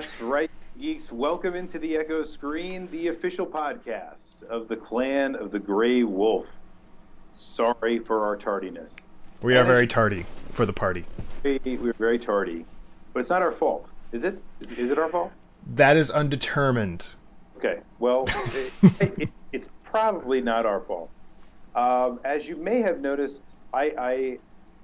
That's 0.00 0.18
right, 0.22 0.50
geeks. 0.80 1.12
Welcome 1.12 1.54
into 1.54 1.78
the 1.78 1.98
Echo 1.98 2.24
Screen, 2.24 2.88
the 2.90 3.08
official 3.08 3.46
podcast 3.46 4.42
of 4.44 4.66
the 4.66 4.74
Clan 4.74 5.34
of 5.34 5.50
the 5.50 5.58
Grey 5.58 6.04
Wolf. 6.04 6.56
Sorry 7.32 7.98
for 7.98 8.24
our 8.24 8.34
tardiness. 8.34 8.96
We 9.42 9.58
are 9.58 9.64
very 9.64 9.86
tardy 9.86 10.24
for 10.52 10.64
the 10.64 10.72
party. 10.72 11.04
We- 11.42 11.60
We're 11.76 11.92
very 11.92 12.18
tardy, 12.18 12.64
but 13.12 13.20
it's 13.20 13.28
not 13.28 13.42
our 13.42 13.52
fault, 13.52 13.90
is 14.12 14.24
it? 14.24 14.40
Is, 14.62 14.72
is 14.78 14.90
it 14.90 14.98
our 14.98 15.10
fault? 15.10 15.32
That 15.74 15.98
is 15.98 16.10
undetermined. 16.10 17.06
Okay. 17.58 17.80
Well, 17.98 18.24
it, 18.54 18.72
it, 19.18 19.28
it's 19.52 19.68
probably 19.84 20.40
not 20.40 20.64
our 20.64 20.80
fault. 20.80 21.10
Um, 21.74 22.20
as 22.24 22.48
you 22.48 22.56
may 22.56 22.80
have 22.80 23.00
noticed, 23.02 23.54
I, 23.74 23.92
I 23.98 24.38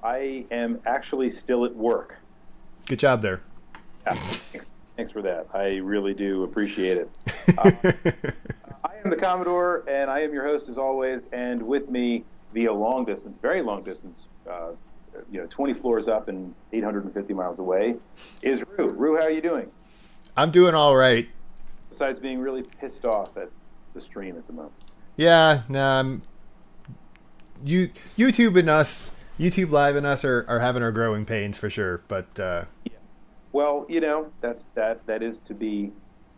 I 0.06 0.44
am 0.50 0.78
actually 0.84 1.30
still 1.30 1.64
at 1.64 1.74
work. 1.74 2.18
Good 2.86 2.98
job 2.98 3.22
there. 3.22 3.40
Yeah, 4.06 4.60
thanks, 4.96 5.12
for 5.12 5.22
that. 5.22 5.46
I 5.52 5.76
really 5.76 6.14
do 6.14 6.44
appreciate 6.44 6.98
it. 6.98 7.10
Uh, 7.58 7.70
I 8.84 8.96
am 9.04 9.10
the 9.10 9.16
Commodore, 9.16 9.84
and 9.88 10.10
I 10.10 10.20
am 10.20 10.32
your 10.32 10.44
host 10.44 10.68
as 10.68 10.78
always. 10.78 11.28
And 11.28 11.62
with 11.62 11.88
me, 11.90 12.24
via 12.52 12.72
long 12.72 13.04
distance, 13.04 13.38
very 13.38 13.62
long 13.62 13.82
distance, 13.82 14.28
uh, 14.50 14.70
you 15.30 15.40
know, 15.40 15.46
20 15.48 15.74
floors 15.74 16.08
up 16.08 16.28
and 16.28 16.54
850 16.72 17.34
miles 17.34 17.58
away, 17.58 17.96
is 18.42 18.64
Rue. 18.78 18.88
Rue, 18.88 19.16
how 19.16 19.24
are 19.24 19.30
you 19.30 19.40
doing? 19.40 19.70
I'm 20.36 20.50
doing 20.50 20.74
all 20.74 20.96
right. 20.96 21.28
Besides 21.88 22.18
being 22.18 22.38
really 22.38 22.62
pissed 22.62 23.04
off 23.04 23.36
at 23.36 23.50
the 23.94 24.00
stream 24.00 24.36
at 24.36 24.46
the 24.46 24.52
moment. 24.52 24.74
Yeah, 25.16 25.62
um, 25.74 26.22
you 27.64 27.88
YouTube 28.18 28.58
and 28.58 28.68
us, 28.68 29.16
YouTube 29.38 29.70
Live 29.70 29.96
and 29.96 30.06
us 30.06 30.24
are, 30.24 30.44
are 30.48 30.60
having 30.60 30.82
our 30.82 30.92
growing 30.92 31.24
pains 31.24 31.56
for 31.56 31.70
sure. 31.70 32.02
But 32.06 32.38
uh, 32.38 32.64
Well, 33.56 33.86
you 33.88 34.02
know, 34.02 34.30
that's 34.42 34.66
that 34.74 35.06
that 35.06 35.22
is 35.22 35.40
to 35.40 35.54
be 35.54 35.90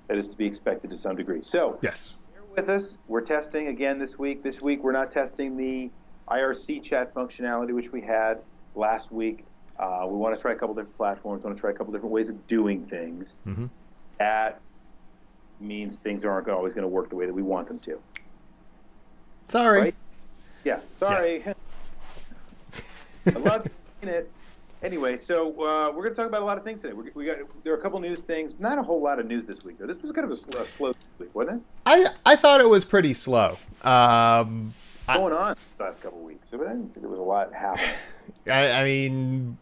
that 0.06 0.16
is 0.16 0.28
to 0.28 0.36
be 0.36 0.46
expected 0.46 0.88
to 0.90 0.96
some 0.96 1.16
degree. 1.16 1.42
So 1.42 1.76
yes, 1.82 2.16
bear 2.32 2.42
with 2.54 2.68
us. 2.68 2.96
We're 3.08 3.22
testing 3.22 3.66
again 3.66 3.98
this 3.98 4.20
week. 4.20 4.44
This 4.44 4.62
week 4.62 4.84
we're 4.84 4.92
not 4.92 5.10
testing 5.10 5.56
the 5.56 5.90
IRC 6.28 6.80
chat 6.80 7.12
functionality 7.12 7.74
which 7.74 7.90
we 7.90 8.00
had 8.00 8.38
last 8.76 9.10
week. 9.10 9.44
Uh, 9.80 10.06
we 10.08 10.16
want 10.16 10.36
to 10.36 10.40
try 10.40 10.52
a 10.52 10.54
couple 10.54 10.76
different 10.76 10.96
platforms. 10.96 11.42
Want 11.42 11.56
to 11.56 11.60
try 11.60 11.70
a 11.70 11.72
couple 11.72 11.92
different 11.92 12.12
ways 12.12 12.30
of 12.30 12.46
doing 12.46 12.84
things. 12.86 13.40
Mhm. 13.44 13.68
That 14.20 14.60
means 15.58 15.96
things 15.96 16.24
aren't 16.24 16.48
always 16.48 16.72
going 16.72 16.84
to 16.84 16.88
work 16.88 17.08
the 17.08 17.16
way 17.16 17.26
that 17.26 17.34
we 17.34 17.42
want 17.42 17.66
them 17.66 17.80
to. 17.80 17.98
sorry. 19.48 19.80
Right? 19.80 19.94
Yeah. 20.62 20.78
Sorry. 20.94 21.42
I 23.26 23.30
love 23.30 23.66
it. 24.02 24.30
Anyway, 24.82 25.16
so 25.16 25.48
uh, 25.62 25.88
we're 25.90 26.02
going 26.04 26.10
to 26.10 26.14
talk 26.14 26.26
about 26.28 26.42
a 26.42 26.44
lot 26.44 26.56
of 26.56 26.64
things 26.64 26.80
today. 26.80 26.92
We, 26.94 27.10
we 27.14 27.24
got 27.24 27.38
there 27.64 27.72
are 27.72 27.76
a 27.76 27.80
couple 27.80 27.98
news 27.98 28.20
things. 28.20 28.54
Not 28.60 28.78
a 28.78 28.82
whole 28.82 29.00
lot 29.02 29.18
of 29.18 29.26
news 29.26 29.44
this 29.44 29.64
week 29.64 29.78
though. 29.78 29.86
This 29.86 30.00
was 30.02 30.12
kind 30.12 30.24
of 30.24 30.30
a, 30.30 30.36
sl- 30.36 30.56
a 30.58 30.64
slow 30.64 30.92
week, 31.18 31.34
wasn't 31.34 31.56
it? 31.58 31.62
I 31.84 32.06
I 32.24 32.36
thought 32.36 32.60
it 32.60 32.68
was 32.68 32.84
pretty 32.84 33.12
slow. 33.14 33.58
Um, 33.82 34.72
I- 35.08 35.16
Going 35.16 35.32
on 35.32 35.56
the 35.78 35.84
last 35.84 36.00
couple 36.02 36.18
of 36.20 36.24
weeks. 36.24 36.54
I 36.54 36.58
didn't 36.58 36.90
think 36.94 37.00
there 37.00 37.08
was 37.08 37.18
a 37.18 37.24
lot 37.24 37.52
happening. 37.52 37.90
I, 38.46 38.70
I 38.70 38.84
mean, 38.84 39.58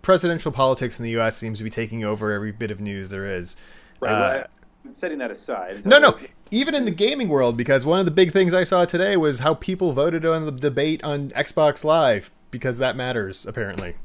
presidential 0.00 0.52
politics 0.52 0.98
in 0.98 1.04
the 1.04 1.10
U.S. 1.12 1.36
seems 1.36 1.58
to 1.58 1.64
be 1.64 1.70
taking 1.70 2.02
over 2.04 2.32
every 2.32 2.52
bit 2.52 2.70
of 2.70 2.80
news 2.80 3.10
there 3.10 3.26
is. 3.26 3.56
Right. 4.00 4.10
Uh, 4.10 4.18
well, 4.20 4.46
I- 4.88 4.92
setting 4.94 5.18
that 5.18 5.30
aside. 5.30 5.84
No, 5.84 5.98
no. 5.98 6.16
Even 6.52 6.74
in 6.76 6.84
the 6.84 6.92
gaming 6.92 7.28
world, 7.28 7.56
because 7.56 7.84
one 7.84 7.98
of 7.98 8.04
the 8.06 8.12
big 8.12 8.32
things 8.32 8.54
I 8.54 8.62
saw 8.64 8.84
today 8.84 9.16
was 9.16 9.40
how 9.40 9.52
people 9.52 9.92
voted 9.92 10.24
on 10.24 10.46
the 10.46 10.52
debate 10.52 11.02
on 11.02 11.30
Xbox 11.30 11.82
Live, 11.82 12.30
because 12.52 12.78
that 12.78 12.94
matters 12.96 13.44
apparently. 13.44 13.96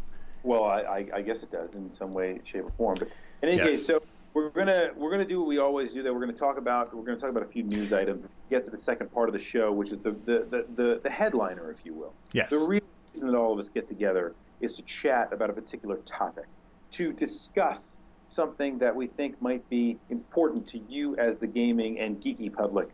Well, 0.44 0.64
I, 0.64 0.82
I, 0.82 1.06
I 1.16 1.22
guess 1.22 1.44
it 1.44 1.52
does 1.52 1.76
in 1.76 1.92
some 1.92 2.12
way, 2.12 2.40
shape, 2.44 2.66
or 2.66 2.72
form. 2.72 2.96
But 2.98 3.10
in 3.42 3.50
any 3.50 3.58
Yes. 3.58 3.68
case, 3.68 3.86
so 3.86 4.02
we're 4.34 4.50
gonna 4.50 4.92
we're 4.96 5.12
gonna 5.12 5.26
do 5.26 5.40
what 5.40 5.48
we 5.48 5.58
always 5.58 5.94
do. 5.94 6.02
That 6.02 6.14
we're 6.14 6.22
gonna 6.22 6.34
talk 6.34 6.58
about 6.58 6.94
we're 6.96 7.04
gonna 7.04 7.18
talk 7.18 7.30
about 7.30 7.44
a 7.44 7.48
few 7.48 7.64
news 7.64 7.94
items. 7.94 8.26
Get 8.50 8.64
to 8.66 8.72
the 8.72 8.78
second 8.78 9.12
part 9.12 9.30
of 9.30 9.34
the 9.34 9.40
show, 9.40 9.72
which 9.72 9.92
is 9.92 10.00
the 10.00 10.12
the, 10.26 10.46
the, 10.50 10.66
the, 10.76 11.00
the 11.04 11.10
headliner, 11.10 11.70
if 11.70 11.86
you 11.86 11.94
will. 11.94 12.14
Yes. 12.32 12.50
The 12.50 12.60
real 12.60 12.82
reason 13.14 13.32
that 13.32 13.38
all 13.38 13.52
of 13.52 13.60
us 13.60 13.70
get 13.70 13.88
together 13.88 14.34
is 14.62 14.74
to 14.74 14.84
chat 14.84 15.34
about 15.34 15.50
a 15.50 15.54
particular 15.54 15.98
topic, 16.06 16.46
to 16.92 17.12
discuss 17.14 17.98
something 18.28 18.78
that 18.78 18.96
we 18.96 19.08
think 19.08 19.40
might 19.42 19.68
be 19.70 19.98
important 20.10 20.66
to 20.66 20.80
you 20.88 21.16
as 21.18 21.38
the 21.38 21.48
gaming 21.48 22.00
and 22.00 22.22
geeky 22.22 22.52
public 22.52 22.88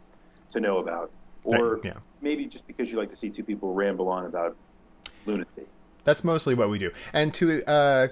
to 0.50 0.60
know 0.60 0.80
about, 0.80 1.12
or 1.44 1.80
yeah. 1.84 1.94
maybe 2.22 2.46
just 2.46 2.66
because 2.66 2.92
you 2.92 2.98
like 2.98 3.12
to 3.12 3.16
see 3.16 3.30
two 3.30 3.44
people 3.44 3.74
ramble 3.74 4.10
on 4.10 4.26
about 4.26 4.56
lunacy. 5.26 5.68
That's 6.08 6.24
mostly 6.24 6.56
what 6.56 6.70
we 6.70 6.80
do. 6.80 6.92
And 7.12 7.34
to 7.34 7.70
uh, 7.70 8.08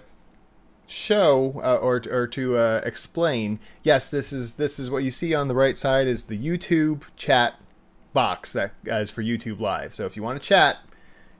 show 0.86 1.62
uh, 1.64 1.78
or 1.78 2.04
or 2.12 2.28
to 2.28 2.58
uh, 2.58 2.82
explain, 2.84 3.58
yes, 3.84 4.12
this 4.12 4.34
is 4.34 4.58
this 4.58 4.80
is 4.80 4.92
what 4.92 5.04
you 5.04 5.12
see 5.12 5.34
on 5.34 5.48
the 5.48 5.56
right 5.56 5.78
side 5.78 6.06
is 6.06 6.26
the 6.26 6.38
YouTube 6.38 7.04
chat 7.16 7.56
box 8.12 8.52
that 8.52 8.74
is 8.86 9.10
for 9.10 9.24
YouTube 9.24 9.62
Live. 9.62 9.94
So 9.94 10.06
if 10.06 10.18
you 10.18 10.24
want 10.24 10.42
to 10.42 10.46
chat, 10.46 10.80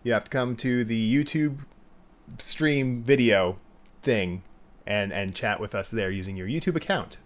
you 0.04 0.14
have 0.14 0.24
to 0.24 0.30
come 0.30 0.56
to 0.56 0.86
the 0.86 1.14
YouTube 1.14 1.66
stream 2.38 3.04
video 3.04 3.60
thing 4.02 4.42
and 4.88 5.12
and 5.12 5.36
chat 5.36 5.60
with 5.60 5.76
us 5.76 5.92
there 5.92 6.10
using 6.10 6.38
your 6.38 6.48
YouTube 6.48 6.78
account. 6.78 7.18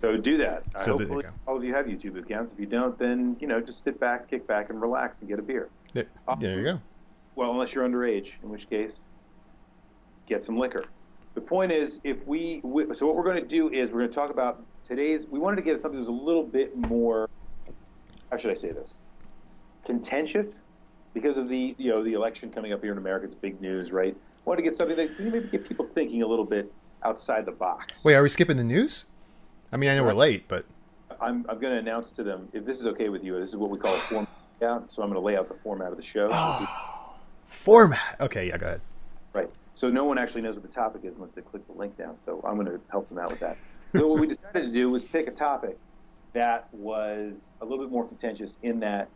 So 0.00 0.16
do 0.16 0.36
that. 0.36 0.62
So 0.84 0.96
hopefully 0.96 1.24
all 1.48 1.56
of 1.56 1.64
you 1.64 1.74
have 1.74 1.86
YouTube 1.86 2.16
accounts. 2.16 2.52
If 2.52 2.60
you 2.60 2.66
don't, 2.66 2.96
then 2.96 3.36
you 3.40 3.48
know 3.48 3.60
just 3.60 3.82
sit 3.82 3.98
back, 3.98 4.30
kick 4.30 4.46
back, 4.46 4.70
and 4.70 4.80
relax 4.80 5.18
and 5.18 5.28
get 5.28 5.40
a 5.40 5.42
beer. 5.42 5.68
There, 5.94 6.06
there 6.38 6.58
you 6.58 6.64
go. 6.64 6.80
Well, 7.40 7.52
unless 7.52 7.72
you're 7.72 7.88
underage, 7.88 8.32
in 8.42 8.50
which 8.50 8.68
case, 8.68 8.92
get 10.26 10.42
some 10.42 10.58
liquor. 10.58 10.84
The 11.32 11.40
point 11.40 11.72
is, 11.72 11.98
if 12.04 12.26
we, 12.26 12.60
we 12.62 12.92
so 12.92 13.06
what 13.06 13.16
we're 13.16 13.24
going 13.24 13.40
to 13.40 13.48
do 13.48 13.70
is 13.70 13.92
we're 13.92 14.00
going 14.00 14.10
to 14.10 14.14
talk 14.14 14.28
about 14.28 14.62
today's. 14.86 15.26
We 15.26 15.38
wanted 15.38 15.56
to 15.56 15.62
get 15.62 15.80
something 15.80 16.04
that 16.04 16.10
was 16.10 16.20
a 16.20 16.22
little 16.22 16.42
bit 16.42 16.76
more. 16.76 17.30
How 18.30 18.36
should 18.36 18.50
I 18.50 18.54
say 18.54 18.72
this? 18.72 18.98
Contentious, 19.86 20.60
because 21.14 21.38
of 21.38 21.48
the 21.48 21.74
you 21.78 21.88
know 21.88 22.04
the 22.04 22.12
election 22.12 22.50
coming 22.50 22.74
up 22.74 22.82
here 22.82 22.92
in 22.92 22.98
America. 22.98 23.24
It's 23.24 23.34
big 23.34 23.58
news, 23.62 23.90
right? 23.90 24.14
Wanted 24.44 24.58
to 24.58 24.62
get 24.62 24.76
something 24.76 24.98
that 24.98 25.18
maybe 25.18 25.48
get 25.48 25.66
people 25.66 25.86
thinking 25.86 26.20
a 26.20 26.26
little 26.26 26.44
bit 26.44 26.70
outside 27.04 27.46
the 27.46 27.52
box. 27.52 28.04
Wait, 28.04 28.16
are 28.16 28.22
we 28.22 28.28
skipping 28.28 28.58
the 28.58 28.64
news? 28.64 29.06
I 29.72 29.78
mean, 29.78 29.88
I 29.88 29.96
know 29.96 30.04
we're 30.04 30.12
late, 30.12 30.44
but 30.46 30.66
I'm, 31.22 31.46
I'm 31.48 31.58
going 31.58 31.72
to 31.72 31.78
announce 31.78 32.10
to 32.10 32.22
them 32.22 32.50
if 32.52 32.66
this 32.66 32.80
is 32.80 32.86
okay 32.88 33.08
with 33.08 33.24
you. 33.24 33.40
This 33.40 33.48
is 33.48 33.56
what 33.56 33.70
we 33.70 33.78
call 33.78 33.94
a 33.94 33.98
format. 34.00 34.28
So 34.60 35.02
I'm 35.02 35.08
going 35.08 35.14
to 35.14 35.20
lay 35.20 35.38
out 35.38 35.48
the 35.48 35.56
format 35.62 35.90
of 35.90 35.96
the 35.96 36.02
show. 36.02 36.28
Oh. 36.62 36.99
Format. 37.50 38.16
Okay, 38.20 38.48
yeah, 38.48 38.56
go 38.56 38.66
ahead. 38.66 38.80
Right. 39.32 39.50
So 39.74 39.90
no 39.90 40.04
one 40.04 40.18
actually 40.18 40.42
knows 40.42 40.54
what 40.54 40.62
the 40.62 40.72
topic 40.72 41.02
is 41.04 41.16
unless 41.16 41.30
they 41.32 41.42
click 41.42 41.66
the 41.66 41.72
link 41.72 41.96
down. 41.96 42.16
So 42.24 42.40
I'm 42.46 42.54
going 42.54 42.66
to 42.66 42.80
help 42.90 43.08
them 43.08 43.18
out 43.18 43.30
with 43.30 43.40
that. 43.40 43.56
so 43.94 44.06
what 44.06 44.20
we 44.20 44.26
decided 44.26 44.62
to 44.62 44.72
do 44.72 44.90
was 44.90 45.04
pick 45.04 45.26
a 45.26 45.32
topic 45.32 45.76
that 46.32 46.72
was 46.72 47.52
a 47.60 47.64
little 47.64 47.84
bit 47.84 47.90
more 47.90 48.06
contentious 48.06 48.58
in 48.62 48.80
that 48.80 49.08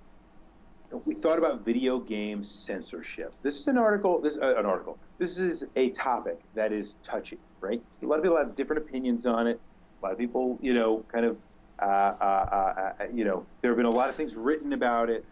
we 1.04 1.14
thought 1.14 1.38
about 1.38 1.64
video 1.64 1.98
game 1.98 2.44
censorship. 2.44 3.32
This 3.42 3.58
is 3.58 3.66
an 3.66 3.78
article. 3.78 4.20
This 4.20 4.36
uh, 4.36 4.54
an 4.56 4.66
article. 4.66 4.98
This 5.18 5.38
is 5.38 5.64
a 5.76 5.90
topic 5.90 6.38
that 6.54 6.72
is 6.72 6.96
touchy, 7.02 7.38
right? 7.60 7.82
A 8.02 8.06
lot 8.06 8.18
of 8.18 8.22
people 8.22 8.36
have 8.36 8.54
different 8.54 8.82
opinions 8.82 9.26
on 9.26 9.46
it. 9.46 9.60
A 10.00 10.04
lot 10.04 10.12
of 10.12 10.18
people, 10.18 10.58
you 10.60 10.74
know, 10.74 11.04
kind 11.10 11.24
of, 11.24 11.38
uh, 11.80 11.84
uh, 11.84 12.24
uh, 12.24 12.92
uh, 13.00 13.04
you 13.12 13.24
know, 13.24 13.44
there 13.60 13.70
have 13.70 13.76
been 13.76 13.86
a 13.86 13.90
lot 13.90 14.08
of 14.08 14.14
things 14.14 14.36
written 14.36 14.72
about 14.72 15.10
it. 15.10 15.24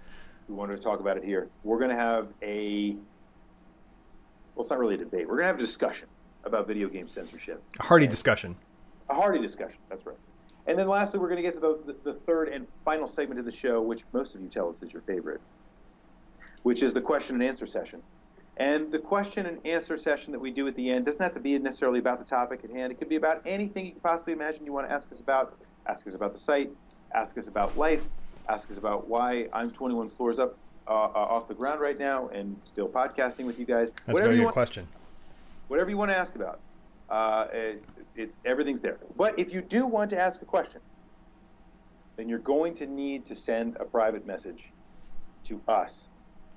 We 0.48 0.54
wanted 0.54 0.76
to 0.76 0.82
talk 0.82 1.00
about 1.00 1.16
it 1.16 1.24
here. 1.24 1.48
We're 1.64 1.78
going 1.78 1.90
to 1.90 1.96
have 1.96 2.28
a 2.42 2.96
well, 4.54 4.62
it's 4.62 4.70
not 4.70 4.78
really 4.78 4.94
a 4.94 4.98
debate. 4.98 5.28
We're 5.28 5.36
going 5.36 5.44
to 5.44 5.46
have 5.46 5.56
a 5.56 5.60
discussion 5.60 6.08
about 6.44 6.66
video 6.66 6.88
game 6.88 7.08
censorship. 7.08 7.62
A 7.80 7.84
hearty 7.84 8.06
discussion. 8.06 8.56
A 9.08 9.14
hearty 9.14 9.40
discussion. 9.40 9.78
That's 9.88 10.04
right. 10.04 10.16
And 10.66 10.78
then 10.78 10.88
lastly, 10.88 11.20
we're 11.20 11.28
going 11.28 11.38
to 11.38 11.42
get 11.42 11.54
to 11.54 11.60
the, 11.60 11.80
the, 11.86 12.12
the 12.12 12.14
third 12.20 12.48
and 12.48 12.66
final 12.84 13.08
segment 13.08 13.40
of 13.40 13.46
the 13.46 13.52
show, 13.52 13.80
which 13.80 14.04
most 14.12 14.34
of 14.34 14.40
you 14.40 14.48
tell 14.48 14.68
us 14.68 14.82
is 14.82 14.92
your 14.92 15.02
favorite, 15.02 15.40
which 16.62 16.82
is 16.82 16.94
the 16.94 17.00
question 17.00 17.36
and 17.36 17.44
answer 17.44 17.66
session. 17.66 18.02
And 18.58 18.92
the 18.92 18.98
question 18.98 19.46
and 19.46 19.58
answer 19.66 19.96
session 19.96 20.30
that 20.32 20.38
we 20.38 20.50
do 20.50 20.68
at 20.68 20.76
the 20.76 20.90
end 20.90 21.06
doesn't 21.06 21.22
have 21.22 21.32
to 21.32 21.40
be 21.40 21.58
necessarily 21.58 21.98
about 21.98 22.18
the 22.18 22.24
topic 22.24 22.60
at 22.62 22.70
hand. 22.70 22.92
It 22.92 22.98
could 22.98 23.08
be 23.08 23.16
about 23.16 23.42
anything 23.46 23.86
you 23.86 23.92
could 23.92 24.02
possibly 24.02 24.34
imagine 24.34 24.66
you 24.66 24.72
want 24.72 24.86
to 24.86 24.94
ask 24.94 25.10
us 25.10 25.20
about. 25.20 25.56
Ask 25.86 26.06
us 26.06 26.14
about 26.14 26.34
the 26.34 26.38
site. 26.38 26.70
Ask 27.14 27.38
us 27.38 27.48
about 27.48 27.76
life. 27.76 28.04
Ask 28.48 28.70
us 28.70 28.76
about 28.78 29.08
why 29.08 29.48
I'm 29.52 29.70
21 29.70 30.08
floors 30.08 30.38
up 30.38 30.56
uh, 30.88 30.90
uh, 30.90 31.12
off 31.14 31.48
the 31.48 31.54
ground 31.54 31.80
right 31.80 31.98
now 31.98 32.28
and 32.28 32.56
still 32.64 32.88
podcasting 32.88 33.46
with 33.46 33.58
you 33.58 33.64
guys. 33.64 33.90
That's 33.90 34.08
a 34.08 34.12
Whatever 34.12 34.28
very 34.28 34.34
you 34.36 34.40
good 34.40 34.44
want 34.46 34.54
question. 34.54 34.88
whatever 35.68 35.90
you 35.90 35.96
want 35.96 36.10
to 36.10 36.16
ask 36.16 36.34
about. 36.34 36.60
Uh, 37.08 37.46
it, 37.52 37.84
it's 38.16 38.38
everything's 38.44 38.80
there. 38.80 38.98
But 39.16 39.38
if 39.38 39.52
you 39.52 39.60
do 39.60 39.86
want 39.86 40.10
to 40.10 40.18
ask 40.18 40.42
a 40.42 40.44
question, 40.44 40.80
then 42.16 42.28
you're 42.28 42.38
going 42.40 42.74
to 42.74 42.86
need 42.86 43.24
to 43.26 43.34
send 43.34 43.76
a 43.80 43.84
private 43.84 44.26
message 44.26 44.70
to 45.44 45.60
us, 45.68 46.08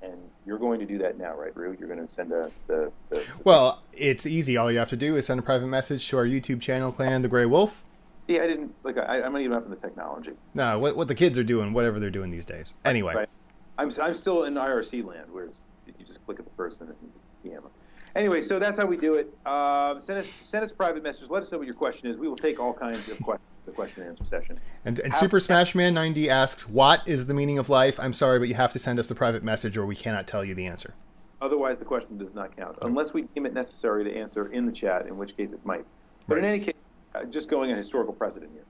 and 0.02 0.14
you're 0.46 0.58
going 0.60 0.80
to 0.80 0.86
do 0.86 0.98
that 1.00 1.18
now, 1.18 1.34
right, 1.36 1.56
Rue? 1.56 1.76
You're 1.80 1.88
going 1.88 2.06
to 2.06 2.12
send 2.12 2.32
a 2.32 2.52
the, 2.68 2.92
the, 3.10 3.16
the 3.18 3.26
Well, 3.44 3.82
it's 3.94 4.26
easy. 4.26 4.58
All 4.58 4.72
you 4.72 4.80
have 4.80 4.90
to 4.90 4.98
do 4.98 5.16
is 5.16 5.26
send 5.28 5.40
a 5.40 5.44
private 5.44 5.68
message 5.68 6.08
to 6.10 6.18
our 6.18 6.26
YouTube 6.26 6.62
channel, 6.62 6.92
Clan 6.92 7.22
the 7.22 7.28
Grey 7.28 7.46
Wolf. 7.46 7.84
Yeah, 8.28 8.42
I 8.44 8.48
didn't 8.48 8.74
like. 8.84 8.98
I, 8.98 9.22
I'm 9.22 9.34
not 9.34 9.42
even 9.42 9.54
up 9.54 9.66
in 9.66 9.70
the 9.70 9.76
technology. 9.76 10.32
No, 10.54 10.80
what, 10.80 10.96
what 10.98 11.08
the 11.08 11.16
kids 11.16 11.38
are 11.38 11.44
doing, 11.44 11.74
whatever 11.74 12.00
they're 12.00 12.10
doing 12.10 12.32
these 12.32 12.46
days. 12.46 12.74
Anyway, 12.84 13.14
Right. 13.14 13.30
I'm 13.78 13.92
I'm 14.02 14.14
still 14.14 14.46
in 14.46 14.56
IRC 14.56 15.06
land 15.06 15.32
where 15.32 15.46
it's 15.46 15.66
you 15.86 16.06
just 16.06 16.26
click 16.26 16.40
at 16.40 16.46
the 16.46 16.52
person 16.52 16.88
and 16.88 16.96
you 17.02 17.10
just 17.14 17.24
PM 17.44 17.62
them. 17.62 17.72
Anyway, 18.16 18.40
so 18.42 18.58
that's 18.60 18.80
how 18.80 18.86
we 18.86 18.96
do 18.98 19.16
it. 19.16 19.36
Um, 19.46 20.00
send 20.00 20.20
us 20.20 20.34
send 20.42 20.64
us 20.64 20.72
private 20.72 21.04
messages. 21.04 21.30
Let 21.30 21.44
us 21.44 21.52
know 21.52 21.58
what 21.58 21.68
your 21.68 21.76
question 21.76 22.10
is. 22.10 22.18
We 22.18 22.28
will 22.28 22.38
take 22.38 22.60
all 22.60 22.74
kinds 22.74 23.10
of 23.10 23.22
questions. 23.22 23.50
The 23.66 23.72
question 23.72 24.04
and 24.04 24.12
answer 24.12 24.26
session. 24.26 24.60
And, 24.86 25.00
and 25.00 25.14
Super 25.16 25.40
Smash 25.40 25.74
Man 25.74 25.96
90 25.96 26.30
asks, 26.30 26.70
"What 26.70 27.02
is 27.08 27.26
the 27.26 27.34
meaning 27.34 27.58
of 27.58 27.68
life?" 27.68 28.00
I'm 28.00 28.14
sorry, 28.14 28.38
but 28.38 28.48
you 28.48 28.54
have 28.54 28.72
to 28.74 28.80
send 28.80 29.00
us 29.00 29.08
the 29.08 29.16
private 29.16 29.44
message, 29.44 29.76
or 29.76 29.88
we 29.88 29.96
cannot 29.96 30.28
tell 30.28 30.46
you 30.46 30.54
the 30.54 30.68
answer. 30.68 30.94
Otherwise, 31.42 31.80
the 31.80 31.86
question 31.86 32.18
does 32.18 32.34
not 32.36 32.56
count, 32.56 32.78
unless 32.84 33.12
we 33.14 33.24
deem 33.24 33.48
it 33.48 33.54
necessary 33.54 34.04
to 34.04 34.16
answer 34.16 34.52
in 34.52 34.68
the 34.68 34.72
chat, 34.72 35.08
in 35.08 35.18
which 35.18 35.36
case 35.36 35.52
it 35.52 35.66
might. 35.66 35.84
But 36.28 36.38
in 36.38 36.46
any 36.46 36.60
case, 36.60 36.76
uh, 36.76 36.85
just 37.24 37.50
going 37.50 37.72
a 37.72 37.76
historical 37.76 38.14
precedent 38.14 38.52
here. 38.54 38.66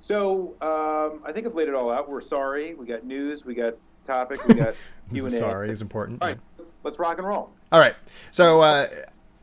So 0.00 0.54
um, 0.60 1.22
I 1.24 1.32
think 1.32 1.46
I've 1.46 1.54
laid 1.54 1.68
it 1.68 1.74
all 1.74 1.90
out. 1.90 2.08
We're 2.08 2.20
sorry. 2.20 2.74
We 2.74 2.86
got 2.86 3.04
news. 3.04 3.44
We 3.44 3.54
got 3.54 3.74
topic. 4.06 4.46
We 4.46 4.54
got 4.54 4.74
Q 5.12 5.26
and 5.26 5.34
A. 5.34 5.38
sorry 5.38 5.70
is 5.70 5.82
important. 5.82 6.22
All 6.22 6.28
right, 6.28 6.38
let's, 6.58 6.78
let's 6.84 6.98
rock 6.98 7.18
and 7.18 7.26
roll. 7.26 7.50
All 7.72 7.80
right. 7.80 7.94
So 8.30 8.60
uh, 8.60 8.88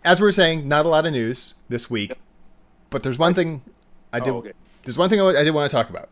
as 0.04 0.20
we 0.20 0.26
were 0.26 0.32
saying, 0.32 0.68
not 0.68 0.86
a 0.86 0.90
lot 0.90 1.06
of 1.06 1.12
news 1.12 1.56
this 1.70 1.90
week, 1.90 2.14
but 2.90 3.04
there's 3.04 3.18
one 3.18 3.34
thing 3.34 3.62
I 4.14 4.20
did. 4.20 4.30
Oh, 4.30 4.38
okay. 4.38 4.54
There's 4.84 4.98
one 4.98 5.10
thing 5.10 5.20
I 5.20 5.44
did 5.44 5.52
want 5.54 5.70
to 5.70 5.76
talk 5.76 5.90
about 5.90 6.10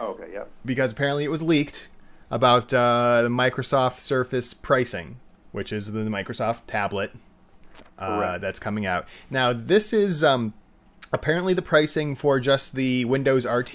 Oh, 0.00 0.06
okay, 0.08 0.30
yeah. 0.32 0.44
because 0.64 0.92
apparently 0.92 1.24
it 1.24 1.30
was 1.30 1.42
leaked 1.42 1.88
about 2.30 2.72
uh, 2.72 3.20
the 3.22 3.28
Microsoft 3.28 3.98
Surface 3.98 4.54
pricing, 4.54 5.20
which 5.52 5.72
is 5.72 5.92
the 5.92 6.00
Microsoft 6.00 6.62
tablet 6.66 7.12
uh, 7.98 8.38
that's 8.38 8.58
coming 8.58 8.86
out. 8.86 9.06
Now, 9.30 9.52
this 9.52 9.92
is 9.92 10.24
um, 10.24 10.54
apparently 11.14 11.54
the 11.54 11.62
pricing 11.62 12.14
for 12.14 12.38
just 12.40 12.74
the 12.74 13.04
Windows 13.06 13.46
RT 13.46 13.74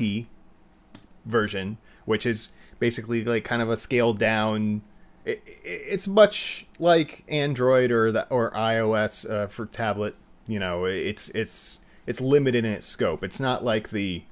version, 1.26 1.78
which 2.06 2.26
is 2.26 2.50
basically 2.80 3.24
like 3.24 3.44
kind 3.44 3.62
of 3.62 3.70
a 3.70 3.78
scaled 3.78 4.20
down. 4.20 4.82
It, 5.26 5.42
it- 5.46 5.60
it's 5.64 6.08
much 6.08 6.66
like 6.80 7.24
Android 7.28 7.92
or 7.92 8.12
the, 8.12 8.28
or 8.30 8.52
iOS 8.52 9.30
uh, 9.30 9.48
for 9.48 9.66
tablet. 9.66 10.16
You 10.48 10.60
know, 10.60 10.86
it's 10.86 11.30
it's 11.30 11.80
it's 12.08 12.20
limited 12.22 12.66
in 12.66 12.72
its 12.74 12.88
scope. 12.88 13.24
It's 13.24 13.40
not 13.40 13.64
like 13.64 13.90
the. 13.92 14.24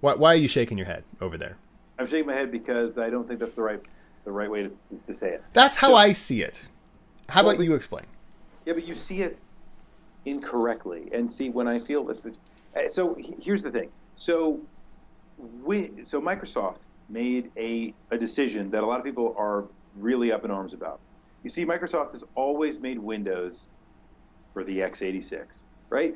Why, 0.00 0.14
why 0.14 0.32
are 0.32 0.36
you 0.36 0.48
shaking 0.48 0.78
your 0.78 0.86
head 0.86 1.04
over 1.20 1.36
there? 1.36 1.56
I'm 1.98 2.06
shaking 2.06 2.26
my 2.26 2.34
head 2.34 2.50
because 2.50 2.96
I 2.96 3.10
don't 3.10 3.26
think 3.28 3.40
that's 3.40 3.54
the 3.54 3.62
right 3.62 3.80
the 4.24 4.32
right 4.32 4.50
way 4.50 4.62
to, 4.62 4.68
to, 4.68 4.78
to 5.06 5.12
say 5.14 5.30
it. 5.32 5.42
That's 5.52 5.76
how 5.76 5.88
So- 5.88 5.94
I 5.96 6.12
see 6.12 6.42
it. 6.42 6.62
How 7.28 7.42
Well, 7.44 7.54
about 7.54 7.64
you 7.64 7.74
explain? 7.74 8.04
Yeah, 8.66 8.72
but 8.74 8.86
you 8.86 8.94
see 8.94 9.22
it 9.22 9.38
incorrectly. 10.24 11.08
And 11.12 11.30
see, 11.30 11.50
when 11.50 11.68
I 11.68 11.78
feel 11.78 12.08
it's 12.10 12.26
a, 12.26 12.30
uh, 12.76 12.88
so 12.88 13.16
here's 13.40 13.62
the 13.62 13.70
thing. 13.70 13.90
So 14.16 14.60
we, 15.64 15.92
so 16.04 16.20
Microsoft 16.20 16.78
made 17.08 17.50
a, 17.56 17.94
a 18.10 18.18
decision 18.18 18.70
that 18.70 18.82
a 18.82 18.86
lot 18.86 18.98
of 18.98 19.04
people 19.04 19.34
are 19.36 19.64
really 19.96 20.32
up 20.32 20.44
in 20.44 20.50
arms 20.50 20.74
about. 20.74 21.00
You 21.42 21.50
see, 21.50 21.64
Microsoft 21.64 22.12
has 22.12 22.24
always 22.34 22.78
made 22.78 22.98
Windows 22.98 23.66
for 24.52 24.62
the 24.64 24.80
x86, 24.80 25.64
right? 25.88 26.14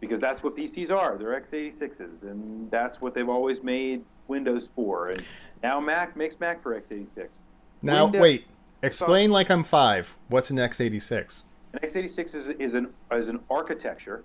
Because 0.00 0.20
that's 0.20 0.42
what 0.42 0.56
PCs 0.56 0.90
are. 0.90 1.16
They're 1.16 1.38
x86s, 1.40 2.22
and 2.22 2.70
that's 2.70 3.00
what 3.00 3.14
they've 3.14 3.28
always 3.28 3.62
made 3.62 4.04
Windows 4.28 4.68
for. 4.74 5.08
And 5.08 5.22
now 5.62 5.80
Mac 5.80 6.16
makes 6.16 6.38
Mac 6.38 6.62
for 6.62 6.78
x86. 6.78 7.40
Now, 7.82 8.04
Windows- 8.04 8.22
wait. 8.22 8.46
Explain 8.82 9.32
like 9.32 9.50
I'm 9.50 9.64
five. 9.64 10.16
What's 10.28 10.50
an 10.50 10.58
x86? 10.58 11.44
An 11.72 11.80
x86 11.80 12.34
is, 12.34 12.48
is, 12.48 12.74
an, 12.74 12.92
is 13.12 13.28
an 13.28 13.40
architecture, 13.50 14.24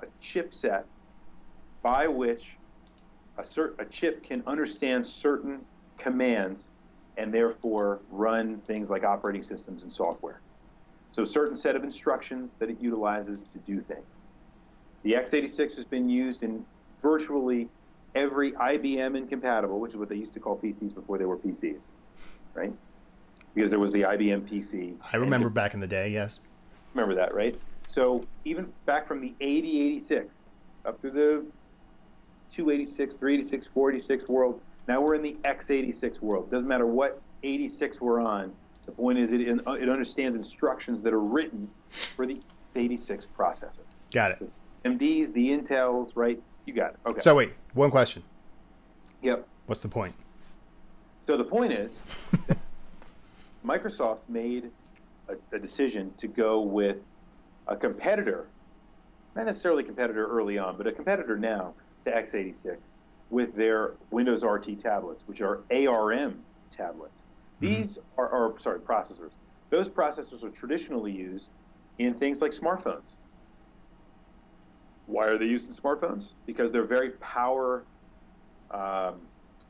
a 0.00 0.06
chipset, 0.22 0.84
by 1.82 2.06
which 2.06 2.56
a, 3.38 3.44
cer- 3.44 3.74
a 3.78 3.84
chip 3.84 4.22
can 4.22 4.42
understand 4.46 5.06
certain 5.06 5.60
commands 5.98 6.68
and 7.16 7.32
therefore 7.32 8.00
run 8.10 8.58
things 8.60 8.90
like 8.90 9.04
operating 9.04 9.42
systems 9.42 9.82
and 9.82 9.92
software. 9.92 10.40
So, 11.12 11.22
a 11.22 11.26
certain 11.26 11.56
set 11.56 11.74
of 11.74 11.82
instructions 11.82 12.50
that 12.60 12.70
it 12.70 12.76
utilizes 12.80 13.44
to 13.52 13.58
do 13.66 13.80
things. 13.80 14.06
The 15.02 15.14
x86 15.14 15.74
has 15.76 15.84
been 15.84 16.08
used 16.08 16.42
in 16.42 16.64
virtually 17.02 17.68
every 18.14 18.52
IBM 18.52 19.16
incompatible, 19.16 19.80
which 19.80 19.92
is 19.92 19.96
what 19.96 20.08
they 20.08 20.16
used 20.16 20.34
to 20.34 20.40
call 20.40 20.56
PCs 20.56 20.94
before 20.94 21.18
they 21.18 21.24
were 21.24 21.36
PCs, 21.36 21.86
right? 22.54 22.72
Because 23.54 23.70
there 23.70 23.80
was 23.80 23.90
the 23.92 24.02
IBM 24.02 24.48
PC. 24.48 24.94
I 25.12 25.16
remember 25.16 25.48
back 25.48 25.74
in 25.74 25.80
the 25.80 25.86
day, 25.86 26.10
yes. 26.10 26.40
Remember 26.94 27.14
that, 27.14 27.34
right? 27.34 27.58
So 27.88 28.24
even 28.44 28.72
back 28.86 29.06
from 29.06 29.20
the 29.20 29.34
8086 29.40 30.44
up 30.84 31.00
through 31.00 31.10
the 31.12 31.44
286, 32.52 33.14
386, 33.16 33.66
486 33.68 34.28
world, 34.28 34.60
now 34.88 35.00
we're 35.00 35.14
in 35.14 35.22
the 35.22 35.36
x86 35.44 36.20
world. 36.20 36.50
Doesn't 36.50 36.66
matter 36.68 36.86
what 36.86 37.20
86 37.42 38.00
we're 38.00 38.20
on. 38.20 38.52
The 38.86 38.92
point 38.92 39.18
is 39.18 39.32
it, 39.32 39.40
it 39.40 39.88
understands 39.88 40.36
instructions 40.36 41.02
that 41.02 41.12
are 41.12 41.20
written 41.20 41.68
for 42.16 42.26
the 42.26 42.40
x86 42.74 43.26
processor. 43.36 43.80
Got 44.12 44.32
it. 44.32 44.50
MDs, 44.84 45.32
the 45.32 45.50
Intels, 45.50 46.12
right? 46.14 46.40
You 46.66 46.74
got 46.74 46.92
it. 46.92 46.96
Okay. 47.06 47.20
So 47.20 47.34
wait, 47.34 47.52
one 47.74 47.90
question. 47.90 48.22
yep. 49.22 49.46
What's 49.66 49.82
the 49.82 49.88
point? 49.88 50.14
So 51.26 51.36
the 51.36 51.44
point 51.44 51.72
is, 51.72 52.00
Microsoft 53.66 54.20
made 54.28 54.70
a, 55.30 55.56
a 55.56 55.58
decision 55.58 56.12
to 56.18 56.28
go 56.28 56.60
with 56.60 56.98
a 57.66 57.76
competitor, 57.76 58.48
not 59.36 59.46
necessarily 59.46 59.82
a 59.82 59.86
competitor 59.86 60.26
early 60.26 60.58
on, 60.58 60.76
but 60.76 60.86
a 60.86 60.92
competitor 60.92 61.38
now 61.38 61.74
to 62.04 62.10
x86 62.10 62.78
with 63.30 63.54
their 63.54 63.92
Windows 64.10 64.42
RT 64.42 64.78
tablets, 64.78 65.22
which 65.26 65.40
are 65.40 65.60
ARM 65.70 66.42
tablets. 66.70 67.26
These 67.60 67.98
are, 68.18 68.28
are 68.28 68.58
sorry 68.58 68.80
processors. 68.80 69.30
Those 69.68 69.88
processors 69.88 70.42
are 70.42 70.50
traditionally 70.50 71.12
used 71.12 71.50
in 71.98 72.14
things 72.14 72.42
like 72.42 72.52
smartphones. 72.52 73.14
Why 75.06 75.26
are 75.26 75.38
they 75.38 75.46
used 75.46 75.68
in 75.68 75.74
smartphones? 75.74 76.32
Because 76.46 76.72
they're 76.72 76.84
very 76.84 77.10
power. 77.12 77.84
Um, 78.70 79.20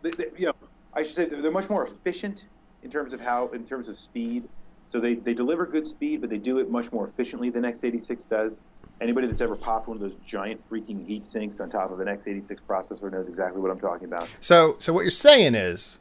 they, 0.02 0.10
they, 0.10 0.26
you 0.38 0.46
know, 0.46 0.54
I 0.94 1.02
should 1.02 1.14
say 1.14 1.24
they're, 1.26 1.42
they're 1.42 1.50
much 1.50 1.68
more 1.68 1.86
efficient 1.86 2.44
in 2.82 2.90
terms 2.90 3.12
of 3.12 3.20
how, 3.20 3.48
in 3.48 3.64
terms 3.64 3.88
of 3.88 3.98
speed. 3.98 4.48
So 4.90 4.98
they, 5.00 5.14
they 5.14 5.34
deliver 5.34 5.66
good 5.66 5.86
speed, 5.86 6.20
but 6.20 6.30
they 6.30 6.38
do 6.38 6.58
it 6.58 6.70
much 6.70 6.90
more 6.92 7.06
efficiently 7.08 7.48
than 7.50 7.62
x86 7.62 8.28
does. 8.28 8.60
Anybody 9.00 9.28
that's 9.28 9.40
ever 9.40 9.56
popped 9.56 9.88
one 9.88 9.96
of 9.96 10.00
those 10.02 10.16
giant 10.26 10.68
freaking 10.68 11.06
heat 11.06 11.24
sinks 11.24 11.60
on 11.60 11.70
top 11.70 11.90
of 11.90 12.00
an 12.00 12.08
x86 12.08 12.58
processor 12.68 13.10
knows 13.10 13.28
exactly 13.28 13.60
what 13.60 13.70
I'm 13.70 13.78
talking 13.78 14.06
about. 14.06 14.28
So, 14.40 14.76
so 14.78 14.92
what 14.92 15.02
you're 15.02 15.10
saying 15.10 15.54
is, 15.54 15.98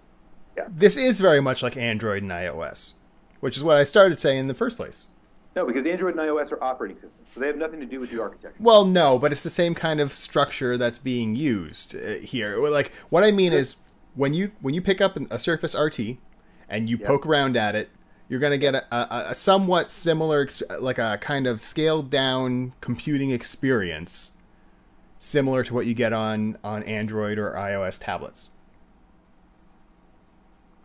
Yeah. 0.57 0.65
this 0.69 0.97
is 0.97 1.21
very 1.21 1.39
much 1.39 1.61
like 1.63 1.77
Android 1.77 2.23
and 2.23 2.31
iOS, 2.31 2.93
which 3.39 3.55
is 3.57 3.63
what 3.63 3.77
I 3.77 3.83
started 3.83 4.19
saying 4.19 4.39
in 4.39 4.47
the 4.47 4.53
first 4.53 4.75
place. 4.75 5.07
No, 5.55 5.65
because 5.65 5.85
Android 5.85 6.15
and 6.15 6.21
iOS 6.27 6.51
are 6.51 6.63
operating 6.63 6.97
systems, 6.97 7.27
so 7.33 7.39
they 7.39 7.47
have 7.47 7.57
nothing 7.57 7.79
to 7.79 7.85
do 7.85 7.99
with 7.99 8.11
the 8.11 8.21
architecture. 8.21 8.55
Well, 8.59 8.85
no, 8.85 9.17
but 9.17 9.31
it's 9.31 9.43
the 9.43 9.49
same 9.49 9.75
kind 9.75 9.99
of 9.99 10.13
structure 10.13 10.77
that's 10.77 10.97
being 10.97 11.35
used 11.35 11.95
uh, 11.95 12.15
here. 12.21 12.57
Like 12.69 12.91
what 13.09 13.23
I 13.23 13.31
mean 13.31 13.51
is 13.53 13.75
when 14.15 14.33
you 14.33 14.51
when 14.61 14.73
you 14.73 14.81
pick 14.81 14.99
up 15.01 15.17
a 15.31 15.39
Surface 15.39 15.75
RT 15.75 16.17
and 16.69 16.89
you 16.89 16.97
poke 16.97 17.25
around 17.25 17.57
at 17.57 17.75
it, 17.75 17.89
you're 18.29 18.39
going 18.39 18.51
to 18.51 18.57
get 18.57 18.75
a, 18.75 18.95
a, 18.95 19.31
a 19.31 19.35
somewhat 19.35 19.89
similar, 19.89 20.47
like 20.79 20.99
a 20.99 21.17
kind 21.19 21.47
of 21.47 21.59
scaled 21.59 22.11
down 22.11 22.73
computing 22.79 23.31
experience, 23.31 24.37
similar 25.17 25.63
to 25.63 25.73
what 25.73 25.87
you 25.87 25.95
get 25.95 26.13
on 26.13 26.57
on 26.63 26.83
Android 26.83 27.39
or 27.39 27.53
iOS 27.53 27.99
tablets. 27.99 28.51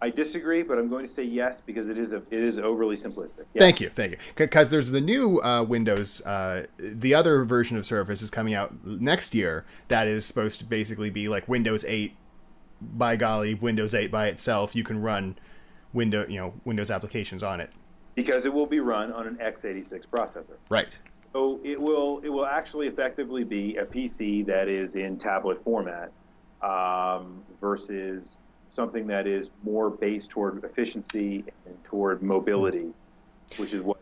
I 0.01 0.11
disagree, 0.11 0.63
but 0.63 0.77
I'm 0.77 0.91
going 0.91 1.07
to 1.07 1.11
say 1.11 1.23
yes 1.23 1.61
because 1.61 1.89
it 1.89 1.97
is 1.97 2.13
a, 2.13 2.19
it 2.31 2.41
is 2.41 2.59
overly 2.59 2.97
simplistic. 2.97 3.45
Yes. 3.55 3.61
Thank 3.63 3.81
you, 3.81 3.89
thank 3.89 4.13
you. 4.13 4.19
Because 4.37 4.69
there's 4.69 4.91
the 4.91 5.01
new 5.01 5.41
uh, 5.43 5.63
Windows, 5.63 6.21
uh, 6.27 6.67
the 6.77 7.15
other 7.15 7.45
version 7.45 7.79
of 7.79 7.87
Surface 7.87 8.21
is 8.21 8.31
coming 8.31 8.53
out 8.53 8.85
next 8.85 9.35
year. 9.35 9.65
That 9.89 10.07
is 10.07 10.27
supposed 10.27 10.59
to 10.59 10.67
basically 10.67 11.09
be 11.09 11.29
like 11.29 11.49
Windows 11.49 11.85
8. 11.87 12.15
By 12.83 13.17
golly, 13.17 13.55
Windows 13.55 13.95
8 13.95 14.11
by 14.11 14.27
itself, 14.27 14.77
you 14.77 14.85
can 14.85 15.01
run 15.01 15.39
window, 15.95 16.27
you 16.29 16.39
know, 16.39 16.53
Windows 16.65 16.91
applications 16.91 17.43
on 17.43 17.61
it. 17.61 17.71
Because 18.15 18.45
it 18.47 18.53
will 18.53 18.67
be 18.67 18.81
run 18.81 19.13
on 19.13 19.27
an 19.27 19.37
x86 19.37 20.07
processor. 20.07 20.57
Right. 20.69 20.97
So 21.33 21.59
it 21.65 21.81
will 21.81 22.21
it 22.23 22.29
will 22.29 22.47
actually 22.47 22.87
effectively 22.87 23.43
be 23.43 23.77
a 23.77 23.85
PC 23.85 24.47
that 24.47 24.69
is 24.69 24.95
in 24.95 25.17
tablet 25.17 25.63
format 25.63 26.13
um, 26.63 27.43
versus 27.61 28.37
something 28.69 29.07
that 29.07 29.27
is 29.27 29.51
more 29.65 29.91
based 29.91 30.31
toward 30.31 30.63
efficiency 30.65 31.45
and 31.67 31.85
toward 31.85 32.23
mobility, 32.23 32.89
which 33.57 33.73
is 33.73 33.83
what 33.83 33.99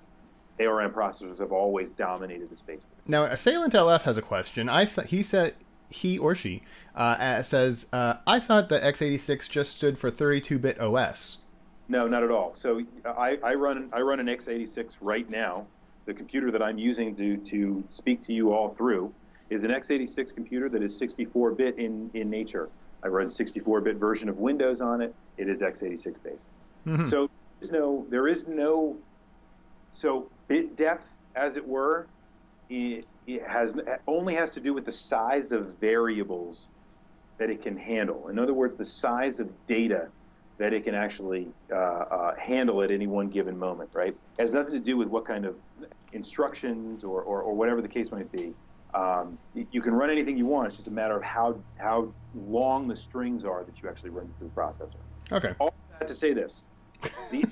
ARM 0.60 0.92
processors 0.92 1.38
have 1.38 1.52
always 1.52 1.90
dominated 1.90 2.50
the 2.50 2.56
space. 2.56 2.86
Now, 3.06 3.24
Assailant 3.24 3.72
LF 3.72 4.02
has 4.02 4.16
a 4.16 4.22
question. 4.22 4.68
I 4.68 4.84
th- 4.84 5.08
he 5.08 5.22
said 5.22 5.54
he 5.90 6.18
or 6.18 6.34
she 6.34 6.62
uh, 6.94 6.98
uh, 6.98 7.42
says 7.42 7.86
uh, 7.92 8.14
I 8.26 8.40
thought 8.40 8.68
that 8.70 8.82
x86 8.82 9.48
just 9.50 9.76
stood 9.76 9.98
for 9.98 10.10
32-bit 10.10 10.80
OS. 10.80 11.41
No, 11.92 12.08
not 12.08 12.22
at 12.22 12.30
all. 12.30 12.54
So 12.56 12.80
I, 13.04 13.38
I 13.44 13.52
run 13.52 13.90
I 13.92 14.00
run 14.00 14.18
an 14.18 14.26
x86 14.26 14.96
right 15.02 15.28
now. 15.28 15.66
The 16.06 16.14
computer 16.14 16.50
that 16.50 16.62
I'm 16.62 16.78
using 16.78 17.14
to, 17.16 17.36
to 17.36 17.84
speak 17.90 18.22
to 18.22 18.32
you 18.32 18.50
all 18.50 18.70
through 18.70 19.12
is 19.50 19.64
an 19.64 19.72
x86 19.72 20.34
computer 20.34 20.70
that 20.70 20.82
is 20.82 20.98
64-bit 20.98 21.78
in, 21.78 22.10
in 22.14 22.30
nature. 22.30 22.70
I 23.04 23.08
run 23.08 23.26
64-bit 23.26 23.96
version 23.96 24.30
of 24.30 24.38
Windows 24.38 24.80
on 24.80 25.02
it. 25.02 25.14
It 25.36 25.50
is 25.50 25.60
x86 25.60 26.16
based. 26.22 26.48
Mhm. 26.86 27.10
So 27.10 27.28
there's 27.60 27.70
no 27.70 28.06
there 28.08 28.26
is 28.26 28.48
no 28.48 28.96
so 29.90 30.30
bit 30.48 30.74
depth, 30.76 31.14
as 31.36 31.58
it 31.58 31.68
were, 31.68 32.06
it, 32.70 33.04
it 33.26 33.46
has 33.46 33.74
only 34.06 34.34
has 34.34 34.48
to 34.50 34.60
do 34.60 34.72
with 34.72 34.86
the 34.86 34.92
size 34.92 35.52
of 35.52 35.74
variables 35.78 36.68
that 37.36 37.50
it 37.50 37.60
can 37.60 37.76
handle. 37.76 38.28
In 38.28 38.38
other 38.38 38.54
words, 38.54 38.76
the 38.76 38.84
size 38.84 39.40
of 39.40 39.50
data 39.66 40.08
that 40.62 40.72
it 40.72 40.84
can 40.84 40.94
actually 40.94 41.48
uh, 41.72 41.76
uh, 41.76 42.34
handle 42.38 42.82
at 42.82 42.92
any 42.92 43.08
one 43.08 43.26
given 43.26 43.58
moment, 43.58 43.90
right? 43.92 44.14
It 44.38 44.40
has 44.40 44.54
nothing 44.54 44.74
to 44.74 44.78
do 44.78 44.96
with 44.96 45.08
what 45.08 45.24
kind 45.24 45.44
of 45.44 45.60
instructions 46.12 47.02
or, 47.02 47.20
or, 47.22 47.42
or 47.42 47.52
whatever 47.52 47.82
the 47.82 47.88
case 47.88 48.12
might 48.12 48.30
be. 48.30 48.54
Um, 48.94 49.36
you 49.54 49.80
can 49.80 49.92
run 49.92 50.08
anything 50.08 50.36
you 50.36 50.46
want. 50.46 50.68
It's 50.68 50.76
just 50.76 50.86
a 50.86 50.92
matter 50.92 51.16
of 51.16 51.24
how 51.24 51.58
how 51.78 52.14
long 52.32 52.86
the 52.86 52.94
strings 52.94 53.44
are 53.44 53.64
that 53.64 53.82
you 53.82 53.88
actually 53.88 54.10
run 54.10 54.30
through 54.38 54.52
the 54.54 54.60
processor. 54.60 54.96
Okay. 55.32 55.52
All 55.58 55.74
that 55.98 56.06
to 56.06 56.14
say 56.14 56.32
this: 56.32 56.62
the 57.32 57.44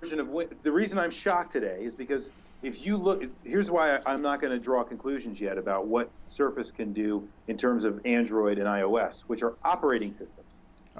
version 0.00 0.20
of 0.20 0.30
Win- 0.30 0.50
the 0.62 0.70
reason 0.70 0.98
I'm 0.98 1.10
shocked 1.10 1.50
today 1.50 1.78
is 1.80 1.96
because 1.96 2.30
if 2.62 2.86
you 2.86 2.96
look, 2.96 3.24
here's 3.42 3.72
why 3.72 3.98
I'm 4.06 4.22
not 4.22 4.40
going 4.40 4.52
to 4.52 4.58
draw 4.60 4.84
conclusions 4.84 5.40
yet 5.40 5.58
about 5.58 5.88
what 5.88 6.10
Surface 6.26 6.70
can 6.70 6.92
do 6.92 7.26
in 7.48 7.56
terms 7.56 7.84
of 7.84 8.00
Android 8.04 8.58
and 8.58 8.68
iOS, 8.68 9.22
which 9.22 9.42
are 9.42 9.54
operating 9.64 10.12
systems. 10.12 10.46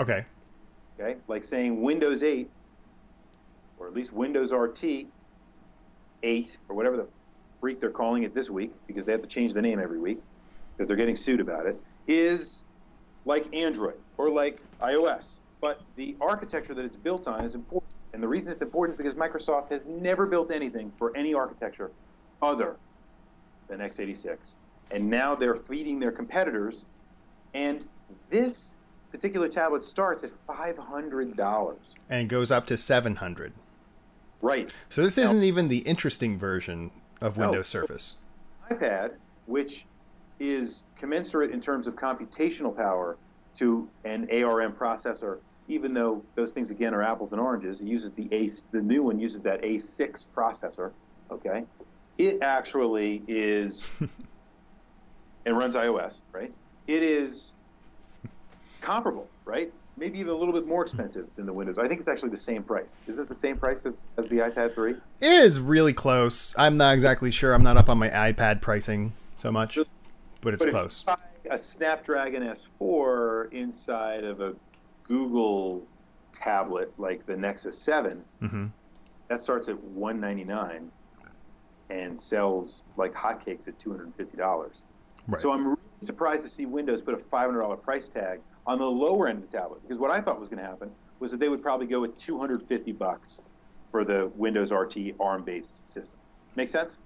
Okay. 0.01 0.25
Okay, 0.99 1.17
like 1.29 1.45
saying 1.45 1.83
Windows 1.83 2.23
8, 2.23 2.49
or 3.79 3.87
at 3.87 3.93
least 3.93 4.13
Windows 4.13 4.53
RT 4.53 5.07
8, 6.23 6.59
or 6.69 6.77
whatever 6.77 6.97
the 6.97 7.07
freak 7.61 7.81
they're 7.81 7.91
calling 7.91 8.23
it 8.23 8.35
this 8.35 8.49
week, 8.49 8.73
because 8.87 9.05
they 9.05 9.13
have 9.13 9.21
to 9.21 9.29
change 9.29 9.53
the 9.53 9.61
name 9.61 9.79
every 9.79 9.99
week, 9.99 10.23
because 10.77 10.89
they're 10.89 10.97
getting 10.97 11.17
sued 11.17 11.41
about 11.41 11.67
it, 11.67 11.79
is 12.07 12.65
like 13.27 13.55
Android 13.55 13.99
or 14.17 14.31
like 14.31 14.59
iOS. 14.81 15.37
But 15.61 15.81
the 15.97 16.17
architecture 16.21 16.75
that 16.75 16.85
it's 16.85 16.97
built 16.97 17.27
on 17.27 17.45
is 17.45 17.55
important. 17.55 17.93
And 18.13 18.23
the 18.23 18.29
reason 18.29 18.53
it's 18.53 18.63
important 18.63 18.95
is 18.95 18.97
because 18.97 19.15
Microsoft 19.15 19.71
has 19.71 19.85
never 19.87 20.25
built 20.25 20.51
anything 20.51 20.91
for 20.93 21.15
any 21.17 21.35
architecture 21.35 21.91
other 22.41 22.77
than 23.69 23.81
x86. 23.81 24.57
And 24.91 25.11
now 25.11 25.35
they're 25.35 25.57
feeding 25.57 25.99
their 25.99 26.13
competitors. 26.13 26.87
And 27.53 27.85
this 28.31 28.76
particular 29.17 29.49
tablet 29.49 29.83
starts 29.83 30.25
at 30.25 30.31
$500. 30.47 31.95
And 32.11 32.29
goes 32.29 32.51
up 32.51 32.67
to 32.67 32.77
700. 32.77 33.55
Right. 34.43 34.71
So 34.91 35.03
this 35.03 35.17
isn't 35.17 35.43
even 35.43 35.69
the 35.69 35.79
interesting 35.79 36.39
version 36.39 36.91
of 37.23 37.39
No. 37.39 37.47
Windows 37.47 37.69
Surface. 37.69 38.19
iPad, 38.71 39.15
which 39.47 39.87
is 40.39 40.85
commensurate 40.99 41.51
in 41.51 41.63
terms 41.63 41.87
of 41.87 41.97
computational 41.97 42.77
power 42.77 43.17
to 43.55 43.89
an 44.05 44.29
ARM 44.31 44.73
processor, 44.75 45.39
even 45.67 45.95
though 45.95 46.23
those 46.35 46.53
things 46.53 46.71
again 46.71 46.93
are 46.93 47.03
apples 47.03 47.33
and 47.33 47.41
oranges. 47.41 47.81
It 47.81 47.87
uses 47.87 48.13
the 48.13 48.29
A, 48.33 48.51
the 48.71 48.83
new 48.83 49.03
one 49.03 49.19
uses 49.19 49.41
that 49.41 49.63
A6 49.63 50.27
processor. 50.37 50.93
Okay, 51.31 51.65
it 52.19 52.39
actually 52.43 53.23
is 53.27 53.89
and 55.47 55.57
runs 55.57 55.75
iOS, 55.75 56.17
right? 56.33 56.53
It 56.87 57.03
is 57.03 57.55
comparable, 58.81 59.29
right? 59.45 59.73
Maybe 59.97 60.19
even 60.19 60.33
a 60.33 60.37
little 60.37 60.53
bit 60.53 60.67
more 60.67 60.83
expensive 60.83 61.27
than 61.37 61.47
the 61.47 61.53
Windows. 61.53 61.79
I 61.79 61.89
think 61.89 62.01
it's 62.01 62.09
actually 62.09 62.31
the 62.31 62.37
same 62.37 62.63
price. 62.63 62.97
Is 63.07 63.19
it 63.19 63.29
the 63.29 63.35
same 63.35 63.57
price 63.57 63.87
as, 63.87 63.97
as 64.19 64.29
the 64.29 64.37
iPad 64.37 64.75
3? 64.75 64.93
It 64.93 65.01
is 65.23 65.59
really 65.59 65.95
close. 65.95 66.55
I'm 66.59 66.77
not 66.77 66.93
exactly 66.95 67.31
sure. 67.31 67.55
I'm 67.55 67.63
not 67.63 67.77
up 67.79 67.89
on 67.89 67.99
my 67.99 68.11
iPad 68.11 68.61
pricing 68.61 69.15
so 69.39 69.51
much, 69.51 69.79
but 70.43 70.53
it's 70.55 70.63
But 70.63 70.69
if 70.69 70.75
close. 70.75 71.05
you 71.07 71.15
buy 71.15 71.55
a 71.55 71.59
Snapdragon 71.59 72.43
S4 72.43 73.53
inside 73.53 74.25
of 74.25 74.41
a 74.41 74.55
Google 75.05 75.83
tablet 76.35 76.93
like 76.99 77.25
the 77.27 77.37
Nexus 77.37 77.79
7, 77.79 78.23
hmm 78.41 78.67
that 79.29 79.43
starts 79.43 79.69
at 79.69 79.77
199 79.83 80.89
and 81.91 82.17
sells 82.17 82.85
like 82.97 83.13
hotcakes 83.13 83.67
at 83.67 83.77
$250. 83.81 84.83
Right. 85.27 85.41
So 85.41 85.51
I'm 85.51 85.67
really 85.67 85.79
surprised 85.99 86.45
to 86.45 86.49
see 86.49 86.65
Windows 86.65 87.03
put 87.03 87.15
a 87.15 87.17
$500 87.17 87.83
price 87.83 88.07
tag 88.07 88.39
on 88.67 88.79
the 88.79 88.85
lower 88.85 89.29
end 89.29 89.43
of 89.43 89.51
the 89.51 89.57
tablet 89.57 89.83
because 89.83 89.99
what 89.99 90.11
I 90.11 90.21
thought 90.21 90.41
was 90.41 90.49
going 90.49 90.63
to 90.63 90.69
happen 90.69 90.91
was 91.21 91.31
that 91.31 91.39
they 91.41 91.49
would 91.49 91.63
probably 91.63 91.87
go 91.87 92.01
with 92.01 92.19
250 92.19 92.93
bucks 92.93 93.39
for 93.91 94.05
the 94.05 94.31
Windows 94.37 94.73
RT 94.73 95.15
ARM-based 95.21 95.75
system. 95.87 96.15
Make 96.57 96.69
sense? 96.69 96.99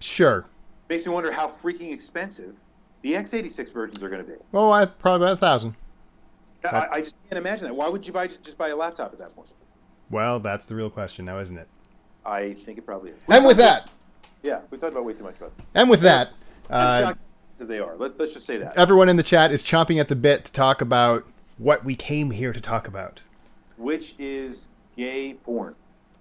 Sure. 0.00 0.46
Makes 0.88 1.06
me 1.06 1.12
wonder 1.12 1.32
how 1.32 1.48
freaking 1.48 1.92
expensive 1.92 2.54
the 3.02 3.14
x86 3.14 3.72
versions 3.72 4.02
are 4.02 4.08
going 4.08 4.24
to 4.24 4.30
be. 4.30 4.36
Well, 4.52 4.72
I 4.72 4.84
probably 4.86 5.26
about 5.26 5.34
a 5.34 5.40
thousand. 5.40 5.76
I, 6.64 6.88
I 6.92 7.00
just 7.00 7.14
can't 7.28 7.38
imagine 7.38 7.64
that. 7.64 7.74
Why 7.74 7.88
would 7.88 8.06
you 8.06 8.12
buy 8.12 8.26
just 8.26 8.58
buy 8.58 8.68
a 8.68 8.76
laptop 8.76 9.12
at 9.12 9.18
that 9.18 9.34
point? 9.34 9.48
Well, 10.10 10.40
that's 10.40 10.66
the 10.66 10.74
real 10.74 10.90
question 10.90 11.24
now, 11.24 11.38
isn't 11.38 11.56
it? 11.56 11.68
I 12.24 12.54
think 12.64 12.78
it 12.78 12.86
probably 12.86 13.10
is. 13.10 13.16
And 13.28 13.44
with 13.44 13.56
that, 13.58 13.88
yeah, 14.42 14.60
we 14.70 14.78
talked 14.78 14.92
about 14.92 15.04
way 15.04 15.12
too 15.12 15.24
much 15.24 15.36
about 15.36 15.56
this. 15.56 15.66
and 15.74 15.88
with 15.88 16.00
that, 16.00 16.30
uh, 16.70 17.00
that 17.00 17.18
they 17.64 17.78
are. 17.78 17.96
Let, 17.96 18.18
let's 18.18 18.34
just 18.34 18.46
say 18.46 18.58
that. 18.58 18.76
everyone 18.76 19.08
in 19.08 19.16
the 19.16 19.22
chat 19.22 19.52
is 19.52 19.62
chomping 19.62 20.00
at 20.00 20.08
the 20.08 20.16
bit 20.16 20.44
to 20.44 20.52
talk 20.52 20.80
about 20.80 21.24
what 21.58 21.84
we 21.84 21.94
came 21.94 22.30
here 22.30 22.52
to 22.52 22.60
talk 22.60 22.86
about. 22.86 23.20
Which 23.76 24.14
is 24.18 24.68
gay 24.96 25.34
porn. 25.34 25.74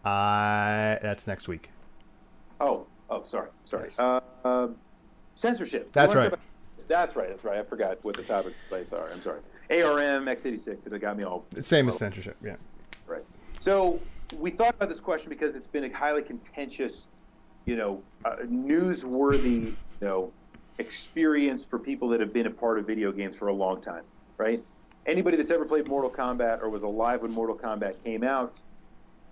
Uh, 0.03 0.97
that's 1.01 1.27
next 1.27 1.47
week. 1.47 1.69
Oh, 2.59 2.85
oh, 3.09 3.23
sorry, 3.23 3.49
sorry. 3.65 3.85
Yes. 3.85 3.99
Uh, 3.99 4.19
um, 4.43 4.75
censorship. 5.35 5.91
That's 5.91 6.15
right. 6.15 6.27
about- 6.27 6.39
that's 6.87 7.15
right. 7.15 7.29
That's 7.29 7.43
right. 7.43 7.57
I 7.57 7.63
forgot 7.63 7.97
what 8.03 8.15
the 8.15 8.23
topic 8.23 8.53
place 8.69 8.93
are. 8.93 9.09
I'm 9.11 9.21
sorry. 9.21 9.39
ARM 9.71 10.25
x86. 10.25 10.91
It 10.91 10.99
got 10.99 11.17
me 11.17 11.23
all 11.23 11.45
It's 11.55 11.67
same 11.67 11.87
as 11.87 11.97
censorship. 11.97 12.37
Yeah. 12.43 12.57
Right. 13.07 13.23
So 13.59 13.99
we 14.37 14.51
thought 14.51 14.75
about 14.75 14.89
this 14.89 14.99
question 14.99 15.29
because 15.29 15.55
it's 15.55 15.67
been 15.67 15.85
a 15.85 15.89
highly 15.89 16.21
contentious, 16.21 17.07
you 17.65 17.75
know, 17.75 18.01
uh, 18.23 18.35
newsworthy, 18.45 19.65
you 19.65 19.75
know, 20.01 20.31
experience 20.77 21.65
for 21.65 21.79
people 21.79 22.09
that 22.09 22.19
have 22.19 22.33
been 22.33 22.47
a 22.47 22.51
part 22.51 22.79
of 22.79 22.85
video 22.85 23.11
games 23.11 23.37
for 23.37 23.47
a 23.47 23.53
long 23.53 23.81
time, 23.81 24.03
right? 24.37 24.63
Anybody 25.05 25.37
that's 25.37 25.51
ever 25.51 25.65
played 25.65 25.87
Mortal 25.87 26.09
Kombat 26.09 26.61
or 26.61 26.69
was 26.69 26.83
alive 26.83 27.21
when 27.21 27.31
Mortal 27.31 27.55
Kombat 27.57 28.03
came 28.03 28.23
out 28.23 28.59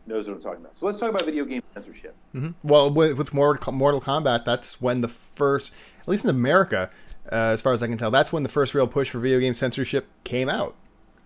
knows 0.06 0.28
what 0.28 0.36
I'm 0.36 0.42
talking 0.42 0.62
about. 0.62 0.76
So 0.76 0.86
let's 0.86 1.00
talk 1.00 1.10
about 1.10 1.24
video 1.26 1.46
game 1.46 1.64
censorship. 1.74 2.16
hmm 2.34 2.50
Well, 2.62 2.90
with, 2.90 3.18
with 3.18 3.34
Mortal 3.34 3.58
Kombat, 4.02 4.46
that's 4.46 4.82
when 4.82 5.02
the 5.02 5.08
first, 5.08 5.74
at 6.02 6.08
least 6.08 6.26
in 6.26 6.30
America, 6.30 6.90
uh, 7.32 7.36
as 7.36 7.62
far 7.62 7.74
as 7.74 7.82
I 7.82 7.88
can 7.88 7.98
tell, 7.98 8.12
that's 8.12 8.34
when 8.34 8.44
the 8.44 8.50
first 8.50 8.74
real 8.74 8.88
push 8.88 9.10
for 9.10 9.20
video 9.20 9.40
game 9.40 9.54
censorship 9.54 10.08
came 10.24 10.50
out. 10.50 10.76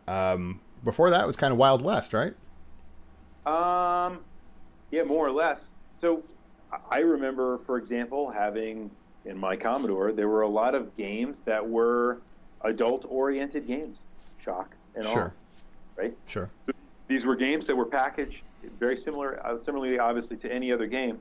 Um, 0.08 0.62
before 0.84 1.10
that, 1.10 1.24
it 1.24 1.28
was 1.28 1.36
kind 1.36 1.52
of 1.52 1.58
Wild 1.58 1.82
West, 1.82 2.14
right? 2.14 2.34
Um, 3.46 4.20
yeah, 4.92 5.04
more 5.04 5.26
or 5.26 5.32
less. 5.32 5.72
So 5.96 6.24
I 6.92 7.00
remember, 7.00 7.58
for 7.60 7.78
example, 7.78 8.30
having 8.30 8.92
in 9.28 9.38
my 9.38 9.56
Commodore, 9.56 10.12
there 10.12 10.30
were 10.30 10.42
a 10.42 10.48
lot 10.48 10.74
of 10.74 10.96
games 10.96 11.42
that 11.42 11.68
were 11.68 12.20
adult-oriented 12.62 13.68
games, 13.68 14.02
shock 14.44 14.76
and 14.96 15.06
all, 15.06 15.14
Sure. 15.14 15.34
right? 15.98 16.18
Sure. 16.26 16.50
So 16.62 16.72
these 17.08 17.26
were 17.26 17.36
games 17.36 17.68
that 17.68 17.76
were 17.76 17.86
packaged 17.86 18.44
very 18.80 18.98
similar, 18.98 19.46
uh, 19.46 19.58
similarly, 19.60 20.00
obviously, 20.00 20.38
to 20.38 20.52
any 20.52 20.72
other 20.72 20.88
game, 20.88 21.20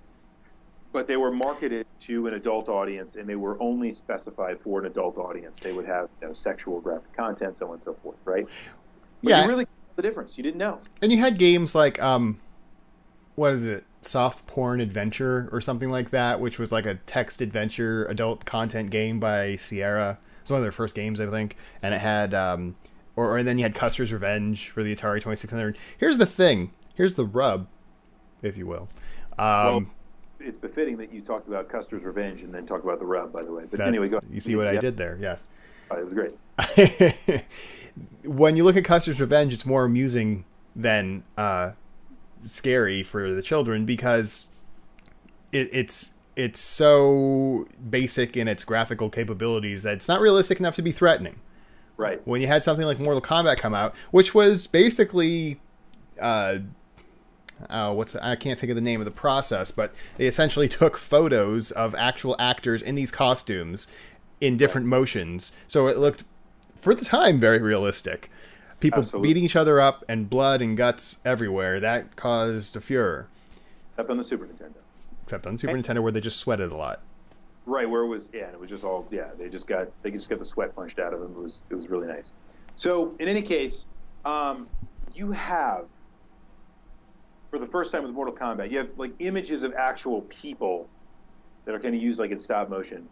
but 0.93 1.07
they 1.07 1.17
were 1.17 1.31
marketed 1.33 1.87
to 2.01 2.27
an 2.27 2.35
adult 2.35 2.69
audience, 2.69 3.17
and 3.17 3.29
they 3.29 3.37
were 3.37 3.61
only 3.61 3.93
specified 3.93 4.59
for 4.59 4.81
an 4.81 4.87
adult 4.87 5.19
audience. 5.19 5.59
They 5.59 5.73
would 5.73 5.87
have 5.87 6.09
you 6.21 6.29
know, 6.29 6.33
sexual, 6.33 6.81
graphic 6.81 7.13
content, 7.15 7.57
so 7.57 7.67
on 7.69 7.75
and 7.75 7.83
so 7.83 7.95
forth, 7.95 8.17
right? 8.25 8.47
But 9.23 9.31
Yeah. 9.31 9.43
you 9.43 9.49
really 9.49 9.67
the 9.97 10.03
difference. 10.03 10.37
You 10.37 10.43
didn't 10.45 10.59
know. 10.59 10.79
And 11.01 11.11
you 11.11 11.19
had 11.19 11.39
games 11.39 11.75
like 11.75 12.01
um, 12.03 12.39
what 13.35 13.53
is 13.53 13.65
it? 13.65 13.85
Soft 14.07 14.47
porn 14.47 14.81
adventure 14.81 15.49
or 15.53 15.61
something 15.61 15.91
like 15.91 16.11
that, 16.11 16.41
which 16.41 16.59
was 16.59 16.73
like 16.73 16.87
a 16.87 16.95
text 16.95 17.41
adventure 17.41 18.05
adult 18.07 18.45
content 18.45 18.91
game 18.91 19.19
by 19.21 19.57
Sierra. 19.57 20.19
It's 20.41 20.51
one 20.51 20.59
of 20.59 20.65
their 20.65 20.73
first 20.73 20.95
games, 20.95 21.21
I 21.21 21.27
think, 21.27 21.57
and 21.83 21.93
it 21.95 22.01
had 22.01 22.33
um, 22.35 22.77
or, 23.17 23.37
or 23.37 23.43
then 23.43 23.59
you 23.59 23.65
had 23.65 23.75
Custer's 23.75 24.13
Revenge 24.13 24.71
for 24.71 24.83
the 24.83 24.95
Atari 24.95 25.21
Twenty 25.21 25.37
Six 25.37 25.53
Hundred. 25.53 25.77
Here's 25.99 26.19
the 26.19 26.27
thing. 26.27 26.73
Here's 26.95 27.15
the 27.15 27.25
rub, 27.25 27.67
if 28.43 28.57
you 28.57 28.67
will. 28.67 28.89
Um, 29.39 29.39
Well, 29.39 29.87
it's 30.41 30.57
befitting 30.57 30.97
that 30.99 31.13
you 31.13 31.21
talked 31.21 31.49
about 31.49 31.69
Custer's 31.69 32.05
Revenge 32.05 32.43
and 32.43 32.55
then 32.55 32.67
talk 32.67 32.85
about 32.85 33.01
the 33.01 33.07
rub, 33.07 33.33
by 33.33 33.43
the 33.43 33.53
way. 33.53 33.65
But 33.69 33.79
that- 33.79 33.89
anyway, 33.89 34.09
go. 34.09 34.21
You 34.31 34.41
see 34.41 34.57
what 34.57 34.69
I 34.69 34.77
did 34.77 34.97
there? 34.97 35.19
Yes. 35.21 35.49
Oh, 35.91 35.97
it 35.97 36.05
was 36.05 36.15
great. 36.15 36.35
when 38.25 38.57
you 38.57 38.65
look 38.65 38.77
at 38.77 38.85
Custer's 38.85 39.21
Revenge, 39.21 39.53
it's 39.53 39.67
more 39.67 39.85
amusing 39.85 40.45
than 40.75 41.23
uh, 41.37 41.73
scary 42.47 43.03
for 43.03 43.33
the 43.33 43.43
children 43.43 43.85
because 43.85 44.49
it, 45.53 45.69
it's 45.73 46.15
it's 46.37 46.61
so 46.61 47.67
basic 47.89 48.37
in 48.37 48.47
its 48.47 48.63
graphical 48.63 49.09
capabilities 49.09 49.83
that 49.85 49.95
it's 49.95 50.09
not 50.09 50.21
realistic 50.21 50.61
enough 50.61 50.77
to 50.77 50.83
be 50.83 50.93
threatening. 50.93 51.41
Right. 51.97 52.21
When 52.27 52.43
you 52.43 52.47
had 52.47 52.63
something 52.63 52.85
like 52.85 52.99
Mortal 52.99 53.23
Kombat 53.23 53.57
come 53.57 53.75
out, 53.75 53.95
which 54.11 54.35
was 54.35 54.67
basically, 54.67 55.59
uh, 56.21 56.59
oh, 57.71 57.95
what's 57.95 58.13
the, 58.13 58.25
I 58.25 58.37
can't 58.37 58.61
think 58.61 58.69
of 58.69 58.77
the 58.77 58.83
name 58.83 59.01
of 59.01 59.07
the 59.07 59.11
process, 59.11 59.71
but 59.71 59.95
they 60.19 60.27
essentially 60.27 60.69
took 60.69 60.99
photos 60.99 61.71
of 61.71 61.95
actual 61.95 62.37
actors 62.39 62.83
in 62.83 62.95
these 62.95 63.11
costumes 63.11 63.87
in 64.39 64.59
different 64.59 64.87
motions, 64.87 65.53
so 65.67 65.87
it 65.87 65.97
looked, 65.97 66.25
for 66.77 66.95
the 66.95 67.07
time, 67.07 67.41
very 67.41 67.59
realistic. 67.59 68.31
People 68.81 69.01
Absolutely. 69.01 69.29
beating 69.29 69.45
each 69.45 69.57
other 69.57 69.81
up 69.81 70.05
and 70.09 70.29
blood 70.29 70.61
and 70.61 70.77
guts 70.77 71.19
everywhere. 71.25 71.81
That 71.81 72.15
caused 72.17 72.77
a 72.77 72.81
furor. 72.81 73.27
except 73.91 74.11
on 74.11 74.19
the 74.19 74.25
Super 74.25 74.47
Nintendo. 74.47 74.75
Except 75.25 75.47
on 75.47 75.57
Super 75.59 75.73
Nintendo, 75.75 76.03
where 76.03 76.13
they 76.13 76.21
just 76.21 76.39
sweated 76.39 76.71
a 76.71 76.77
lot. 76.77 77.01
Right, 77.65 77.89
where 77.89 78.03
it 78.03 78.07
was, 78.07 78.31
yeah, 78.33 78.49
it 78.53 78.61
was 78.61 78.71
just 78.71 78.85
all, 78.85 79.09
yeah, 79.11 79.31
they 79.37 79.49
just 79.49 79.67
got, 79.67 79.89
they 80.03 80.11
just 80.13 80.29
got 80.29 80.39
the 80.39 80.45
sweat 80.45 80.77
punched 80.77 81.01
out 81.01 81.13
of 81.13 81.21
them. 81.21 81.33
It 81.33 81.43
was, 81.43 81.63
it 81.69 81.75
was 81.75 81.89
really 81.89 82.07
nice. 82.07 82.31
So, 82.77 83.13
in 83.19 83.27
any 83.27 83.43
case, 83.43 83.87
um, 84.25 84.69
you 85.15 85.33
have, 85.33 85.87
for 87.51 87.59
the 87.59 87.67
first 87.67 87.91
time 87.91 88.03
with 88.05 88.13
Mortal 88.13 88.35
Kombat, 88.35 88.71
you 88.71 88.79
have 88.79 88.91
like 88.99 89.13
images 89.19 89.63
of 89.63 89.75
actual 89.75 90.21
people 90.23 90.89
that 91.65 91.75
are 91.75 91.79
going 91.81 91.95
to 91.95 91.99
use 91.99 92.19
like 92.21 92.31
in 92.31 92.39
stop 92.39 92.69
motion, 92.69 93.09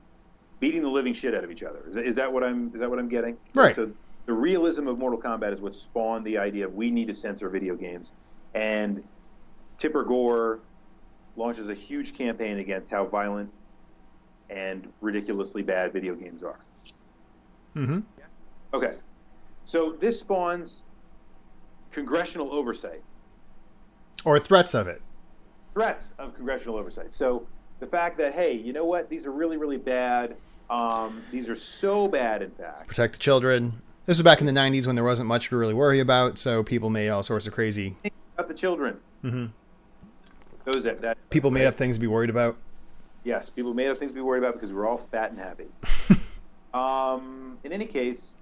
beating 0.60 0.82
the 0.82 0.88
living 0.88 1.14
shit 1.14 1.34
out 1.34 1.42
of 1.42 1.50
each 1.50 1.64
other. 1.64 1.82
Is, 1.88 1.94
that- 1.96 2.06
is 2.06 2.14
that 2.16 2.32
what 2.32 2.44
I'm, 2.44 2.70
is 2.74 2.80
that 2.80 2.88
what 2.90 2.98
I'm 3.00 3.08
getting? 3.08 3.36
Right. 3.54 3.74
So, 3.74 3.90
the 4.26 4.32
realism 4.32 4.88
of 4.88 4.98
Mortal 4.98 5.20
Kombat 5.20 5.52
is 5.52 5.60
what 5.60 5.74
spawned 5.74 6.24
the 6.24 6.38
idea 6.38 6.66
of 6.66 6.74
we 6.74 6.90
need 6.90 7.08
to 7.08 7.14
censor 7.14 7.48
video 7.48 7.74
games, 7.76 8.12
and 8.54 9.02
Tipper 9.78 10.04
Gore 10.04 10.60
launches 11.36 11.68
a 11.68 11.74
huge 11.74 12.14
campaign 12.16 12.58
against 12.58 12.90
how 12.90 13.04
violent 13.04 13.50
and 14.50 14.88
ridiculously 15.00 15.62
bad 15.62 15.92
video 15.92 16.14
games 16.14 16.42
are. 16.42 16.58
Mm-hmm. 17.74 18.00
Okay. 18.72 18.94
So 19.64 19.96
this 20.00 20.20
spawns 20.20 20.82
congressional 21.90 22.52
oversight, 22.52 23.02
Or 24.24 24.38
threats 24.38 24.74
of 24.74 24.86
it. 24.88 25.00
threats 25.72 26.12
of 26.18 26.34
congressional 26.34 26.76
oversight. 26.76 27.14
So 27.14 27.46
the 27.80 27.86
fact 27.86 28.18
that, 28.18 28.32
hey, 28.34 28.52
you 28.52 28.72
know 28.72 28.84
what? 28.84 29.08
These 29.10 29.26
are 29.26 29.32
really, 29.32 29.56
really 29.56 29.76
bad. 29.76 30.36
Um, 30.70 31.22
these 31.32 31.48
are 31.48 31.56
so 31.56 32.06
bad, 32.08 32.42
in 32.42 32.50
fact. 32.50 32.88
Protect 32.88 33.14
the 33.14 33.18
children. 33.18 33.72
This 34.06 34.18
was 34.18 34.22
back 34.22 34.40
in 34.40 34.46
the 34.46 34.52
90s 34.52 34.86
when 34.86 34.96
there 34.96 35.04
wasn't 35.04 35.28
much 35.28 35.48
to 35.48 35.56
really 35.56 35.72
worry 35.72 35.98
about, 35.98 36.38
so 36.38 36.62
people 36.62 36.90
made 36.90 37.08
all 37.08 37.22
sorts 37.22 37.46
of 37.46 37.54
crazy. 37.54 37.96
About 38.36 38.48
the 38.48 38.54
children. 38.54 39.00
Mhm. 39.22 39.50
Those 40.64 40.82
that, 40.82 41.00
that 41.00 41.16
People 41.30 41.50
made 41.50 41.66
up 41.66 41.74
things 41.74 41.96
to 41.96 42.00
be 42.00 42.06
worried 42.06 42.28
about. 42.28 42.56
Yes, 43.22 43.48
people 43.48 43.72
made 43.72 43.88
up 43.88 43.96
things 43.98 44.10
to 44.10 44.14
be 44.14 44.20
worried 44.20 44.42
about 44.42 44.54
because 44.54 44.68
we 44.68 44.74
were 44.76 44.86
all 44.86 44.98
fat 44.98 45.30
and 45.30 45.38
happy. 45.38 45.68
um, 46.74 47.58
in 47.64 47.72
any 47.72 47.86
case, 47.86 48.34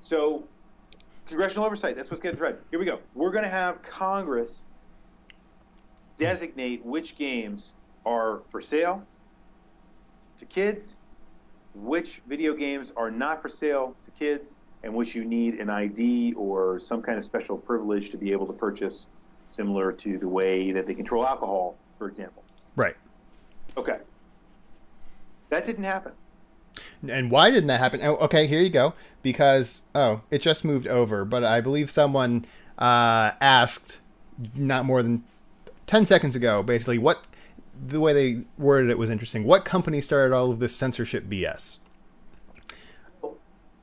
so 0.00 0.44
congressional 1.26 1.64
oversight, 1.64 1.94
that's 1.96 2.10
what's 2.10 2.20
getting 2.20 2.36
thread. 2.38 2.58
Here 2.70 2.80
we 2.80 2.84
go. 2.84 2.98
We're 3.14 3.30
going 3.30 3.44
to 3.44 3.50
have 3.50 3.82
Congress 3.82 4.64
designate 6.16 6.84
which 6.84 7.16
games 7.16 7.74
are 8.04 8.42
for 8.48 8.60
sale 8.60 9.04
to 10.38 10.44
kids, 10.44 10.96
which 11.74 12.20
video 12.26 12.54
games 12.54 12.92
are 12.96 13.10
not 13.12 13.40
for 13.40 13.48
sale 13.48 13.94
to 14.02 14.10
kids, 14.12 14.58
and 14.84 14.94
which 14.94 15.14
you 15.14 15.24
need 15.24 15.54
an 15.54 15.70
ID 15.70 16.34
or 16.34 16.78
some 16.78 17.00
kind 17.02 17.16
of 17.16 17.24
special 17.24 17.56
privilege 17.56 18.10
to 18.10 18.18
be 18.18 18.30
able 18.32 18.46
to 18.46 18.52
purchase, 18.52 19.06
similar 19.48 19.90
to 19.90 20.18
the 20.18 20.28
way 20.28 20.70
that 20.72 20.86
they 20.86 20.94
control 20.94 21.26
alcohol, 21.26 21.76
for 21.98 22.08
example. 22.08 22.44
Right. 22.76 22.94
Okay. 23.76 23.98
That 25.48 25.64
didn't 25.64 25.84
happen. 25.84 26.12
And 27.08 27.30
why 27.30 27.50
didn't 27.50 27.68
that 27.68 27.80
happen? 27.80 28.00
Oh, 28.02 28.16
okay, 28.16 28.46
here 28.46 28.60
you 28.60 28.70
go. 28.70 28.94
Because 29.22 29.82
oh, 29.94 30.20
it 30.30 30.42
just 30.42 30.64
moved 30.64 30.86
over, 30.86 31.24
but 31.24 31.44
I 31.44 31.60
believe 31.60 31.90
someone 31.90 32.44
uh, 32.78 33.32
asked 33.40 34.00
not 34.54 34.84
more 34.84 35.02
than 35.02 35.24
ten 35.86 36.04
seconds 36.04 36.36
ago, 36.36 36.62
basically 36.62 36.98
what 36.98 37.26
the 37.86 38.00
way 38.00 38.12
they 38.12 38.44
worded 38.58 38.90
it 38.90 38.98
was 38.98 39.08
interesting. 39.08 39.44
What 39.44 39.64
company 39.64 40.00
started 40.00 40.34
all 40.34 40.50
of 40.50 40.58
this 40.58 40.76
censorship 40.76 41.24
BS? 41.24 41.78
Well, 43.22 43.36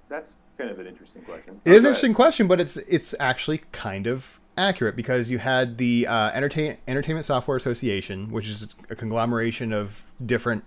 that's 0.10 0.36
kind 0.62 0.72
of 0.72 0.80
an 0.80 0.88
interesting 0.88 1.22
question. 1.24 1.60
It 1.66 1.72
is 1.74 1.84
an 1.84 1.90
interesting 1.90 2.14
question, 2.14 2.48
but 2.48 2.60
it's 2.62 2.78
it's 2.78 3.16
actually 3.20 3.60
kind 3.72 4.08
of 4.08 4.40
accurate 4.58 4.96
because 4.96 5.32
you 5.32 5.40
had 5.40 5.78
the 5.78 6.06
uh, 6.08 6.30
Entertain, 6.32 6.78
Entertainment 6.88 7.26
Software 7.26 7.58
Association, 7.58 8.32
which 8.32 8.48
is 8.48 8.76
a 8.90 8.96
conglomeration 8.96 9.74
of 9.74 10.04
different 10.26 10.64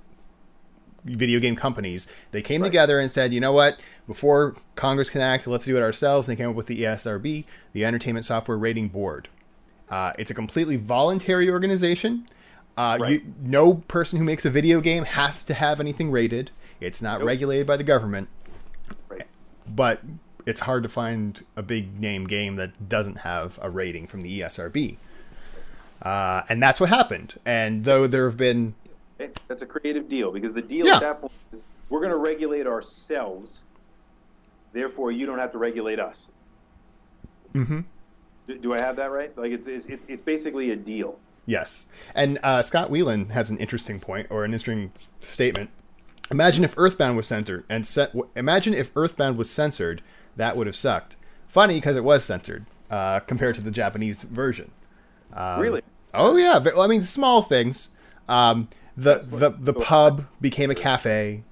video 1.04 1.38
game 1.38 1.54
companies. 1.54 2.10
They 2.32 2.42
came 2.42 2.62
Right. 2.62 2.68
together 2.68 2.98
and 2.98 3.10
said, 3.10 3.32
you 3.34 3.40
know 3.40 3.52
what? 3.52 3.78
Before 4.06 4.56
Congress 4.74 5.10
can 5.10 5.20
act, 5.20 5.46
let's 5.46 5.64
do 5.66 5.76
it 5.76 5.82
ourselves. 5.82 6.26
And 6.28 6.36
they 6.36 6.42
came 6.42 6.50
up 6.50 6.56
with 6.56 6.66
the 6.66 6.82
ESRB, 6.82 7.44
the 7.72 7.84
Entertainment 7.84 8.24
Software 8.24 8.56
Rating 8.58 8.88
Board. 8.88 9.28
Uh, 9.90 10.12
it's 10.18 10.30
a 10.30 10.34
completely 10.34 10.76
voluntary 10.76 11.50
organization. 11.50 12.26
Uh, 12.76 12.96
Right. 13.00 13.10
you, 13.22 13.34
no 13.42 13.74
person 13.74 14.18
who 14.18 14.24
makes 14.24 14.44
a 14.46 14.50
video 14.50 14.80
game 14.80 15.04
has 15.04 15.44
to 15.44 15.54
have 15.54 15.78
anything 15.78 16.10
rated. 16.10 16.50
It's 16.80 17.00
not 17.02 17.20
Nope. 17.20 17.28
regulated 17.28 17.66
by 17.66 17.76
the 17.76 17.84
government 17.84 18.28
Right. 19.08 19.22
But 19.68 20.00
it's 20.46 20.60
hard 20.60 20.82
to 20.82 20.88
find 20.88 21.42
a 21.56 21.62
big 21.62 21.98
name 22.00 22.26
game 22.26 22.56
that 22.56 22.88
doesn't 22.88 23.18
have 23.18 23.58
a 23.62 23.70
rating 23.70 24.06
from 24.06 24.20
the 24.20 24.40
ESRB. 24.40 24.96
Uh, 26.02 26.42
and 26.48 26.62
that's 26.62 26.80
what 26.80 26.88
happened. 26.90 27.38
And 27.46 27.84
though 27.84 28.06
there 28.06 28.26
have 28.28 28.36
been. 28.36 28.74
That's 29.48 29.62
a 29.62 29.66
creative 29.66 30.08
deal 30.08 30.30
because 30.32 30.52
the 30.52 30.60
deal 30.62 30.86
Yeah. 30.86 30.96
at 30.96 31.00
that 31.00 31.20
point 31.20 31.32
is 31.52 31.64
we're 31.88 32.00
going 32.00 32.12
to 32.12 32.18
regulate 32.18 32.66
ourselves. 32.66 33.64
Therefore, 34.72 35.12
you 35.12 35.24
don't 35.24 35.38
have 35.38 35.52
to 35.52 35.58
regulate 35.58 36.00
us. 36.00 36.30
Mm-hmm. 37.54 37.80
Do, 38.48 38.58
do 38.58 38.74
I 38.74 38.80
have 38.80 38.96
that 38.96 39.10
right? 39.12 39.36
Like 39.38 39.52
it's 39.52 39.66
it's 39.66 39.86
it's, 39.86 40.04
it's 40.08 40.22
basically 40.22 40.72
a 40.72 40.76
deal. 40.76 41.18
yes. 41.46 41.86
And 42.14 42.38
uh, 42.42 42.60
Scott 42.62 42.90
Whelan 42.90 43.30
has 43.30 43.48
an 43.50 43.56
interesting 43.58 44.00
point 44.00 44.26
or 44.30 44.44
an 44.44 44.50
interesting 44.52 44.92
statement. 45.20 45.70
Imagine 46.30 46.64
if 46.64 46.74
Earthbound 46.76 47.16
was 47.16 47.26
censored, 47.26 47.64
and 47.68 47.86
set, 47.86 48.14
imagine 48.34 48.72
if 48.74 48.90
Earthbound 48.96 49.36
was 49.36 49.50
censored, 49.50 50.02
that 50.36 50.56
would 50.56 50.66
have 50.66 50.76
sucked. 50.76 51.16
Funny 51.46 51.74
because 51.76 51.96
it 51.96 52.04
was 52.04 52.24
censored 52.24 52.64
uh, 52.90 53.20
compared 53.20 53.54
to 53.56 53.60
the 53.60 53.70
Japanese 53.70 54.22
version. 54.22 54.70
Um, 55.32 55.60
Really? 55.60 55.82
Oh 56.12 56.36
yeah. 56.36 56.58
Well, 56.58 56.80
I 56.80 56.86
mean, 56.86 57.04
small 57.04 57.42
things. 57.42 57.88
Um, 58.28 58.68
the 58.96 59.16
the 59.16 59.50
the 59.50 59.74
pub 59.74 60.26
became 60.40 60.70
a 60.70 60.74
cafe. 60.74 61.42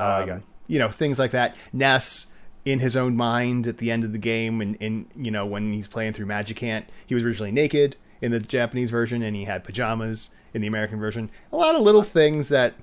Oh, 0.00 0.22
Um, 0.22 0.28
it. 0.28 0.42
you 0.66 0.78
know 0.78 0.88
things 0.88 1.18
like 1.18 1.30
that. 1.30 1.56
Ness 1.72 2.26
in 2.64 2.80
his 2.80 2.96
own 2.96 3.16
mind 3.16 3.66
at 3.66 3.78
the 3.78 3.90
end 3.90 4.04
of 4.04 4.12
the 4.12 4.18
game, 4.18 4.60
and 4.60 4.76
in 4.76 5.06
you 5.16 5.30
know 5.30 5.46
when 5.46 5.72
he's 5.72 5.88
playing 5.88 6.12
through 6.12 6.26
Magicant, 6.26 6.84
he 7.06 7.14
was 7.14 7.24
originally 7.24 7.52
naked 7.52 7.96
in 8.20 8.30
the 8.32 8.40
Japanese 8.40 8.90
version, 8.90 9.22
and 9.22 9.34
he 9.36 9.44
had 9.44 9.64
pajamas 9.64 10.30
in 10.52 10.60
the 10.60 10.68
American 10.68 10.98
version. 11.00 11.30
A 11.52 11.56
lot 11.56 11.74
of 11.74 11.80
little 11.80 12.02
things 12.02 12.48
that 12.50 12.74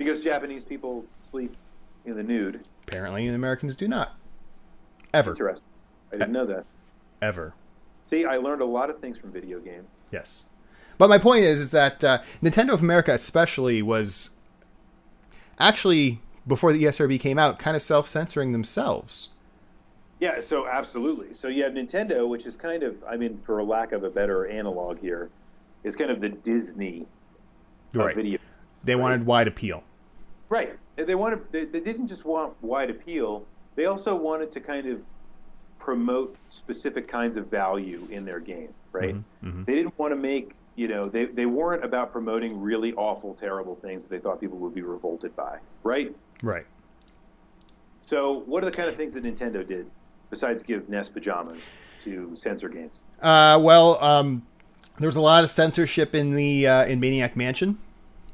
Because 0.00 0.22
Japanese 0.22 0.64
people 0.64 1.04
sleep 1.30 1.54
in 2.06 2.16
the 2.16 2.22
nude. 2.22 2.64
apparently 2.88 3.26
Americans 3.28 3.76
do 3.76 3.86
not. 3.86 4.14
Ever, 5.12 5.32
Interesting. 5.32 5.66
I 6.10 6.16
didn't 6.16 6.32
know 6.32 6.46
that. 6.46 6.64
ever. 7.20 7.52
See, 8.04 8.24
I 8.24 8.38
learned 8.38 8.62
a 8.62 8.64
lot 8.66 8.88
of 8.88 8.98
things 9.00 9.18
from 9.18 9.30
video 9.30 9.60
games. 9.60 9.86
Yes. 10.10 10.44
But 10.96 11.10
my 11.10 11.18
point 11.18 11.42
is, 11.44 11.60
is 11.60 11.70
that 11.72 12.02
uh, 12.02 12.18
Nintendo 12.42 12.72
of 12.72 12.80
America, 12.80 13.12
especially, 13.12 13.82
was 13.82 14.30
actually 15.58 16.20
before 16.46 16.72
the 16.72 16.80
E 16.80 16.84
ESRB 16.84 17.20
came 17.20 17.38
out, 17.38 17.58
kind 17.58 17.76
of 17.76 17.82
self-censoring 17.82 18.52
themselves. 18.52 19.28
Yeah, 20.18 20.40
so 20.40 20.66
absolutely. 20.66 21.34
So 21.34 21.48
you 21.48 21.62
have 21.64 21.74
Nintendo, 21.74 22.26
which 22.26 22.46
is 22.46 22.56
kind 22.56 22.82
of, 22.82 22.96
I 23.06 23.18
mean, 23.18 23.38
for 23.44 23.58
a 23.58 23.64
lack 23.64 23.92
of 23.92 24.02
a 24.04 24.10
better 24.10 24.46
analog 24.46 24.98
here, 24.98 25.28
is 25.84 25.94
kind 25.94 26.10
of 26.10 26.20
the 26.20 26.30
Disney 26.30 27.06
Right. 27.92 28.16
video. 28.16 28.38
They 28.82 28.96
wanted 28.96 29.26
wide 29.26 29.46
appeal. 29.46 29.82
Right. 30.50 30.76
They- 30.96 31.14
wanted. 31.14 31.40
They, 31.50 31.64
they 31.64 31.80
didn't 31.80 32.08
just 32.08 32.26
want 32.26 32.52
wide 32.62 32.90
appeal. 32.90 33.46
They 33.76 33.86
also 33.86 34.14
wanted 34.14 34.52
to 34.52 34.60
kind 34.60 34.86
of 34.86 35.00
promote 35.78 36.36
specific 36.50 37.08
kinds 37.08 37.38
of 37.38 37.46
value 37.46 38.06
in 38.10 38.26
their 38.26 38.40
game. 38.40 38.68
Right. 38.92 39.14
mhm. 39.42 39.64
They 39.64 39.74
didn't 39.76 39.98
want 39.98 40.12
to 40.12 40.16
make. 40.16 40.52
You 40.76 40.88
know, 40.88 41.08
they, 41.08 41.26
they 41.26 41.46
weren't 41.46 41.84
about 41.84 42.10
promoting 42.12 42.60
really 42.60 42.94
awful, 42.94 43.34
terrible 43.34 43.76
things 43.76 44.02
that 44.02 44.08
they 44.10 44.18
thought 44.18 44.40
people 44.40 44.56
would 44.58 44.74
be 44.74 44.82
revolted 44.82 45.34
by. 45.36 45.58
Right. 45.82 46.14
Right. 46.42 46.64
So, 48.02 48.40
what 48.46 48.62
are 48.62 48.66
the 48.66 48.76
kind 48.76 48.88
of 48.88 48.96
things 48.96 49.14
that 49.14 49.24
Nintendo 49.24 49.66
did 49.66 49.90
besides 50.30 50.62
give 50.62 50.88
NES 50.88 51.08
pajamas 51.08 51.62
to 52.04 52.30
censor 52.34 52.68
games? 52.68 52.92
Uh, 53.20 53.58
well, 53.62 54.02
um, 54.02 54.42
there 54.98 55.08
was 55.08 55.16
a 55.16 55.20
lot 55.20 55.44
of 55.44 55.50
censorship 55.50 56.14
in 56.14 56.34
the 56.34 56.66
uh, 56.66 56.84
in 56.86 56.98
Maniac 57.00 57.36
Mansion 57.36 57.78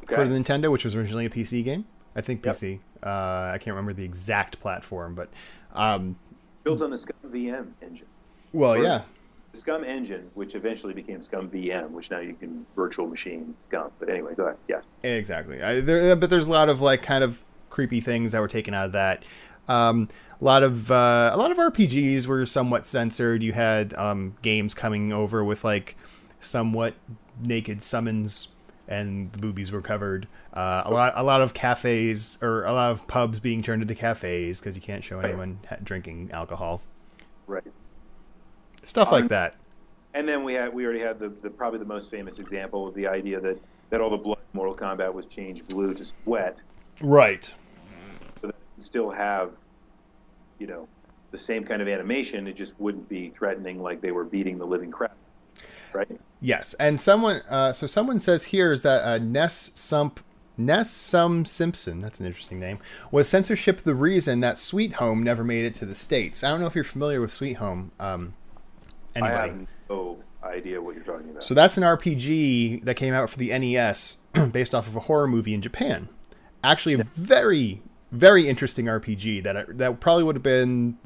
for 0.07 0.27
the 0.27 0.35
Nintendo, 0.39 0.71
which 0.71 0.85
was 0.85 0.95
originally 0.95 1.27
a 1.27 1.31
PC 1.31 1.65
game. 1.65 1.85
I 2.17 2.21
think 2.23 2.45
Yep. 2.45 2.55
PC. 2.57 2.81
Uh, 3.05 3.53
I 3.55 3.59
can't 3.61 3.75
remember 3.77 3.93
the 3.93 4.05
exact 4.05 4.59
platform, 4.59 5.15
but 5.15 5.29
um, 5.75 6.17
Built 6.65 6.83
on 6.83 6.91
the 6.91 6.99
Scum 6.99 7.15
VM 7.27 7.69
engine. 7.83 8.07
well, 8.53 8.73
Or- 8.75 8.83
yeah, 8.83 9.03
The 9.53 9.59
Scum 9.59 9.85
engine, 9.85 10.29
which 10.35 10.55
eventually 10.57 10.95
became 10.95 11.21
ScummVM, 11.21 11.91
which 11.91 12.11
now 12.11 12.19
you 12.19 12.35
can 12.35 12.67
virtual 12.75 13.07
machine 13.07 13.55
SCUMM. 13.71 13.91
But 14.01 14.09
anyway, 14.09 14.35
go 14.35 14.45
ahead. 14.47 14.57
Yes. 14.67 14.87
exactly. 15.05 15.63
I, 15.63 15.81
there, 15.81 16.17
but 16.17 16.31
there's 16.31 16.49
a 16.49 16.53
lot 16.53 16.69
of 16.69 16.81
like 16.81 17.03
kind 17.03 17.23
of 17.23 17.43
creepy 17.71 18.01
things 18.01 18.33
that 18.33 18.41
were 18.41 18.49
taken 18.49 18.73
out 18.75 18.87
of 18.87 18.93
that. 18.93 19.23
Um, 19.69 20.09
a 20.41 20.45
lot 20.45 20.63
of 20.63 20.91
uh, 20.91 21.31
a 21.33 21.37
lot 21.37 21.51
of 21.51 21.59
RPGs 21.59 22.27
were 22.27 22.47
somewhat 22.47 22.85
censored. 22.87 23.43
You 23.43 23.53
had 23.53 23.93
um, 23.95 24.37
games 24.43 24.75
coming 24.75 25.13
over 25.13 25.45
with 25.45 25.65
like 25.65 25.97
somewhat 26.41 26.95
naked 27.43 27.83
summons, 27.83 28.49
and 28.89 29.33
the 29.33 29.39
boobies 29.39 29.73
were 29.73 29.83
covered. 29.83 30.27
Uh, 30.53 30.83
a 30.85 30.91
lot 30.91 31.13
a 31.17 31.23
lot 31.23 31.43
of 31.43 31.55
cafes 31.55 32.39
or 32.43 32.65
a 32.65 32.73
lot 32.73 32.91
of 32.93 33.07
pubs 33.07 33.41
being 33.41 33.63
turned 33.63 33.83
into 33.83 33.95
cafes 33.95 34.61
because 34.61 34.77
you 34.77 34.83
can't 34.83 35.03
show 35.05 35.21
anyone 35.21 35.59
ha- 35.69 35.77
drinking 35.83 36.31
alcohol. 36.33 36.81
Right. 37.47 37.65
Stuff 38.83 39.11
like 39.13 39.23
Um, 39.23 39.29
that. 39.29 39.55
And 40.15 40.27
then 40.29 40.45
we 40.45 40.55
had 40.55 40.73
we 40.73 40.85
already 40.85 41.01
had 41.01 41.19
the, 41.19 41.29
the 41.29 41.51
probably 41.51 41.79
the 41.79 41.85
most 41.85 42.11
famous 42.11 42.39
example 42.39 42.89
of 42.89 42.95
the 42.95 43.07
idea 43.07 43.41
that 43.41 43.59
that 43.91 44.01
all 44.01 44.11
the 44.11 44.17
blood 44.17 44.39
in 44.39 44.57
Mortal 44.57 44.75
Kombat 44.75 45.13
was 45.13 45.27
changed 45.27 45.69
blue 45.69 45.95
to 45.95 46.05
sweat, 46.05 46.57
Right. 47.03 47.45
so 47.45 48.47
that 48.49 48.53
can 48.75 48.81
still 48.81 49.11
have, 49.11 49.51
you 50.59 50.67
know, 50.67 50.89
the 51.31 51.39
same 51.39 51.63
kind 51.65 51.81
of 51.83 51.87
animation. 51.89 52.47
It 52.49 52.57
just 52.57 52.73
wouldn't 52.81 53.09
be 53.09 53.31
threatening 53.31 53.81
like 53.81 54.01
they 54.01 54.11
were 54.13 54.25
beating 54.25 54.59
the 54.59 54.67
living 54.67 54.91
crap, 54.91 55.15
right? 55.97 56.21
Yes, 56.41 56.75
and 56.75 57.01
someone, 57.01 57.43
uh, 57.49 57.73
so 57.73 57.87
someone 57.87 58.21
says 58.21 58.45
here 58.45 58.73
is 58.73 58.83
that 58.83 59.03
uh, 59.03 59.19
Ness 59.19 59.73
Sump, 59.75 60.21
Ness 60.57 60.91
Sum 60.91 61.45
Simpson, 61.45 62.01
that's 62.01 62.21
an 62.21 62.27
interesting 62.27 62.61
name, 62.61 62.79
was 63.11 63.29
censorship 63.29 63.83
the 63.83 63.95
reason 63.95 64.41
that 64.41 64.59
Sweet 64.59 64.95
Home 64.95 65.23
never 65.23 65.43
made 65.43 65.65
it 65.65 65.75
to 65.77 65.87
the 65.87 65.95
states. 65.95 66.45
I 66.45 66.49
don't 66.49 66.61
know 66.61 66.67
if 66.67 66.75
you're 66.75 66.85
familiar 66.85 67.21
with 67.21 67.33
Sweet 67.33 67.55
Home. 67.55 67.91
Um, 67.99 68.35
I 69.15 69.19
anybody? 69.19 69.51
have 69.51 69.69
no 69.89 70.19
idea 70.43 70.81
what 70.81 70.95
you're 70.95 71.05
talking 71.05 71.31
about. 71.31 71.45
So 71.45 71.55
that's 71.55 71.77
an 71.77 71.83
RPG 71.83 72.85
that 72.85 72.95
came 72.95 73.15
out 73.15 73.31
for 73.31 73.39
the 73.39 73.57
NES 73.59 74.23
based 74.53 74.75
off 74.75 74.87
of 74.87 74.97
a 74.97 75.01
horror 75.01 75.27
movie 75.27 75.55
in 75.55 75.63
Japan. 75.63 76.09
Actually, 76.63 76.95
a 76.95 77.05
very, 77.05 77.83
very 78.13 78.49
interesting 78.49 78.87
RPG 78.87 79.43
that 79.45 79.57
I, 79.57 79.65
that 79.69 80.01
probably 80.01 80.25
would 80.25 80.37
have 80.37 80.43
been 80.43 80.99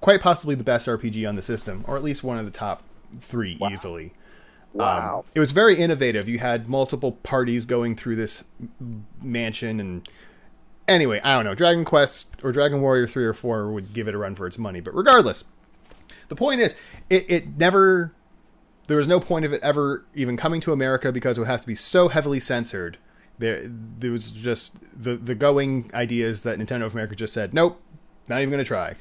quite 0.00 0.20
possibly 0.20 0.54
the 0.54 0.64
best 0.64 0.86
RPG 0.86 1.28
on 1.28 1.36
the 1.36 1.42
system, 1.42 1.84
or 1.86 1.96
at 1.96 2.02
least 2.02 2.22
one 2.22 2.38
of 2.38 2.44
the 2.44 2.50
top 2.50 2.82
three 3.20 3.58
easily. 3.70 4.12
wow. 4.72 5.18
Um, 5.18 5.24
it 5.34 5.40
was 5.40 5.52
very 5.52 5.76
innovative. 5.76 6.28
You 6.28 6.38
had 6.38 6.68
multiple 6.68 7.12
parties 7.12 7.66
going 7.66 7.96
through 7.96 8.16
this 8.16 8.44
mansion, 9.22 9.80
and 9.80 10.08
anyway, 10.86 11.20
I 11.22 11.34
don't 11.34 11.44
know. 11.44 11.54
Dragon 11.54 11.84
Quest 11.84 12.36
or 12.42 12.52
Dragon 12.52 12.80
Warrior 12.80 13.06
three 13.06 13.24
or 13.24 13.34
four 13.34 13.70
would 13.70 13.92
give 13.92 14.08
it 14.08 14.14
a 14.14 14.18
run 14.18 14.34
for 14.34 14.46
its 14.46 14.58
money, 14.58 14.80
but 14.80 14.94
regardless, 14.94 15.44
the 16.28 16.36
point 16.36 16.60
is, 16.60 16.76
it, 17.10 17.26
it 17.28 17.56
never. 17.56 18.12
There 18.86 18.96
was 18.96 19.08
no 19.08 19.20
point 19.20 19.44
of 19.44 19.52
it 19.52 19.62
ever 19.62 20.06
even 20.14 20.38
coming 20.38 20.62
to 20.62 20.72
America 20.72 21.12
because 21.12 21.36
it 21.36 21.42
would 21.42 21.48
have 21.48 21.60
to 21.60 21.66
be 21.66 21.74
so 21.74 22.08
heavily 22.08 22.40
censored. 22.40 22.96
There, 23.38 23.62
there 23.66 24.10
was 24.10 24.32
just 24.32 24.78
the 25.00 25.16
the 25.16 25.34
going 25.34 25.90
ideas 25.92 26.42
that 26.42 26.58
Nintendo 26.58 26.86
of 26.86 26.94
America 26.94 27.14
just 27.14 27.34
said, 27.34 27.52
nope, 27.52 27.80
not 28.28 28.40
even 28.40 28.50
going 28.50 28.58
to 28.58 28.64
try. 28.64 28.94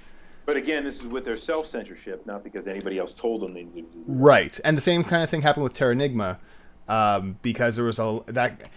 But 0.47 0.55
again, 0.55 0.85
this 0.85 1.01
is 1.01 1.05
with 1.05 1.25
their 1.25 1.35
self 1.35 1.65
censorship, 1.67 2.25
not 2.25 2.41
because 2.41 2.67
anybody 2.67 2.97
else 2.97 3.11
told 3.11 3.41
them 3.41 3.53
they 3.53 3.65
needed 3.65 3.91
to 3.91 3.97
do 3.97 4.03
that. 4.07 4.13
Right, 4.13 4.59
and 4.63 4.77
the 4.77 4.81
same 4.81 5.03
kind 5.03 5.21
of 5.21 5.29
thing 5.29 5.41
happened 5.41 5.65
with 5.65 5.73
Terranigma, 5.73 6.39
um, 6.87 7.37
because 7.41 7.75
there 7.75 7.83
was 7.83 7.99
a 7.99 8.21
that 8.27 8.69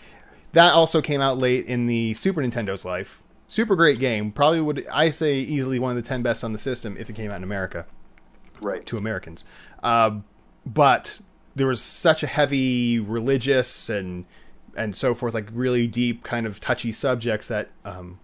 that 0.53 0.73
also 0.73 1.01
came 1.01 1.21
out 1.21 1.39
late 1.39 1.67
in 1.67 1.87
the 1.87 2.13
Super 2.15 2.43
Nintendo's 2.43 2.85
life. 2.85 3.23
Super 3.47 3.77
great 3.77 4.01
game, 4.01 4.33
probably 4.33 4.61
would 4.61 4.85
I 4.93 5.11
say 5.11 5.39
easily 5.39 5.79
one 5.79 5.97
of 5.97 6.03
the 6.03 6.07
ten 6.07 6.23
best 6.23 6.43
on 6.43 6.53
the 6.53 6.59
system 6.59 6.97
if 6.99 7.09
it 7.09 7.15
came 7.15 7.31
out 7.31 7.37
in 7.37 7.45
America 7.45 7.87
Right. 8.61 8.85
to 8.87 8.99
Americans. 8.99 9.45
Uh, 9.81 10.19
but 10.67 11.21
there 11.55 11.69
was 11.69 11.81
such 11.81 12.25
a 12.25 12.27
heavy 12.27 12.99
religious 12.99 13.89
and 13.89 14.25
and 14.77 14.97
so 14.97 15.15
forth, 15.15 15.35
like 15.35 15.49
really 15.53 15.87
deep 15.87 16.25
kind 16.25 16.47
of 16.47 16.59
touchy 16.59 16.91
subjects 16.91 17.47
that 17.47 17.69
um, 17.85 18.19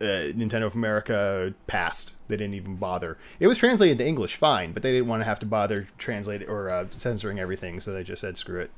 uh, 0.00 0.32
Nintendo 0.32 0.66
of 0.66 0.74
America 0.74 1.54
passed. 1.66 2.14
They 2.28 2.36
didn't 2.36 2.54
even 2.54 2.76
bother. 2.76 3.16
It 3.38 3.46
was 3.46 3.58
translated 3.58 3.98
to 3.98 4.06
English, 4.06 4.36
fine, 4.36 4.72
but 4.72 4.82
they 4.82 4.92
didn't 4.92 5.08
want 5.08 5.20
to 5.20 5.24
have 5.24 5.38
to 5.40 5.46
bother 5.46 5.86
translating 5.98 6.48
or 6.48 6.68
uh, 6.68 6.86
censoring 6.90 7.38
everything, 7.38 7.80
so 7.80 7.92
they 7.92 8.02
just 8.02 8.20
said 8.20 8.36
screw 8.36 8.60
it. 8.60 8.70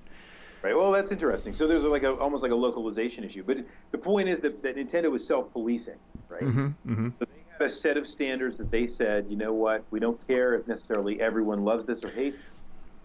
Right. 0.63 0.77
Well, 0.77 0.91
that's 0.91 1.13
interesting. 1.13 1.53
So 1.53 1.67
there's 1.67 1.85
like 1.85 2.03
a 2.03 2.15
almost 2.17 2.43
like 2.43 2.53
a 2.53 2.57
localization 2.57 3.23
issue. 3.23 3.45
But 3.47 3.59
the 3.93 3.99
point 3.99 4.29
is 4.29 4.41
that, 4.41 4.63
that 4.63 4.77
Nintendo 4.77 5.11
was 5.11 5.25
self-policing, 5.25 5.99
right? 6.29 6.43
Mm-hmm. 6.43 7.11
So 7.19 7.25
they 7.25 7.43
had 7.53 7.63
a 7.63 7.69
set 7.69 7.97
of 7.97 8.09
standards 8.09 8.57
that 8.59 8.71
they 8.71 8.87
said, 8.89 9.27
you 9.29 9.37
know 9.37 9.53
what, 9.53 9.85
we 9.91 10.01
don't 10.01 10.25
care 10.27 10.55
if 10.55 10.67
necessarily 10.67 11.21
everyone 11.21 11.65
loves 11.65 11.85
this 11.85 12.05
or 12.05 12.11
hates. 12.11 12.41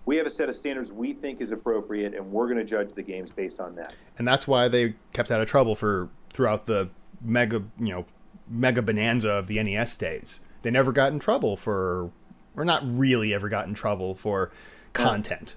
We 0.06 0.18
have 0.18 0.26
a 0.26 0.32
set 0.32 0.50
of 0.50 0.56
standards 0.56 0.92
we 0.92 1.14
think 1.14 1.40
is 1.40 1.52
appropriate, 1.52 2.16
and 2.16 2.32
we're 2.32 2.48
going 2.48 2.58
to 2.58 2.66
judge 2.66 2.94
the 2.96 3.04
games 3.04 3.32
based 3.32 3.60
on 3.60 3.76
that. 3.76 3.94
and 4.18 4.28
that's 4.28 4.48
why 4.48 4.68
they 4.68 4.96
kept 5.14 5.30
out 5.30 5.40
of 5.40 5.48
trouble 5.48 5.76
for 5.76 6.10
throughout 6.32 6.66
the 6.66 6.90
mega 7.24 7.64
you 7.80 7.90
know 7.94 8.06
mega 8.50 8.82
bonanza 8.82 9.30
of 9.32 9.48
the 9.48 9.62
NES 9.62 9.96
days. 9.96 10.42
They 10.62 10.72
never 10.72 10.92
got 10.92 11.12
in 11.12 11.20
trouble 11.20 11.56
for, 11.58 12.12
or 12.56 12.66
not 12.66 12.84
really 12.86 13.34
ever 13.34 13.50
got 13.50 13.68
in 13.68 13.74
trouble 13.74 14.14
for 14.14 14.52
content. 14.94 15.56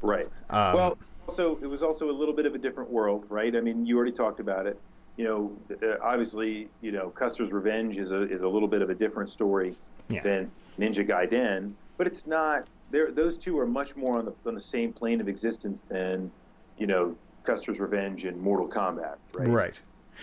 Right. 0.00 0.26
Um, 0.48 0.74
well, 0.74 0.98
also 1.26 1.58
it 1.60 1.66
was 1.66 1.82
also 1.82 2.10
a 2.10 2.12
little 2.12 2.34
bit 2.34 2.46
of 2.46 2.54
a 2.54 2.58
different 2.58 2.90
world, 2.90 3.26
right? 3.28 3.54
I 3.54 3.60
mean, 3.60 3.84
you 3.84 3.96
already 3.96 4.12
talked 4.12 4.40
about 4.40 4.66
it. 4.66 4.78
You 5.16 5.24
know, 5.24 5.52
uh, 5.82 5.96
obviously, 6.00 6.68
you 6.80 6.92
know, 6.92 7.10
Custer's 7.10 7.52
Revenge 7.52 7.98
is 7.98 8.12
a 8.12 8.22
is 8.22 8.42
a 8.42 8.48
little 8.48 8.68
bit 8.68 8.82
of 8.82 8.90
a 8.90 8.94
different 8.94 9.28
story 9.28 9.74
Yeah. 10.08 10.22
than 10.22 10.46
Ninja 10.78 11.06
Gaiden, 11.06 11.72
but 11.96 12.06
it's 12.06 12.26
not. 12.26 12.66
There, 12.90 13.10
those 13.10 13.36
two 13.36 13.58
are 13.58 13.66
much 13.66 13.96
more 13.96 14.18
on 14.18 14.24
the 14.24 14.32
on 14.46 14.54
the 14.54 14.60
same 14.60 14.92
plane 14.92 15.20
of 15.20 15.28
existence 15.28 15.82
than, 15.82 16.30
you 16.78 16.86
know, 16.86 17.16
Custer's 17.42 17.80
Revenge 17.80 18.24
and 18.24 18.40
Mortal 18.40 18.68
Kombat, 18.68 19.16
right? 19.34 19.48
Right. 19.48 19.80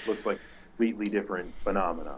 Looks 0.07 0.25
like 0.25 0.39
completely 0.75 1.05
different 1.05 1.53
phenomena, 1.55 2.17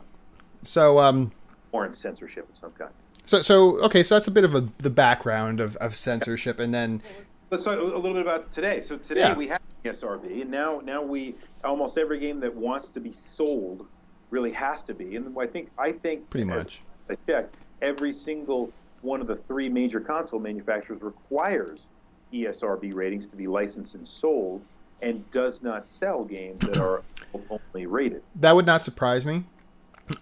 So 0.64 1.00
um 1.00 1.32
or 1.72 1.86
in 1.86 1.94
censorship 1.94 2.50
of 2.50 2.58
some 2.58 2.72
kind. 2.72 2.92
so 3.26 3.42
so 3.42 3.78
okay, 3.82 4.04
so 4.04 4.16
that's 4.16 4.28
a 4.28 4.32
bit 4.32 4.44
of 4.44 4.56
a 4.56 4.68
the 4.80 4.90
background 4.90 5.60
of, 5.60 5.76
of 5.78 5.96
censorship 5.96 6.60
and 6.60 6.74
then 6.74 7.02
Let's 7.50 7.64
talk 7.64 7.80
a 7.80 7.82
little 7.82 8.02
bit 8.02 8.18
about 8.24 8.52
today. 8.52 8.82
So 8.82 8.98
today 8.98 9.22
Yeah. 9.22 9.34
we 9.38 9.48
have 9.48 9.62
SRB, 9.86 10.42
and 10.42 10.52
now 10.52 10.82
now 10.84 11.02
we 11.02 11.34
almost 11.64 11.98
every 11.98 12.20
game 12.20 12.42
that 12.42 12.54
wants 12.54 12.90
to 12.90 13.00
be 13.00 13.10
sold 13.12 13.86
really 14.32 14.52
has 14.52 14.84
to 14.84 14.94
be. 14.94 15.16
And 15.16 15.34
I 15.40 15.46
think 15.48 15.70
I 15.78 15.92
think 15.94 16.30
pretty 16.30 16.44
much. 16.44 16.82
I 17.10 17.16
checked, 17.26 17.56
every 17.82 18.12
single 18.12 18.70
one 19.02 19.22
of 19.22 19.28
the 19.28 19.38
three 19.38 19.70
major 19.70 20.02
console 20.02 20.42
manufacturers 20.42 21.02
requires 21.02 21.90
ESRB 22.34 22.94
ratings 22.94 23.28
to 23.28 23.38
be 23.38 23.48
licensed 23.48 23.96
and 23.96 24.06
sold, 24.06 24.62
and 25.02 25.30
does 25.32 25.62
not 25.64 25.86
sell 25.86 26.24
games 26.24 26.60
that 26.66 26.78
are 26.78 27.04
only 27.50 27.86
rated. 27.86 28.24
That 28.36 28.56
would 28.56 28.66
not 28.66 28.84
surprise 28.86 29.26
me. 29.26 29.44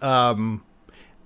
Um 0.01 0.63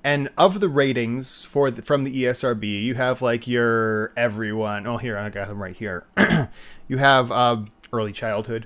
and 0.04 0.30
of 0.38 0.60
the 0.60 0.70
ratings 0.70 1.44
for 1.46 1.70
the, 1.70 1.82
from 1.82 2.04
the 2.04 2.24
ESRB, 2.24 2.84
you 2.84 2.96
have 2.96 3.22
like 3.22 3.48
your 3.48 4.14
everyone. 4.16 4.88
Oh, 4.88 4.98
here 4.98 5.18
I 5.18 5.30
got 5.30 5.50
them 5.50 5.62
right 5.62 5.76
here. 5.76 6.06
you 6.88 6.98
have 6.98 7.32
uh, 7.32 7.64
early 7.92 8.14
childhood, 8.14 8.66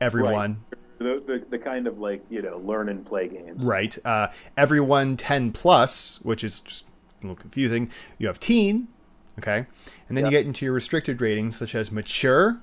everyone, 0.00 0.62
The, 0.98 1.22
the, 1.26 1.44
the 1.50 1.58
kind 1.58 1.86
of 1.86 1.98
like 1.98 2.24
you 2.30 2.42
know 2.42 2.58
learn 2.58 2.88
and 2.88 3.04
play 3.04 3.28
games. 3.28 3.64
right? 3.64 3.96
Uh, 4.04 4.28
everyone 4.56 5.16
10 5.16 5.52
plus, 5.52 6.20
which 6.22 6.44
is 6.44 6.60
just 6.60 6.84
a 6.84 7.26
little 7.26 7.36
confusing. 7.36 7.90
You 8.18 8.28
have 8.28 8.38
teen, 8.38 8.86
okay, 9.38 9.66
and 10.08 10.16
then 10.16 10.24
you 10.26 10.30
get 10.30 10.46
into 10.46 10.64
your 10.64 10.74
restricted 10.74 11.20
ratings 11.20 11.56
such 11.56 11.74
as 11.74 11.90
mature 11.90 12.60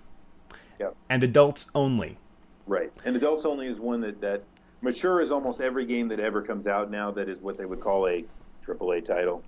Yep. 0.80 0.96
and 1.10 1.24
adults 1.24 1.72
only. 1.76 2.18
Right. 2.68 2.92
And 3.06 3.16
adults 3.16 3.46
only 3.46 3.68
is 3.68 3.80
one 3.80 4.02
that, 4.02 4.20
that 4.22 4.44
mature 4.82 5.22
is 5.22 5.32
almost 5.32 5.62
every 5.62 5.86
game 5.86 6.08
that 6.10 6.20
ever 6.20 6.42
comes 6.42 6.68
out 6.68 6.90
now 6.92 7.12
that 7.12 7.30
is 7.30 7.40
what 7.40 7.58
they 7.58 7.66
would 7.66 7.80
call 7.80 8.08
a 8.08 8.26
AAA 8.66 9.06
title. 9.06 9.44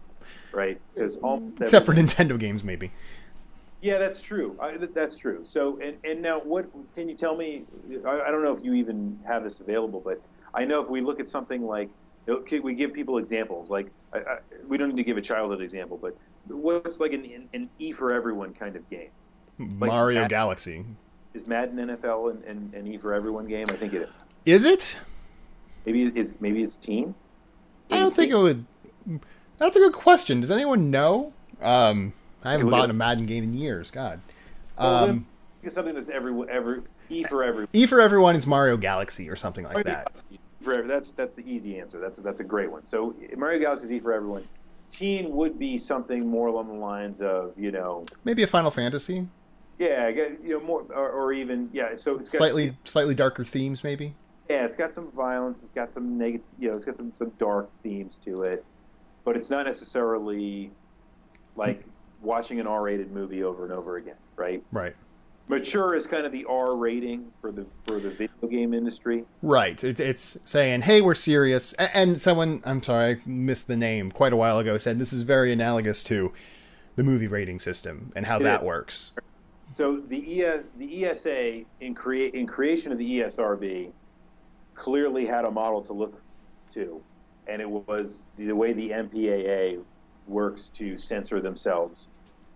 Right? 0.52 0.80
Because 0.94 1.18
mm, 1.18 1.62
Except 1.62 1.86
for 1.86 1.94
Nintendo 1.94 2.38
games, 2.38 2.64
maybe. 2.64 2.92
yeah, 3.82 3.98
that's 3.98 4.22
true. 4.22 4.58
I, 4.60 4.76
th- 4.78 4.92
that's 4.94 5.16
true. 5.16 5.42
So 5.44 5.80
and 5.82 5.98
and 6.04 6.22
now 6.22 6.40
what 6.40 6.70
can 6.96 7.08
you 7.08 7.16
tell 7.16 7.36
me? 7.36 7.64
I, 8.06 8.22
I 8.22 8.32
don't 8.32 8.44
know 8.44 8.54
if 8.54 8.64
you 8.64 8.74
even 8.74 9.18
have 9.26 9.44
this 9.44 9.60
available, 9.62 10.02
but 10.02 10.22
I 10.54 10.66
know 10.66 10.82
if 10.82 10.90
we 10.90 11.02
look 11.02 11.20
at 11.20 11.30
something 11.30 11.66
like 11.66 11.90
okay, 12.28 12.60
we 12.60 12.74
give 12.76 12.92
people 12.94 13.18
examples. 13.20 13.70
Like 13.70 13.88
I, 14.14 14.18
I, 14.18 14.38
we 14.68 14.78
don't 14.78 14.90
need 14.90 14.98
to 14.98 15.04
give 15.04 15.18
a 15.18 15.22
childhood 15.22 15.62
example, 15.62 15.98
but 15.98 16.18
what's 16.48 17.00
like 17.00 17.14
an, 17.14 17.48
an 17.54 17.70
E 17.80 17.92
for 17.94 18.12
everyone 18.14 18.54
kind 18.54 18.76
of 18.76 18.88
game? 18.90 19.10
Mario 19.58 20.22
that- 20.22 20.30
Galaxy. 20.30 20.86
Is 21.34 21.46
Madden 21.48 21.78
NFL 21.78 22.32
and, 22.32 22.44
an, 22.46 22.72
an 22.76 22.88
E 22.88 22.98
for 22.98 23.14
everyone 23.14 23.48
game? 23.48 23.68
I 23.70 23.74
think 23.74 23.94
it 23.94 24.04
is. 24.04 24.10
Is 24.46 24.66
it? 24.66 24.98
Maybe 25.86 26.04
is 26.16 26.38
maybe 26.42 26.62
it's 26.62 26.76
Team. 26.76 27.14
I 27.92 28.00
don't 28.00 28.14
think 28.14 28.32
it 28.32 28.38
would. 28.38 28.66
That's 29.58 29.76
a 29.76 29.80
good 29.80 29.94
question. 29.94 30.42
Does 30.42 30.52
anyone 30.52 30.92
know? 30.92 31.34
Um, 31.62 32.14
I 32.44 32.52
haven't 32.52 32.70
bought 32.70 32.90
a 32.90 32.94
Madden 32.94 33.26
game 33.26 33.44
in 33.44 33.54
years. 33.54 33.92
God. 33.92 34.20
Well, 34.78 35.10
Um, 35.10 35.28
it's 35.64 35.76
something 35.76 35.96
that's 35.96 36.10
every 36.10 36.34
every 36.50 36.82
E 37.10 37.24
for 37.24 37.44
everyone. 37.44 37.68
e 37.74 37.86
for 37.86 38.02
everyone 38.02 38.36
is 38.36 38.46
Mario 38.46 38.78
Galaxy 38.78 39.30
or 39.30 39.36
something 39.36 39.64
like 39.66 39.86
that. 39.86 40.22
For 40.62 40.74
every, 40.74 40.88
that's 40.88 41.12
that's 41.12 41.36
the 41.36 41.50
easy 41.50 41.80
answer. 41.80 42.00
That's 42.00 42.18
that's 42.18 42.40
a 42.42 42.44
great 42.44 42.72
one. 42.72 42.86
So 42.86 43.16
Mario 43.36 43.60
Galaxy's 43.60 43.92
E 43.92 44.00
for 44.00 44.14
everyone. 44.14 44.48
Teen 44.90 45.32
would 45.36 45.60
be 45.60 45.78
something 45.78 46.26
more 46.26 46.48
along 46.48 46.68
the 46.68 46.74
lines 46.74 47.22
of 47.22 47.54
you 47.58 47.72
know 47.72 48.06
Maybe 48.24 48.44
a 48.44 48.48
Final 48.48 48.72
Fantasy. 48.72 49.28
Yeah 49.80 50.08
you 50.08 50.38
know 50.44 50.60
more 50.60 50.82
or, 50.94 51.10
or 51.12 51.34
even 51.34 51.70
yeah 51.74 51.96
so 51.96 52.18
it's 52.18 52.30
got 52.30 52.38
Slightly, 52.40 52.76
slightly 52.84 53.14
darker 53.16 53.46
themes, 53.46 53.84
maybe. 53.84 54.16
yeah 54.50 54.66
it's 54.66 54.76
got 54.76 54.92
some 54.92 55.12
violence 55.12 55.60
it's 55.60 55.74
got 55.74 55.92
some 55.94 56.18
negative 56.18 56.48
you 56.60 56.70
know 56.70 56.76
it's 56.76 56.86
got 56.86 56.98
some 56.98 57.12
some 57.16 57.32
dark 57.40 57.70
themes 57.84 58.18
to 58.26 58.44
it 58.44 58.66
but 59.24 59.36
it's 59.36 59.50
not 59.50 59.66
necessarily 59.66 60.72
like 61.56 61.84
watching 62.22 62.60
an 62.60 62.68
R-rated 62.68 63.12
movie 63.12 63.44
over 63.44 63.64
and 63.64 63.74
over 63.74 63.98
again 63.98 64.16
right 64.36 64.64
Right. 64.72 64.96
mature 65.48 65.96
is 65.96 66.08
kind 66.08 66.26
of 66.26 66.32
the 66.32 66.46
R 66.46 66.76
rating 66.76 67.32
for 67.42 67.52
the 67.52 67.66
for 67.86 68.00
the 68.00 68.10
video 68.10 68.48
game 68.50 68.74
industry 68.74 69.26
Right. 69.44 69.82
It, 69.84 70.00
it's 70.00 70.38
saying, 70.44 70.82
"Hey, 70.82 71.02
we're 71.02 71.14
serious." 71.14 71.74
And 71.74 72.20
someone, 72.20 72.62
I'm 72.66 72.82
sorry, 72.82 73.12
I 73.12 73.22
missed 73.30 73.68
the 73.68 73.78
name 73.78 74.12
quite 74.12 74.34
a 74.34 74.36
while 74.36 74.58
ago, 74.60 74.78
said 74.80 74.98
this 74.98 75.14
is 75.14 75.22
very 75.22 75.52
analogous 75.54 76.04
to 76.06 76.34
the 76.96 77.04
movie 77.04 77.28
rating 77.28 77.60
system 77.60 78.12
and 78.16 78.26
how 78.26 78.38
It 78.40 78.44
that 78.44 78.62
is. 78.62 78.66
works. 78.66 79.12
So 79.74 79.98
the 79.98 80.44
ES, 80.44 80.64
the 80.78 81.06
ESA 81.06 81.62
in 81.82 81.94
create 81.94 82.34
in 82.34 82.48
creation 82.48 82.92
of 82.92 82.98
the 82.98 83.20
ESRB 83.20 83.92
clearly 84.76 85.26
had 85.26 85.46
a 85.46 85.52
model 85.52 85.82
to 85.84 85.94
look 85.94 86.22
to, 86.72 87.02
and 87.48 87.62
it 87.62 87.70
was 87.70 88.28
the 88.38 88.52
way 88.54 88.74
the 88.74 88.90
MPAA 88.90 89.80
works 90.28 90.70
to 90.70 90.98
censor 90.98 91.40
themselves 91.40 92.08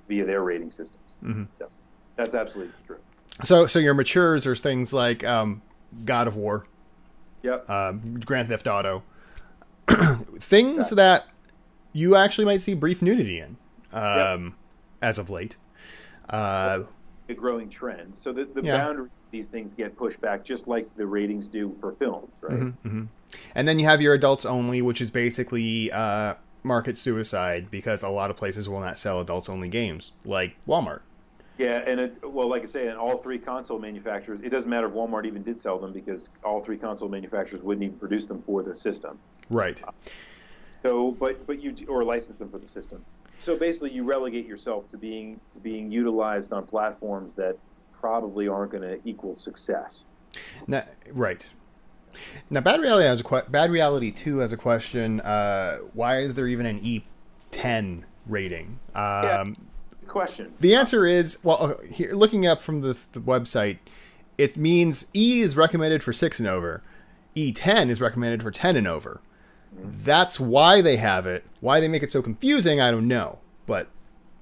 via 0.07 0.25
their 0.25 0.43
rating 0.43 0.69
systems. 0.69 1.03
Mhm. 1.23 1.47
So 1.59 1.67
that's 2.15 2.33
absolutely 2.35 2.73
true. 2.87 2.97
So 3.43 3.67
so 3.67 3.79
your 3.79 3.93
matures 3.93 4.45
are 4.47 4.55
things 4.55 4.91
like 4.93 5.23
um, 5.23 5.61
God 6.05 6.27
of 6.27 6.35
War, 6.35 6.65
Yep. 7.43 7.69
um, 7.69 8.19
Grand 8.25 8.49
Theft 8.49 8.67
Auto, 8.67 9.03
things 9.87 10.91
Exactly. 10.91 10.95
that 10.95 11.25
you 11.93 12.15
actually 12.15 12.45
might 12.45 12.61
see 12.61 12.73
brief 12.73 13.01
nudity 13.01 13.39
in 13.39 13.57
um, 13.93 14.55
as 15.01 15.17
of 15.19 15.29
late. 15.29 15.55
Uh, 16.29 16.83
a 17.31 17.35
growing 17.35 17.69
trend. 17.69 18.17
So 18.17 18.31
the, 18.31 18.45
the 18.45 18.61
Yeah. 18.61 18.77
boundaries 18.77 19.07
of 19.07 19.31
these 19.31 19.47
things 19.47 19.73
get 19.73 19.97
pushed 19.97 20.21
back, 20.21 20.43
just 20.43 20.67
like 20.67 20.87
the 20.95 21.05
ratings 21.05 21.47
do 21.47 21.75
for 21.79 21.93
films, 21.93 22.31
right? 22.41 22.59
mhm, 22.59 22.73
mhm. 22.85 23.07
And 23.55 23.67
then 23.67 23.79
you 23.79 23.85
have 23.85 24.01
your 24.01 24.13
adults 24.13 24.45
only, 24.45 24.81
which 24.81 25.01
is 25.01 25.09
basically 25.09 25.91
uh, 25.91 26.35
market 26.63 26.97
suicide 26.97 27.71
because 27.71 28.03
a 28.03 28.09
lot 28.09 28.29
of 28.29 28.37
places 28.37 28.69
will 28.69 28.81
not 28.81 28.99
sell 28.99 29.19
adults 29.19 29.49
only 29.49 29.69
games, 29.69 30.11
like 30.25 30.55
Walmart. 30.67 31.01
Yeah, 31.57 31.83
and 31.85 31.99
it, 31.99 32.17
well, 32.27 32.47
like 32.47 32.63
I 32.63 32.65
say, 32.65 32.87
and 32.87 32.97
all 32.97 33.17
three 33.17 33.37
console 33.37 33.77
manufacturers, 33.77 34.41
it 34.41 34.49
doesn't 34.49 34.69
matter 34.69 34.87
if 34.87 34.93
Walmart 34.93 35.25
even 35.25 35.43
did 35.43 35.59
sell 35.59 35.77
them 35.79 35.93
because 35.93 36.29
all 36.43 36.63
three 36.63 36.77
console 36.77 37.07
manufacturers 37.07 37.61
wouldn't 37.61 37.83
even 37.83 37.97
produce 37.97 38.25
them 38.25 38.41
for 38.41 38.63
the 38.63 38.73
system. 38.73 39.19
Right. 39.49 39.81
So, 40.81 41.11
but 41.11 41.45
but 41.45 41.61
you 41.61 41.75
or 41.87 42.03
license 42.03 42.39
them 42.39 42.49
for 42.49 42.57
the 42.57 42.67
system. 42.67 43.05
So 43.41 43.57
basically, 43.57 43.91
you 43.91 44.03
relegate 44.03 44.45
yourself 44.45 44.87
to 44.89 44.97
being 44.97 45.39
to 45.53 45.59
being 45.59 45.91
utilized 45.91 46.53
on 46.53 46.65
platforms 46.67 47.33
that 47.35 47.57
probably 47.91 48.47
aren't 48.47 48.71
going 48.71 48.83
to 48.83 48.99
equal 49.03 49.33
success. 49.33 50.05
Now, 50.67 50.83
right. 51.11 51.45
Now, 52.51 52.61
Bad 52.61 52.81
Reality 52.81 53.07
has 53.07 53.21
a 53.21 53.23
que- 53.23 53.49
Bad 53.49 53.71
Reality 53.71 54.11
Two 54.11 54.39
has 54.39 54.53
a 54.53 54.57
question. 54.57 55.21
Uh, 55.21 55.77
why 55.93 56.19
is 56.19 56.35
there 56.35 56.47
even 56.47 56.67
an 56.67 56.79
E10 56.81 58.03
rating? 58.27 58.79
Um, 58.93 59.55
Good 60.01 60.09
question. 60.09 60.53
The 60.59 60.75
answer 60.75 61.07
is 61.07 61.39
well, 61.43 61.57
uh, 61.63 61.83
here, 61.91 62.13
looking 62.13 62.45
up 62.45 62.61
from 62.61 62.81
this, 62.81 63.05
the 63.05 63.21
website, 63.21 63.79
it 64.37 64.55
means 64.55 65.09
E 65.15 65.41
is 65.41 65.55
recommended 65.55 66.03
for 66.03 66.13
six 66.13 66.37
and 66.37 66.47
over, 66.47 66.83
E10 67.35 67.89
is 67.89 67.99
recommended 67.99 68.43
for 68.43 68.51
ten 68.51 68.75
and 68.75 68.87
over. 68.87 69.19
That's 69.73 70.39
why 70.39 70.81
they 70.81 70.97
have 70.97 71.25
it. 71.25 71.45
Why 71.59 71.79
they 71.79 71.87
make 71.87 72.03
it 72.03 72.11
so 72.11 72.21
confusing, 72.21 72.81
I 72.81 72.91
don't 72.91 73.07
know. 73.07 73.39
But 73.65 73.87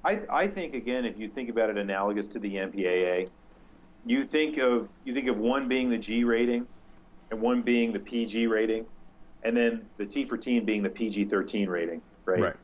I, 0.04 0.22
I 0.30 0.48
think 0.48 0.76
again, 0.76 1.06
if 1.06 1.18
you 1.20 1.28
think 1.30 1.50
about 1.50 1.70
it 1.70 1.78
analogous 1.78 2.28
to 2.30 2.40
the 2.40 2.56
MPAA, 2.56 3.30
you 4.06 4.26
think 4.26 4.58
of 4.58 4.90
you 5.06 5.14
think 5.14 5.28
of 5.28 5.38
one 5.38 5.68
being 5.68 5.90
the 5.90 5.98
G 5.98 6.24
rating, 6.24 6.68
and 7.32 7.42
one 7.42 7.62
being 7.62 7.92
the 7.92 8.00
PG 8.00 8.48
rating, 8.48 8.86
and 9.44 9.56
then 9.56 9.86
the 9.98 10.06
T 10.06 10.26
for 10.26 10.38
teen 10.38 10.66
being 10.66 10.84
the 10.84 10.90
PG-13 10.90 11.68
rating, 11.68 12.02
right? 12.26 12.40
right, 12.40 12.56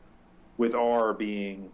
With 0.56 0.74
R 0.74 1.12
being 1.12 1.70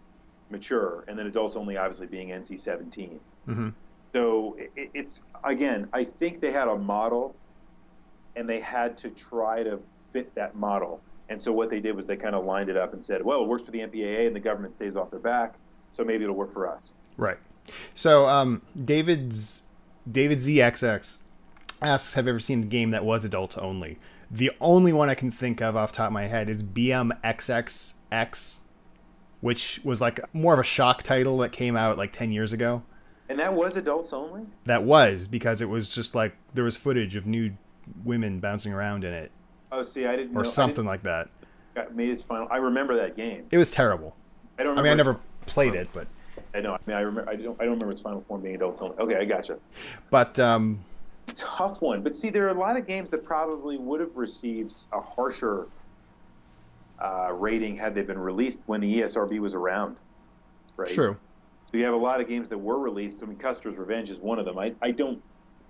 mature, 0.49 1.03
and 1.07 1.17
then 1.17 1.27
adults 1.27 1.55
only, 1.55 1.77
obviously 1.77 2.07
being 2.07 2.29
NC-17. 2.29 3.17
hmm 3.45 3.69
So 4.13 4.57
it, 4.75 4.89
it's 4.93 5.23
again, 5.43 5.89
I 5.93 6.03
think 6.03 6.41
they 6.41 6.51
had 6.51 6.67
a 6.67 6.75
model, 6.77 7.35
and 8.35 8.47
they 8.47 8.59
had 8.59 8.97
to 8.99 9.09
try 9.09 9.63
to 9.63 9.79
fit 10.13 10.33
that 10.35 10.55
model. 10.55 11.01
And 11.29 11.41
so 11.41 11.51
what 11.51 11.69
they 11.69 11.79
did 11.79 11.95
was 11.95 12.05
they 12.05 12.15
kind 12.15 12.35
of 12.35 12.45
lined 12.45 12.69
it 12.69 12.77
up 12.77 12.93
and 12.93 13.03
said, 13.03 13.23
well, 13.23 13.41
it 13.41 13.47
works 13.47 13.63
for 13.65 13.71
the 13.71 13.79
MPAA, 13.79 14.27
and 14.27 14.35
the 14.35 14.39
government 14.39 14.73
stays 14.75 14.95
off 14.95 15.09
their 15.09 15.19
back, 15.19 15.55
so 15.91 16.03
maybe 16.03 16.23
it'll 16.23 16.35
work 16.35 16.53
for 16.53 16.69
us. 16.69 16.93
right. 17.17 17.37
So 17.95 18.27
um, 18.27 18.61
David's 18.85 19.67
David 20.11 20.39
ZXX 20.39 21.21
asks, 21.81 22.13
"Have 22.13 22.25
you 22.25 22.31
ever 22.31 22.39
seen 22.39 22.63
a 22.63 22.65
game 22.65 22.91
that 22.91 23.05
was 23.05 23.23
adults 23.23 23.57
only?" 23.57 23.97
The 24.29 24.51
only 24.59 24.91
one 24.91 25.09
I 25.09 25.15
can 25.15 25.31
think 25.31 25.61
of 25.61 25.77
off 25.77 25.91
the 25.91 25.97
top 25.97 26.07
of 26.07 26.13
my 26.13 26.27
head 26.27 26.49
is 26.49 26.61
BMXXX, 26.61 28.59
which 29.39 29.79
was 29.85 30.01
like 30.01 30.19
more 30.35 30.53
of 30.53 30.59
a 30.59 30.63
shock 30.63 31.03
title 31.03 31.37
that 31.37 31.53
came 31.53 31.77
out 31.77 31.97
like 31.97 32.11
ten 32.11 32.33
years 32.33 32.51
ago. 32.51 32.83
And 33.29 33.39
that 33.39 33.53
was 33.53 33.77
adults 33.77 34.11
only. 34.11 34.45
That 34.65 34.83
was 34.83 35.27
because 35.27 35.61
it 35.61 35.69
was 35.69 35.87
just 35.93 36.13
like 36.13 36.35
there 36.53 36.65
was 36.65 36.75
footage 36.75 37.15
of 37.15 37.25
nude 37.25 37.55
women 38.03 38.41
bouncing 38.41 38.73
around 38.73 39.05
in 39.05 39.13
it 39.13 39.31
Oh, 39.73 39.81
see, 39.81 40.05
I 40.05 40.15
didn't 40.15 40.33
know. 40.33 40.41
or 40.41 40.45
something 40.45 40.85
like 40.85 41.01
that. 41.03 41.29
I 41.75 41.85
made 41.93 42.09
its 42.09 42.21
final. 42.21 42.47
I 42.51 42.57
remember 42.57 42.95
that 42.95 43.17
game. 43.17 43.47
It 43.49 43.57
was 43.57 43.71
terrible. 43.71 44.15
I 44.59 44.63
don't. 44.63 44.77
I 44.77 44.83
mean, 44.83 44.91
I 44.91 44.95
never 44.95 45.19
played 45.47 45.73
it, 45.73 45.89
but 45.93 46.07
I 46.53 46.61
know. 46.61 46.73
I 46.73 46.77
mean, 46.85 46.95
I 46.95 47.01
remember. 47.01 47.29
I 47.29 47.35
don't. 47.35 47.59
I 47.59 47.63
don't 47.63 47.73
remember 47.73 47.91
its 47.91 48.01
final 48.01 48.21
form 48.21 48.41
being 48.41 48.55
adults 48.55 48.81
only. 48.81 48.95
Okay, 48.97 49.15
I 49.15 49.25
gotcha. 49.25 49.57
but 50.11 50.37
um, 50.37 50.79
Tough 51.33 51.81
one, 51.81 52.03
but 52.03 52.15
see, 52.15 52.29
there 52.29 52.45
are 52.45 52.49
a 52.49 52.53
lot 52.53 52.77
of 52.77 52.85
games 52.85 53.09
that 53.09 53.23
probably 53.23 53.77
would 53.77 53.99
have 53.99 54.17
received 54.17 54.75
a 54.91 55.01
harsher 55.01 55.67
uh, 56.99 57.31
rating 57.33 57.75
had 57.75 57.95
they 57.95 58.03
been 58.03 58.19
released 58.19 58.59
when 58.67 58.81
the 58.81 58.99
ESRB 58.99 59.39
was 59.39 59.55
around. 59.55 59.95
Right. 60.77 60.89
true. 60.91 61.17
So 61.71 61.77
you 61.77 61.85
have 61.85 61.93
a 61.95 61.97
lot 61.97 62.21
of 62.21 62.27
games 62.27 62.49
that 62.49 62.57
were 62.57 62.77
released. 62.77 63.19
I 63.23 63.25
mean, 63.25 63.37
Custer's 63.37 63.77
Revenge 63.77 64.11
is 64.11 64.19
one 64.19 64.37
of 64.37 64.45
them. 64.45 64.59
I, 64.59 64.73
I 64.81 64.91
don't. 64.91 65.19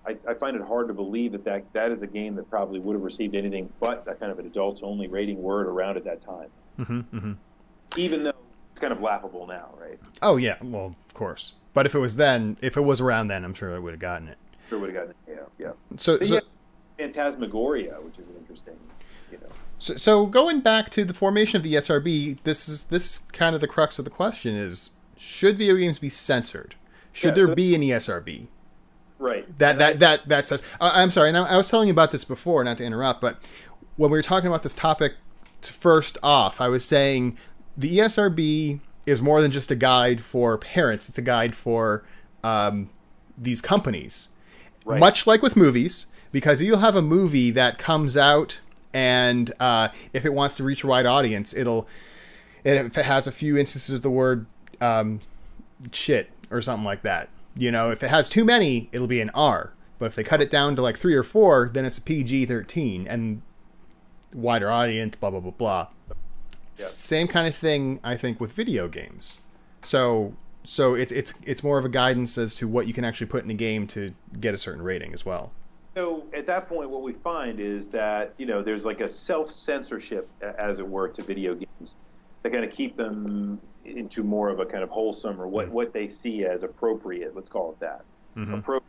I, 0.06 0.18
I 0.28 0.34
find 0.34 0.56
it 0.56 0.62
hard 0.62 0.88
to 0.90 0.94
believe 0.94 1.32
that, 1.32 1.46
that 1.46 1.72
that 1.74 1.92
is 1.92 2.02
a 2.02 2.08
game 2.08 2.36
that 2.36 2.50
probably 2.50 2.80
would 2.80 2.94
have 2.94 3.04
received 3.04 3.36
anything 3.36 3.72
but 3.80 4.04
that 4.06 4.20
kind 4.20 4.32
of 4.32 4.40
an 4.40 4.46
adults 4.46 4.82
only 4.84 5.08
rating 5.08 5.42
word 5.42 5.68
around 5.68 5.96
at 5.98 6.04
that 6.06 6.20
time. 6.22 6.50
hmm 6.78 7.00
hmm 7.02 7.34
Even 7.96 8.24
though 8.24 8.34
it's 8.72 8.80
kind 8.80 8.92
of 8.92 9.02
laughable 9.02 9.48
now, 9.48 9.70
right? 9.80 10.00
Oh 10.22 10.38
yeah, 10.38 10.56
well 10.62 10.88
of 11.08 11.14
course. 11.14 11.54
But 11.74 11.86
if 11.86 11.96
it 11.96 12.00
was 12.00 12.18
then, 12.18 12.58
if 12.62 12.76
it 12.78 12.82
was 12.82 13.00
around 13.02 13.30
then, 13.30 13.44
I'm 13.46 13.54
sure 13.54 13.74
I 13.76 13.80
would 13.80 13.94
have 13.94 14.00
gotten 14.00 14.28
it. 14.28 14.38
Sure 14.70 14.78
would 14.80 14.94
have 14.94 14.96
gotten 14.96 15.12
it. 15.12 15.18
Yeah, 15.60 15.66
yeah. 15.68 15.98
So, 15.98 16.20
so, 16.20 16.36
yeah, 16.36 16.40
Phantasmagoria, 17.00 17.96
which 18.02 18.20
is 18.20 18.26
interesting, 18.38 18.76
you 19.32 19.38
know. 19.40 19.48
so, 19.80 19.96
so 19.96 20.26
going 20.26 20.60
back 20.62 20.90
to 20.92 21.04
the 21.06 21.14
formation 21.14 21.58
of 21.58 21.64
the 21.64 21.74
SRB, 21.76 22.42
this 22.44 22.68
is 22.70 22.86
this 22.86 23.06
is 23.14 23.18
kind 23.32 23.56
of 23.56 23.62
the 23.62 23.68
crux 23.68 23.98
of 24.00 24.06
the 24.06 24.12
question: 24.12 24.56
is 24.56 24.92
should 25.18 25.58
video 25.58 25.76
games 25.76 26.00
be 26.00 26.10
censored? 26.10 26.76
Should 27.12 27.30
Yeah, 27.30 27.34
there 27.36 27.48
so- 27.48 27.56
be 27.56 27.76
an 27.76 27.82
ESRB? 27.82 28.48
Right. 29.24 29.58
That 29.60 29.72
And 29.72 29.80
that 29.80 29.90
I- 29.90 29.98
that 29.98 30.28
that 30.28 30.48
says. 30.48 30.62
I, 30.82 31.02
I'm 31.02 31.10
sorry. 31.12 31.32
Now 31.32 31.46
I 31.46 31.56
was 31.56 31.70
telling 31.70 31.88
you 31.88 31.94
about 31.94 32.12
this 32.12 32.26
before, 32.26 32.64
not 32.64 32.78
to 32.78 32.84
interrupt, 32.84 33.22
but 33.22 33.38
when 33.96 34.12
we 34.12 34.18
were 34.18 34.22
talking 34.24 34.48
about 34.48 34.64
this 34.64 34.74
topic 34.74 35.14
first 35.62 36.18
off, 36.22 36.60
I 36.60 36.68
was 36.68 36.84
saying 36.84 37.38
the 37.78 38.00
ESRB 38.00 38.82
is 39.06 39.22
more 39.22 39.42
than 39.42 39.52
just 39.52 39.72
a 39.72 39.76
guide 39.76 40.20
for 40.22 40.58
parents. 40.58 41.08
It's 41.08 41.18
a 41.18 41.22
guide 41.22 41.56
for 41.56 42.04
um, 42.44 42.90
these 43.38 43.62
companies, 43.62 44.30
Right. 44.86 45.00
much 45.00 45.26
like 45.26 45.42
with 45.42 45.56
movies, 45.56 46.08
because 46.34 46.62
you'll 46.62 46.80
have 46.80 46.96
a 46.96 47.02
movie 47.02 47.50
that 47.52 47.78
comes 47.78 48.18
out, 48.18 48.60
and 48.94 49.52
uh, 49.60 49.88
if 50.12 50.26
it 50.26 50.34
wants 50.34 50.56
to 50.56 50.64
reach 50.64 50.84
a 50.84 50.88
wide 50.88 51.06
audience, 51.06 51.54
it'll. 51.56 51.88
And 52.66 52.88
it 52.98 53.06
has 53.06 53.28
a 53.28 53.32
few 53.32 53.58
instances 53.58 53.96
of 53.96 54.02
the 54.04 54.10
word 54.10 54.46
um, 54.82 55.20
shit 55.92 56.30
or 56.52 56.62
something 56.62 56.86
like 56.86 57.02
that. 57.04 57.30
You 57.56 57.72
know, 57.72 57.92
if 57.92 58.04
it 58.04 58.10
has 58.10 58.30
too 58.30 58.46
many, 58.46 58.90
it'll 58.92 59.08
be 59.08 59.22
an 59.22 59.30
R. 59.32 59.74
But 60.00 60.08
if 60.08 60.16
they 60.16 60.24
cut 60.24 60.42
it 60.42 60.50
down 60.50 60.76
to 60.76 60.82
like 60.82 60.98
three 60.98 61.14
or 61.14 61.24
four, 61.24 61.70
then 61.72 61.86
it's 61.86 61.98
a 61.98 62.02
PG 62.02 62.48
13 62.48 63.08
and 63.08 63.42
wider 64.34 64.72
audience, 64.72 65.16
blah, 65.16 65.30
blah, 65.30 65.40
blah, 65.40 65.52
blah. 65.52 65.88
Yeah. 66.10 66.16
Same 66.76 67.28
kind 67.28 67.48
of 67.48 67.56
thing, 67.56 68.00
I 68.04 68.18
think, 68.18 68.40
with 68.40 68.52
video 68.54 68.88
games. 68.88 69.42
So. 69.82 70.34
So 70.66 70.96
it's 70.96 71.12
it's 71.12 71.34
it's 71.44 71.62
more 71.62 71.78
of 71.78 71.84
a 71.84 71.90
guidance 71.90 72.38
as 72.38 72.56
to 72.56 72.70
what 72.70 72.88
you 72.88 72.94
can 72.94 73.04
actually 73.04 73.28
put 73.28 73.44
in 73.44 73.52
a 73.52 73.54
game 73.54 73.86
to 73.88 74.14
get 74.40 74.54
a 74.54 74.58
certain 74.58 74.82
rating 74.82 75.12
as 75.12 75.26
well. 75.26 75.52
So 75.96 76.24
at 76.34 76.48
that 76.48 76.68
point, 76.68 76.90
what 76.90 77.04
we 77.04 77.14
find 77.14 77.60
is 77.60 77.90
that 77.90 78.34
you 78.38 78.46
know 78.46 78.62
there's 78.62 78.86
like 78.86 79.02
a 79.02 79.10
self 79.10 79.50
censorship, 79.50 80.30
as 80.42 80.80
it 80.80 80.88
were, 80.88 81.10
to 81.10 81.22
video 81.22 81.54
games 81.54 81.98
that 82.42 82.52
kind 82.52 82.64
of 82.64 82.72
keep 82.72 82.98
them 82.98 83.60
into 83.86 84.24
more 84.24 84.50
of 84.50 84.60
a 84.60 84.66
kind 84.66 84.84
of 84.84 84.90
wholesome 84.90 85.42
or 85.42 85.48
what 85.48 85.70
what 85.70 85.94
they 85.94 86.08
see 86.08 86.46
as 86.46 86.64
appropriate. 86.64 87.36
Let's 87.36 87.50
call 87.50 87.72
it 87.72 87.80
that. 87.80 88.04
Mhm. 88.36 88.60
Appropriate 88.60 88.84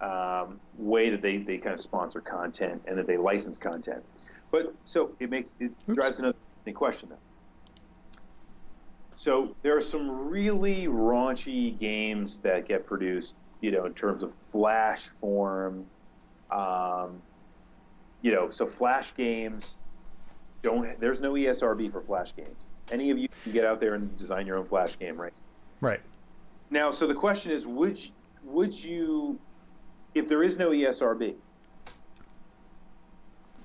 um, 0.00 0.60
way 0.76 1.10
that 1.10 1.22
they, 1.22 1.38
they 1.38 1.56
kind 1.56 1.72
of 1.72 1.80
sponsor 1.80 2.20
content 2.20 2.82
and 2.86 2.98
that 2.98 3.06
they 3.06 3.16
license 3.16 3.56
content. 3.56 4.02
But 4.50 4.74
so 4.84 5.10
it 5.20 5.30
makes 5.30 5.56
it 5.58 5.72
Oops. 5.88 5.94
drives 5.94 6.18
another 6.18 6.36
question 6.74 7.08
though. 7.10 7.16
So 9.14 9.56
there 9.62 9.76
are 9.76 9.80
some 9.80 10.28
really 10.28 10.86
raunchy 10.86 11.78
games 11.78 12.38
that 12.40 12.68
get 12.68 12.86
produced, 12.86 13.34
you 13.62 13.70
know, 13.70 13.86
in 13.86 13.94
terms 13.94 14.22
of 14.22 14.34
flash 14.52 15.08
form. 15.20 15.86
Um, 16.50 17.22
you 18.20 18.32
know, 18.32 18.50
so 18.50 18.66
flash 18.66 19.14
games 19.14 19.78
don't. 20.62 21.00
There's 21.00 21.20
no 21.20 21.32
ESRB 21.32 21.90
for 21.90 22.02
flash 22.02 22.36
games. 22.36 22.65
Any 22.90 23.10
of 23.10 23.18
you 23.18 23.28
can 23.42 23.52
get 23.52 23.64
out 23.64 23.80
there 23.80 23.94
and 23.94 24.16
design 24.16 24.46
your 24.46 24.56
own 24.56 24.64
flash 24.64 24.98
game, 24.98 25.20
right? 25.20 25.32
Right. 25.80 26.00
Now, 26.70 26.90
so 26.90 27.06
the 27.06 27.14
question 27.14 27.52
is, 27.52 27.66
would 27.66 28.02
you, 28.02 28.10
would 28.44 28.84
you, 28.84 29.38
if 30.14 30.28
there 30.28 30.42
is 30.42 30.56
no 30.56 30.70
ESRB, 30.70 31.34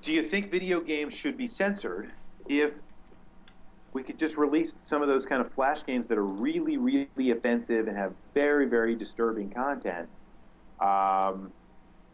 do 0.02 0.12
you 0.12 0.22
think 0.22 0.50
video 0.50 0.80
games 0.80 1.14
should 1.14 1.36
be 1.36 1.46
censored 1.46 2.10
if 2.48 2.80
we 3.92 4.02
could 4.02 4.18
just 4.18 4.36
release 4.36 4.74
some 4.82 5.02
of 5.02 5.08
those 5.08 5.26
kind 5.26 5.40
of 5.40 5.52
flash 5.52 5.84
games 5.84 6.08
that 6.08 6.18
are 6.18 6.24
really, 6.24 6.76
really 6.76 7.30
offensive 7.30 7.88
and 7.88 7.96
have 7.96 8.12
very, 8.34 8.66
very 8.66 8.94
disturbing 8.94 9.50
content 9.50 10.08
um, 10.80 11.52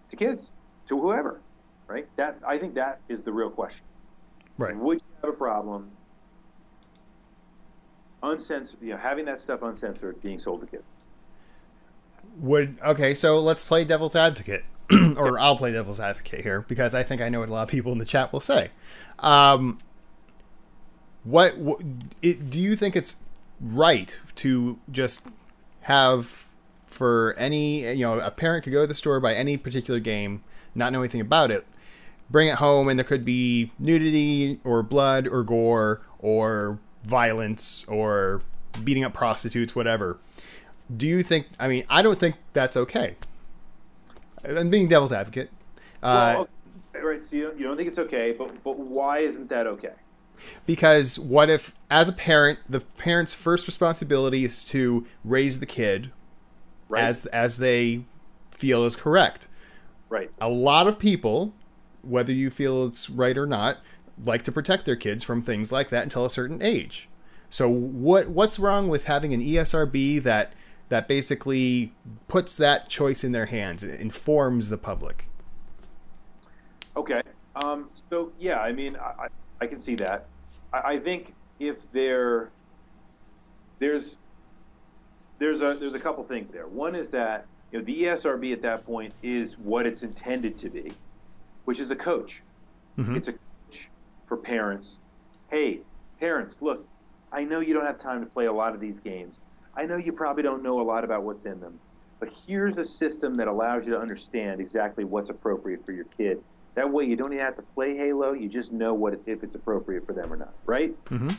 to 0.08 0.16
kids, 0.16 0.50
to 0.86 1.00
whoever, 1.00 1.40
right? 1.86 2.06
That 2.16 2.38
I 2.46 2.58
think 2.58 2.74
that 2.74 3.00
is 3.08 3.22
the 3.22 3.32
real 3.32 3.50
question. 3.50 3.84
Right. 4.58 4.76
Would 4.76 4.98
you 4.98 5.16
have 5.22 5.34
a 5.34 5.36
problem 5.36 5.90
uncensored, 8.22 8.80
you 8.80 8.90
know, 8.90 8.96
having 8.96 9.24
that 9.26 9.40
stuff 9.40 9.62
uncensored 9.62 10.20
being 10.22 10.38
sold 10.38 10.60
to 10.60 10.66
kids? 10.66 10.92
Would 12.40 12.78
okay, 12.84 13.14
so 13.14 13.40
let's 13.40 13.64
play 13.64 13.84
devil's 13.84 14.14
advocate, 14.14 14.64
or 15.16 15.38
I'll 15.38 15.56
play 15.56 15.72
devil's 15.72 16.00
advocate 16.00 16.40
here 16.42 16.62
because 16.62 16.94
I 16.94 17.02
think 17.02 17.20
I 17.20 17.28
know 17.28 17.40
what 17.40 17.48
a 17.48 17.52
lot 17.52 17.62
of 17.62 17.68
people 17.68 17.92
in 17.92 17.98
the 17.98 18.04
chat 18.04 18.32
will 18.32 18.40
say. 18.40 18.70
Um, 19.18 19.78
what, 21.24 21.58
what 21.58 21.80
it, 22.22 22.50
do 22.50 22.58
you 22.58 22.76
think 22.76 22.96
it's 22.96 23.16
right 23.60 24.18
to 24.36 24.78
just 24.90 25.26
have 25.82 26.46
for 26.86 27.34
any 27.38 27.80
you 27.92 28.04
know 28.04 28.20
a 28.20 28.30
parent 28.30 28.64
could 28.64 28.72
go 28.72 28.82
to 28.82 28.86
the 28.86 28.94
store 28.94 29.20
buy 29.20 29.34
any 29.34 29.56
particular 29.56 30.00
game, 30.00 30.42
not 30.74 30.92
know 30.92 31.00
anything 31.00 31.20
about 31.20 31.50
it, 31.50 31.66
bring 32.30 32.48
it 32.48 32.56
home, 32.56 32.88
and 32.88 32.98
there 32.98 33.04
could 33.04 33.24
be 33.24 33.72
nudity 33.78 34.60
or 34.64 34.82
blood 34.82 35.26
or 35.26 35.42
gore 35.42 36.02
or 36.18 36.78
violence 37.04 37.84
or 37.88 38.42
beating 38.84 39.04
up 39.04 39.14
prostitutes, 39.14 39.74
whatever. 39.74 40.18
Do 40.94 41.06
you 41.06 41.22
think? 41.22 41.46
I 41.58 41.68
mean, 41.68 41.84
I 41.88 42.02
don't 42.02 42.18
think 42.18 42.36
that's 42.52 42.76
okay. 42.76 43.16
I'm 44.44 44.70
being 44.70 44.88
devil's 44.88 45.12
advocate. 45.12 45.50
Uh, 46.02 46.44
well, 46.94 47.02
right. 47.02 47.22
So 47.22 47.36
you 47.36 47.42
don't, 47.44 47.58
you 47.58 47.64
don't 47.64 47.76
think 47.76 47.88
it's 47.88 47.98
okay, 47.98 48.32
but 48.32 48.62
but 48.64 48.78
why 48.78 49.18
isn't 49.18 49.48
that 49.48 49.66
okay? 49.66 49.92
Because 50.66 51.18
what 51.18 51.50
if, 51.50 51.74
as 51.90 52.08
a 52.08 52.12
parent, 52.12 52.60
the 52.68 52.80
parent's 52.80 53.34
first 53.34 53.66
responsibility 53.66 54.44
is 54.44 54.62
to 54.64 55.06
raise 55.24 55.58
the 55.58 55.66
kid 55.66 56.12
right. 56.88 57.04
as 57.04 57.26
as 57.26 57.58
they 57.58 58.04
feel 58.50 58.84
is 58.84 58.96
correct. 58.96 59.48
Right. 60.08 60.30
A 60.40 60.48
lot 60.48 60.86
of 60.86 60.98
people, 60.98 61.52
whether 62.02 62.32
you 62.32 62.50
feel 62.50 62.86
it's 62.86 63.10
right 63.10 63.36
or 63.36 63.46
not, 63.46 63.78
like 64.24 64.42
to 64.44 64.52
protect 64.52 64.84
their 64.84 64.96
kids 64.96 65.22
from 65.22 65.42
things 65.42 65.70
like 65.72 65.88
that 65.90 66.02
until 66.02 66.24
a 66.24 66.30
certain 66.30 66.62
age. 66.62 67.08
So 67.50 67.68
what 67.68 68.28
what's 68.28 68.58
wrong 68.58 68.88
with 68.88 69.04
having 69.04 69.32
an 69.32 69.40
ESRB 69.40 70.22
that 70.22 70.52
that 70.88 71.08
basically 71.08 71.92
puts 72.28 72.56
that 72.56 72.88
choice 72.88 73.24
in 73.24 73.32
their 73.32 73.46
hands, 73.46 73.82
and 73.82 73.94
informs 73.94 74.68
the 74.68 74.78
public? 74.78 75.26
Okay. 76.96 77.22
Um, 77.56 77.90
so 78.10 78.32
yeah, 78.38 78.60
I 78.60 78.72
mean, 78.72 78.96
I, 78.96 79.28
I 79.60 79.66
can 79.66 79.78
see 79.78 79.94
that. 79.96 80.26
I, 80.72 80.78
I 80.78 80.98
think 80.98 81.34
if 81.58 81.90
there 81.92 82.50
there's 83.78 84.16
there's 85.38 85.62
a 85.62 85.74
there's 85.74 85.94
a 85.94 86.00
couple 86.00 86.22
things 86.24 86.50
there. 86.50 86.66
One 86.66 86.94
is 86.94 87.08
that 87.10 87.46
you 87.72 87.78
know 87.78 87.84
the 87.84 88.04
ESRB 88.04 88.52
at 88.52 88.62
that 88.62 88.84
point 88.84 89.12
is 89.22 89.58
what 89.58 89.86
it's 89.86 90.02
intended 90.02 90.58
to 90.58 90.68
be, 90.68 90.92
which 91.64 91.80
is 91.80 91.90
a 91.90 91.96
coach. 91.96 92.42
Mm-hmm. 92.98 93.16
It's 93.16 93.28
a 93.28 93.34
for 94.28 94.36
parents. 94.36 94.98
Hey, 95.50 95.80
parents, 96.20 96.58
look, 96.60 96.86
I 97.32 97.44
know 97.44 97.60
you 97.60 97.74
don't 97.74 97.84
have 97.84 97.98
time 97.98 98.20
to 98.20 98.26
play 98.26 98.46
a 98.46 98.52
lot 98.52 98.74
of 98.74 98.80
these 98.80 98.98
games. 98.98 99.40
I 99.74 99.86
know 99.86 99.96
you 99.96 100.12
probably 100.12 100.42
don't 100.42 100.62
know 100.62 100.80
a 100.80 100.82
lot 100.82 101.04
about 101.04 101.22
what's 101.22 101.44
in 101.44 101.60
them, 101.60 101.78
but 102.20 102.30
here's 102.46 102.78
a 102.78 102.84
system 102.84 103.36
that 103.36 103.48
allows 103.48 103.86
you 103.86 103.92
to 103.94 103.98
understand 103.98 104.60
exactly 104.60 105.04
what's 105.04 105.30
appropriate 105.30 105.84
for 105.84 105.92
your 105.92 106.04
kid. 106.04 106.42
That 106.74 106.90
way, 106.90 107.04
you 107.04 107.16
don't 107.16 107.32
even 107.32 107.44
have 107.44 107.56
to 107.56 107.62
play 107.62 107.96
Halo. 107.96 108.34
You 108.34 108.48
just 108.48 108.72
know 108.72 108.94
what 108.94 109.20
if 109.26 109.42
it's 109.42 109.54
appropriate 109.54 110.06
for 110.06 110.12
them 110.12 110.32
or 110.32 110.36
not, 110.36 110.52
right? 110.66 110.92
Mm-hmm. 111.06 111.30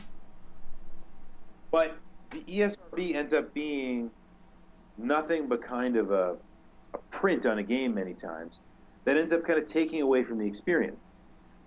But 1.70 1.96
the 2.30 2.40
ESRB 2.40 3.14
ends 3.14 3.32
up 3.32 3.52
being 3.54 4.10
nothing 4.98 5.46
but 5.48 5.62
kind 5.62 5.96
of 5.96 6.10
a, 6.10 6.36
a 6.94 6.98
print 7.10 7.46
on 7.46 7.58
a 7.58 7.62
game 7.62 7.94
many 7.94 8.12
times 8.12 8.60
that 9.04 9.16
ends 9.16 9.32
up 9.32 9.44
kind 9.44 9.58
of 9.58 9.64
taking 9.64 10.02
away 10.02 10.22
from 10.22 10.38
the 10.38 10.46
experience. 10.46 11.08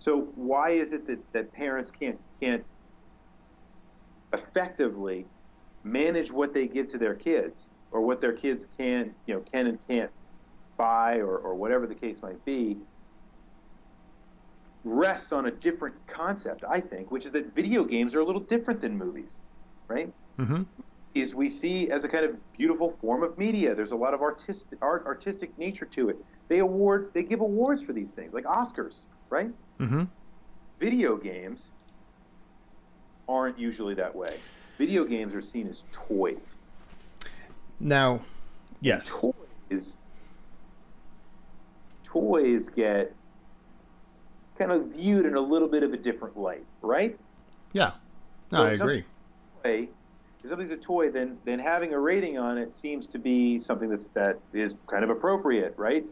So 0.03 0.27
why 0.35 0.71
is 0.71 0.91
it 0.91 1.07
that, 1.07 1.19
that 1.31 1.53
parents 1.53 1.89
can't 1.89 2.19
can't 2.41 2.65
effectively 4.33 5.25
manage 5.85 6.29
what 6.29 6.53
they 6.53 6.67
give 6.67 6.87
to 6.87 6.97
their 6.97 7.15
kids 7.15 7.69
or 7.89 8.01
what 8.01 8.19
their 8.19 8.33
kids 8.33 8.67
can 8.77 9.15
you 9.27 9.33
know 9.33 9.39
can 9.49 9.67
and 9.67 9.79
can't 9.87 10.11
buy 10.75 11.19
or, 11.19 11.37
or 11.37 11.55
whatever 11.55 11.87
the 11.87 11.95
case 11.95 12.21
might 12.21 12.43
be 12.43 12.75
rests 14.83 15.31
on 15.31 15.45
a 15.45 15.51
different 15.51 15.95
concept, 16.05 16.65
I 16.69 16.81
think, 16.81 17.09
which 17.09 17.23
is 17.25 17.31
that 17.31 17.55
video 17.55 17.85
games 17.85 18.13
are 18.13 18.19
a 18.19 18.25
little 18.25 18.41
different 18.41 18.81
than 18.81 18.97
movies, 18.97 19.41
right? 19.87 20.11
Mm-hmm. 20.37 20.63
Is 21.15 21.33
we 21.33 21.47
see 21.47 21.89
as 21.89 22.03
a 22.03 22.09
kind 22.09 22.25
of 22.25 22.35
beautiful 22.57 22.89
form 22.89 23.23
of 23.23 23.37
media. 23.37 23.73
There's 23.73 23.93
a 23.93 23.95
lot 23.95 24.13
of 24.13 24.21
artistic 24.21 24.79
art, 24.81 25.05
artistic 25.05 25.57
nature 25.57 25.85
to 25.85 26.09
it. 26.09 26.17
They 26.49 26.59
award, 26.59 27.11
they 27.13 27.23
give 27.23 27.39
awards 27.39 27.81
for 27.81 27.93
these 27.93 28.11
things, 28.11 28.33
like 28.33 28.43
Oscars, 28.43 29.05
right? 29.33 29.51
Mm-hmm. 29.79 30.03
Video 30.79 31.17
games 31.17 31.71
aren't 33.27 33.57
usually 33.57 33.95
that 33.95 34.13
way. 34.15 34.37
Video 34.77 35.03
games 35.03 35.33
are 35.33 35.41
seen 35.41 35.67
as 35.67 35.85
toys. 35.91 36.59
Now, 37.79 38.21
yes, 38.79 39.09
toys 39.09 39.97
toys 42.03 42.69
get 42.69 43.11
kind 44.59 44.71
of 44.71 44.85
viewed 44.89 45.25
in 45.25 45.33
a 45.33 45.41
little 45.41 45.67
bit 45.67 45.81
of 45.81 45.93
a 45.93 45.97
different 45.97 46.37
light, 46.37 46.63
right? 46.83 47.17
Yeah, 47.71 47.93
no, 48.51 48.59
so 48.59 48.65
I 48.65 48.71
agree. 48.73 49.03
Toy, 49.63 49.89
if 50.43 50.49
something's 50.49 50.71
a 50.71 50.77
toy, 50.77 51.09
then 51.09 51.39
then 51.43 51.57
having 51.57 51.93
a 51.93 51.99
rating 51.99 52.37
on 52.37 52.59
it 52.59 52.71
seems 52.71 53.07
to 53.07 53.17
be 53.17 53.57
something 53.57 53.89
that's 53.89 54.09
that 54.09 54.37
is 54.53 54.75
kind 54.85 55.03
of 55.03 55.09
appropriate, 55.09 55.73
right? 55.75 56.05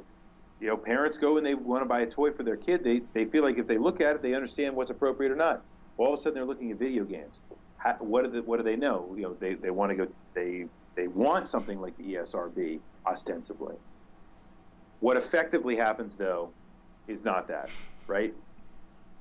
You 0.62 0.68
know, 0.68 0.78
parents 0.78 1.18
go 1.18 1.38
and 1.38 1.46
they 1.46 1.56
want 1.56 1.82
to 1.82 1.88
buy 1.88 2.02
a 2.02 2.06
toy 2.06 2.32
for 2.32 2.44
their 2.44 2.56
kid. 2.56 2.84
They 2.84 3.02
they 3.14 3.26
feel 3.26 3.44
like 3.44 3.58
if 3.58 3.68
they 3.68 3.80
look 3.80 4.00
at 4.00 4.16
it, 4.16 4.22
they 4.22 4.36
understand 4.36 4.76
what's 4.76 4.92
appropriate 4.92 5.32
or 5.32 5.36
not. 5.36 5.66
All 5.98 6.14
of 6.14 6.20
a 6.20 6.22
sudden, 6.22 6.36
they're 6.36 6.46
looking 6.46 6.72
at 6.72 6.78
video 6.78 7.04
games. 7.04 7.40
How, 7.78 7.96
what 8.00 8.26
do 8.26 8.30
they, 8.32 8.40
what 8.42 8.58
do 8.58 8.64
they 8.64 8.76
know? 8.76 9.14
You 9.16 9.24
know, 9.24 9.34
they 9.34 9.56
they 9.56 9.72
want 9.72 9.90
to 9.90 9.96
go. 9.96 10.08
They 10.36 10.68
they 10.96 11.08
want 11.08 11.48
something 11.48 11.82
like 11.82 11.98
the 11.98 12.14
ESRB 12.14 12.80
ostensibly. 13.08 13.76
What 15.00 15.18
effectively 15.18 15.76
happens 15.76 16.16
though 16.16 16.54
is 17.08 17.24
not 17.24 17.48
that 17.48 17.72
right? 18.06 18.34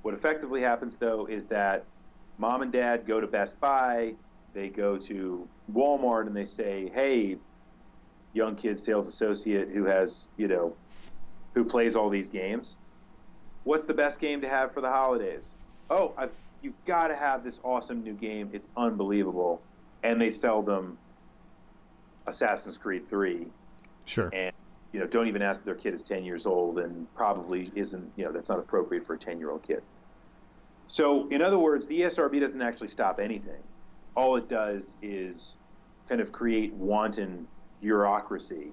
What 0.03 0.13
effectively 0.15 0.61
happens 0.61 0.97
though 0.97 1.27
is 1.27 1.47
that 1.47 1.85
mom 2.39 2.61
and 2.61 2.73
dad 2.73 3.07
go 3.07 3.21
to 3.21 3.27
Best 3.27 3.59
Buy, 3.61 4.15
they 4.53 4.69
go 4.69 4.99
to 4.99 5.49
Walmart 5.73 6.27
and 6.27 6.37
they 6.37 6.45
say, 6.45 6.91
"Hey, 6.93 7.39
young 8.35 8.57
kid 8.57 8.79
sales 8.79 9.07
associate 9.07 9.71
who 9.71 9.85
has, 9.85 10.29
you 10.37 10.49
know, 10.49 10.77
who 11.55 11.65
plays 11.65 11.97
all 11.97 12.09
these 12.09 12.29
games, 12.29 12.77
what's 13.65 13.85
the 13.85 13.95
best 13.95 14.21
game 14.21 14.41
to 14.41 14.49
have 14.49 14.73
for 14.73 14.81
the 14.81 14.91
holidays?" 14.91 15.55
Oh, 15.91 16.15
I've, 16.17 16.33
you've 16.63 16.85
got 16.85 17.09
to 17.09 17.17
have 17.17 17.43
this 17.43 17.61
awesome 17.65 18.03
new 18.03 18.15
game. 18.15 18.51
It's 18.53 18.69
unbelievable, 18.77 19.61
and 20.03 20.21
they 20.21 20.31
sell 20.31 20.63
them 20.63 20.99
Assassin's 22.27 22.79
Creed 22.79 23.09
3. 23.09 23.47
Sure. 24.05 24.31
And 24.33 24.53
you 24.93 24.99
know, 24.99 25.07
don't 25.07 25.29
even 25.29 25.43
ask 25.43 25.65
their 25.65 25.75
kid 25.75 25.95
is 25.95 26.03
10 26.03 26.25
years 26.25 26.47
old 26.47 26.79
and 26.79 27.13
probably 27.15 27.71
isn't, 27.75 28.11
you 28.17 28.25
know, 28.25 28.33
that's 28.33 28.49
not 28.49 28.59
appropriate 28.59 29.07
for 29.07 29.15
a 29.15 29.19
10 29.19 29.39
year 29.39 29.51
old 29.51 29.63
kid. 29.63 29.83
So, 30.89 31.29
in 31.29 31.41
other 31.43 31.59
words, 31.59 31.87
the 31.87 32.01
ESRB 32.01 32.41
doesn't 32.41 32.61
actually 32.61 32.89
stop 32.89 33.21
anything. 33.21 33.63
All 34.17 34.35
it 34.35 34.49
does 34.49 34.97
is 35.01 35.55
kind 36.09 36.21
of 36.21 36.33
create 36.33 36.73
wanton 36.75 37.47
bureaucracy 37.81 38.73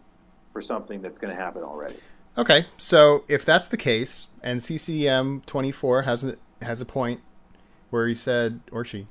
for 0.51 0.61
something 0.61 1.01
that's 1.01 1.19
going 1.19 1.35
to 1.35 1.39
happen 1.39 1.61
already. 1.61 1.99
Okay, 2.37 2.65
so 2.77 3.23
if 3.27 3.43
that's 3.43 3.67
the 3.67 3.77
case, 3.77 4.27
and 4.43 4.61
CCM 4.61 5.41
24 5.47 6.03
has 6.03 6.23
a, 6.23 6.35
has 6.61 6.81
a 6.81 6.85
point 6.85 7.21
where 7.89 8.07
he 8.07 8.13
said, 8.13 8.59
or 8.71 8.85
she, 8.85 9.07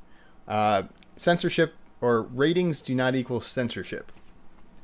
uh, 0.46 0.84
censorship 1.16 1.74
or 2.00 2.22
ratings 2.22 2.80
do 2.80 2.94
not 2.94 3.14
equal 3.16 3.40
censorship. 3.40 4.12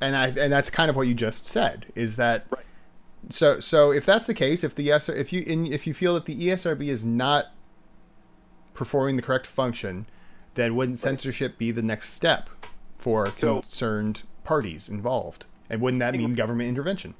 And 0.01 0.15
I 0.15 0.27
and 0.27 0.51
that's 0.51 0.69
kind 0.69 0.89
of 0.89 0.95
what 0.97 1.07
you 1.07 1.13
just 1.13 1.47
said 1.47 1.85
is 1.95 2.17
that 2.17 2.45
right. 2.49 2.65
so 3.29 3.61
so 3.61 3.91
if 3.91 4.05
that's 4.05 4.25
the 4.25 4.33
case 4.33 4.63
if 4.63 4.75
the 4.75 4.89
ESR, 4.89 5.15
if 5.15 5.31
you 5.31 5.43
in, 5.43 5.71
if 5.71 5.87
you 5.87 5.93
feel 5.93 6.15
that 6.15 6.25
the 6.25 6.35
ESRB 6.35 6.87
is 6.87 7.05
not 7.05 7.45
performing 8.73 9.15
the 9.15 9.21
correct 9.21 9.47
function 9.47 10.05
then 10.55 10.75
wouldn't 10.75 10.99
censorship 10.99 11.57
be 11.57 11.71
the 11.71 11.81
next 11.81 12.09
step 12.09 12.49
for 12.97 13.27
concerned 13.27 14.23
parties 14.43 14.89
involved? 14.89 15.45
And 15.69 15.79
wouldn't 15.79 16.01
that 16.01 16.15
mean 16.15 16.33
government 16.33 16.67
intervention 16.67 17.15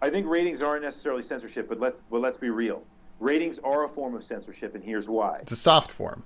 I 0.00 0.10
think 0.10 0.26
ratings 0.26 0.62
aren't 0.62 0.82
necessarily 0.82 1.22
censorship 1.22 1.68
but 1.68 1.80
let's 1.80 2.02
but 2.10 2.20
let's 2.20 2.36
be 2.36 2.50
real 2.50 2.82
ratings 3.20 3.58
are 3.60 3.84
a 3.84 3.88
form 3.88 4.14
of 4.14 4.24
censorship 4.24 4.74
and 4.74 4.84
here's 4.84 5.08
why 5.08 5.38
it's 5.42 5.52
a 5.52 5.56
soft 5.56 5.90
form 5.90 6.24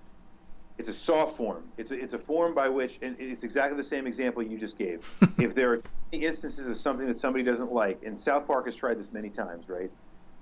it's 0.79 0.89
a 0.89 0.95
soft 0.95 1.37
form. 1.37 1.65
It's 1.77 1.91
a, 1.91 1.95
it's 1.95 2.15
a 2.15 2.19
form 2.19 2.55
by 2.55 2.69
which, 2.69 2.99
and 3.03 3.15
it's 3.19 3.45
exactly 3.45 3.77
the 3.77 3.85
same 3.85 4.07
example 4.07 4.43
you 4.43 4.59
just 4.59 4.79
gave. 4.79 5.09
if 5.39 5.55
there 5.55 5.73
are 5.73 5.83
instances 6.13 6.67
of 6.67 6.77
something 6.77 7.07
that 7.07 7.17
somebody 7.17 7.45
doesn't 7.45 7.73
like, 7.73 8.03
and 8.05 8.19
South 8.19 8.47
Park 8.47 8.67
has 8.67 8.75
tried 8.75 8.99
this 8.99 9.13
many 9.13 9.29
times, 9.29 9.69
right? 9.69 9.91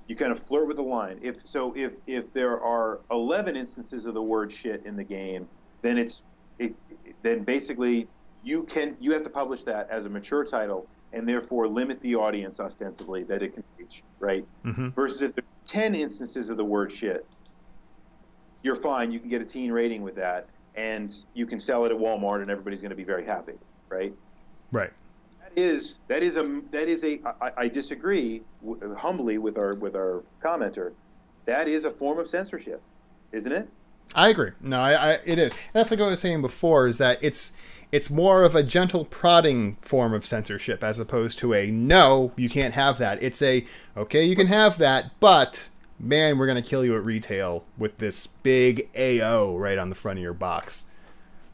You 0.07 0.17
kind 0.17 0.33
of 0.33 0.39
flirt 0.39 0.67
with 0.67 0.77
the 0.77 0.83
line. 0.83 1.19
If 1.23 1.47
so, 1.47 1.75
if 1.77 1.97
if 2.07 2.33
there 2.33 2.61
are 2.61 3.01
11 3.11 3.55
instances 3.57 4.07
of 4.07 4.15
the 4.15 4.23
word 4.23 4.51
shit 4.51 4.85
in 4.85 4.97
the 4.97 5.05
game, 5.05 5.49
then 5.83 5.99
it's 5.99 6.23
it, 6.59 6.75
then 7.23 7.45
basically 7.45 8.09
you 8.43 8.65
can 8.65 8.97
you 8.99 9.13
have 9.13 9.23
to 9.23 9.31
publish 9.31 9.63
that 9.65 9.89
as 9.91 10.07
a 10.07 10.09
mature 10.09 10.45
title 10.45 10.87
and 11.13 11.29
therefore 11.29 11.67
limit 11.69 12.01
the 12.03 12.15
audience 12.15 12.61
ostensibly 12.61 13.25
that 13.25 13.43
it 13.43 13.55
can 13.55 13.65
reach, 13.79 14.03
right? 14.19 14.45
Mm-hmm. 14.65 14.91
Versus 14.91 15.23
if 15.23 15.35
there's 15.35 15.47
ten 15.67 15.95
instances 15.95 16.51
of 16.51 16.57
the 16.57 16.65
word 16.65 16.93
shit, 16.93 17.27
you're 18.63 18.77
fine. 18.77 19.11
You 19.11 19.19
can 19.19 19.29
get 19.29 19.43
a 19.43 19.45
teen 19.45 19.73
rating 19.73 20.03
with 20.03 20.15
that, 20.17 20.49
and 20.75 21.13
you 21.35 21.47
can 21.47 21.59
sell 21.59 21.85
it 21.85 21.93
at 21.93 21.99
Walmart, 21.99 22.43
and 22.43 22.51
everybody's 22.51 22.81
going 22.81 22.91
to 22.91 22.97
be 22.97 23.05
very 23.05 23.25
happy, 23.25 23.55
right? 23.89 24.13
Right. 24.71 24.91
That 25.43 25.61
is 25.61 25.99
that 26.09 26.23
is 26.23 26.37
a 26.37 26.61
that 26.71 26.89
is 26.89 27.03
a 27.05 27.21
I, 27.41 27.51
I 27.57 27.69
disagree 27.69 28.43
w- 28.65 28.95
humbly 28.95 29.39
with 29.39 29.59
our 29.59 29.75
with 29.75 29.97
our 29.97 30.23
commenter. 30.43 30.93
That 31.47 31.67
is 31.67 31.85
a 31.85 31.91
form 31.91 32.19
of 32.19 32.29
censorship, 32.29 32.81
isn't 33.33 33.53
it? 33.53 33.69
I 34.15 34.29
agree. 34.29 34.51
No, 34.61 34.81
I, 34.81 34.93
I 34.93 35.13
it 35.25 35.39
is. 35.39 35.53
That's 35.73 35.91
like 35.91 36.01
I 36.01 36.07
was 36.07 36.21
saying 36.21 36.43
before. 36.43 36.87
Is 36.87 36.99
that 36.99 37.19
it's 37.23 37.53
it's 37.93 38.11
more 38.11 38.45
of 38.45 38.55
a 38.55 38.63
gentle 38.63 39.05
prodding 39.05 39.77
form 39.83 40.15
of 40.15 40.25
censorship 40.25 40.85
as 40.85 40.99
opposed 41.01 41.39
to 41.41 41.55
a 41.55 41.71
no, 41.71 42.33
you 42.37 42.49
can't 42.49 42.75
have 42.75 42.99
that. 42.99 43.23
It's 43.23 43.43
a 43.43 43.65
okay, 43.97 44.25
you 44.25 44.37
can 44.37 44.47
have 44.47 44.79
that, 44.79 45.13
but 45.21 45.69
man, 45.99 46.39
we're 46.39 46.47
gonna 46.47 46.63
kill 46.63 46.85
you 46.85 46.97
at 46.97 47.05
retail 47.05 47.65
with 47.79 47.99
this 47.99 48.27
big 48.27 48.89
AO 48.99 49.57
right 49.57 49.79
on 49.79 49.91
the 49.91 49.97
front 49.97 50.19
of 50.19 50.23
your 50.23 50.35
box. 50.35 50.87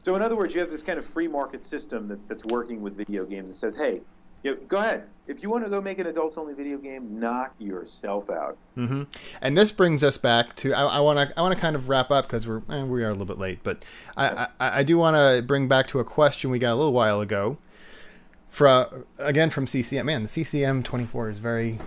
So 0.03 0.15
in 0.15 0.23
other 0.23 0.37
words, 0.37 0.55
you 0.55 0.61
have 0.61 0.71
this 0.71 0.83
kind 0.83 0.99
of 0.99 1.07
free 1.07 1.29
market 1.29 1.65
system 1.65 2.09
that's 2.09 2.25
that's 2.25 2.45
working 2.45 2.81
with 2.81 2.97
video 2.97 3.25
games. 3.25 3.51
It 3.51 3.55
says, 3.55 3.77
hey, 3.77 4.01
go 4.55 4.77
ahead. 4.79 5.05
If 5.27 5.43
you 5.43 5.51
want 5.51 5.65
to 5.65 5.71
go 5.71 5.81
make 5.81 5.99
an 5.99 6.07
adults 6.07 6.39
only 6.39 6.55
video 6.55 6.79
game, 6.79 7.19
knock 7.19 7.53
yourself 7.59 8.31
out. 8.31 8.57
hmm 8.77 9.03
And 9.43 9.59
this 9.59 9.73
brings 9.73 10.05
us 10.05 10.17
back 10.19 10.55
to 10.57 10.73
I 10.73 11.01
want 11.01 11.19
to 11.19 11.39
I 11.39 11.43
want 11.43 11.55
to 11.55 11.61
kind 11.61 11.75
of 11.75 11.89
wrap 11.89 12.11
up 12.11 12.27
because 12.27 12.47
we're 12.47 12.63
eh, 12.71 12.85
we 12.85 13.03
are 13.03 13.09
a 13.09 13.13
little 13.13 13.27
bit 13.27 13.39
late, 13.39 13.61
but 13.63 13.85
I 14.17 14.49
I, 14.61 14.81
I 14.81 14.83
do 14.83 14.99
want 14.99 15.17
to 15.17 15.43
bring 15.47 15.67
back 15.69 15.89
to 15.89 15.99
a 15.99 16.05
question 16.05 16.51
we 16.51 16.59
got 16.59 16.73
a 16.73 16.77
little 16.77 16.93
while 16.93 17.21
ago. 17.21 17.59
From 18.51 19.05
again 19.19 19.51
from 19.51 19.67
CCM, 19.67 20.07
man, 20.07 20.23
the 20.23 20.29
CCM 20.29 20.83
twenty 20.83 21.05
four 21.05 21.29
is 21.29 21.39
very 21.39 21.79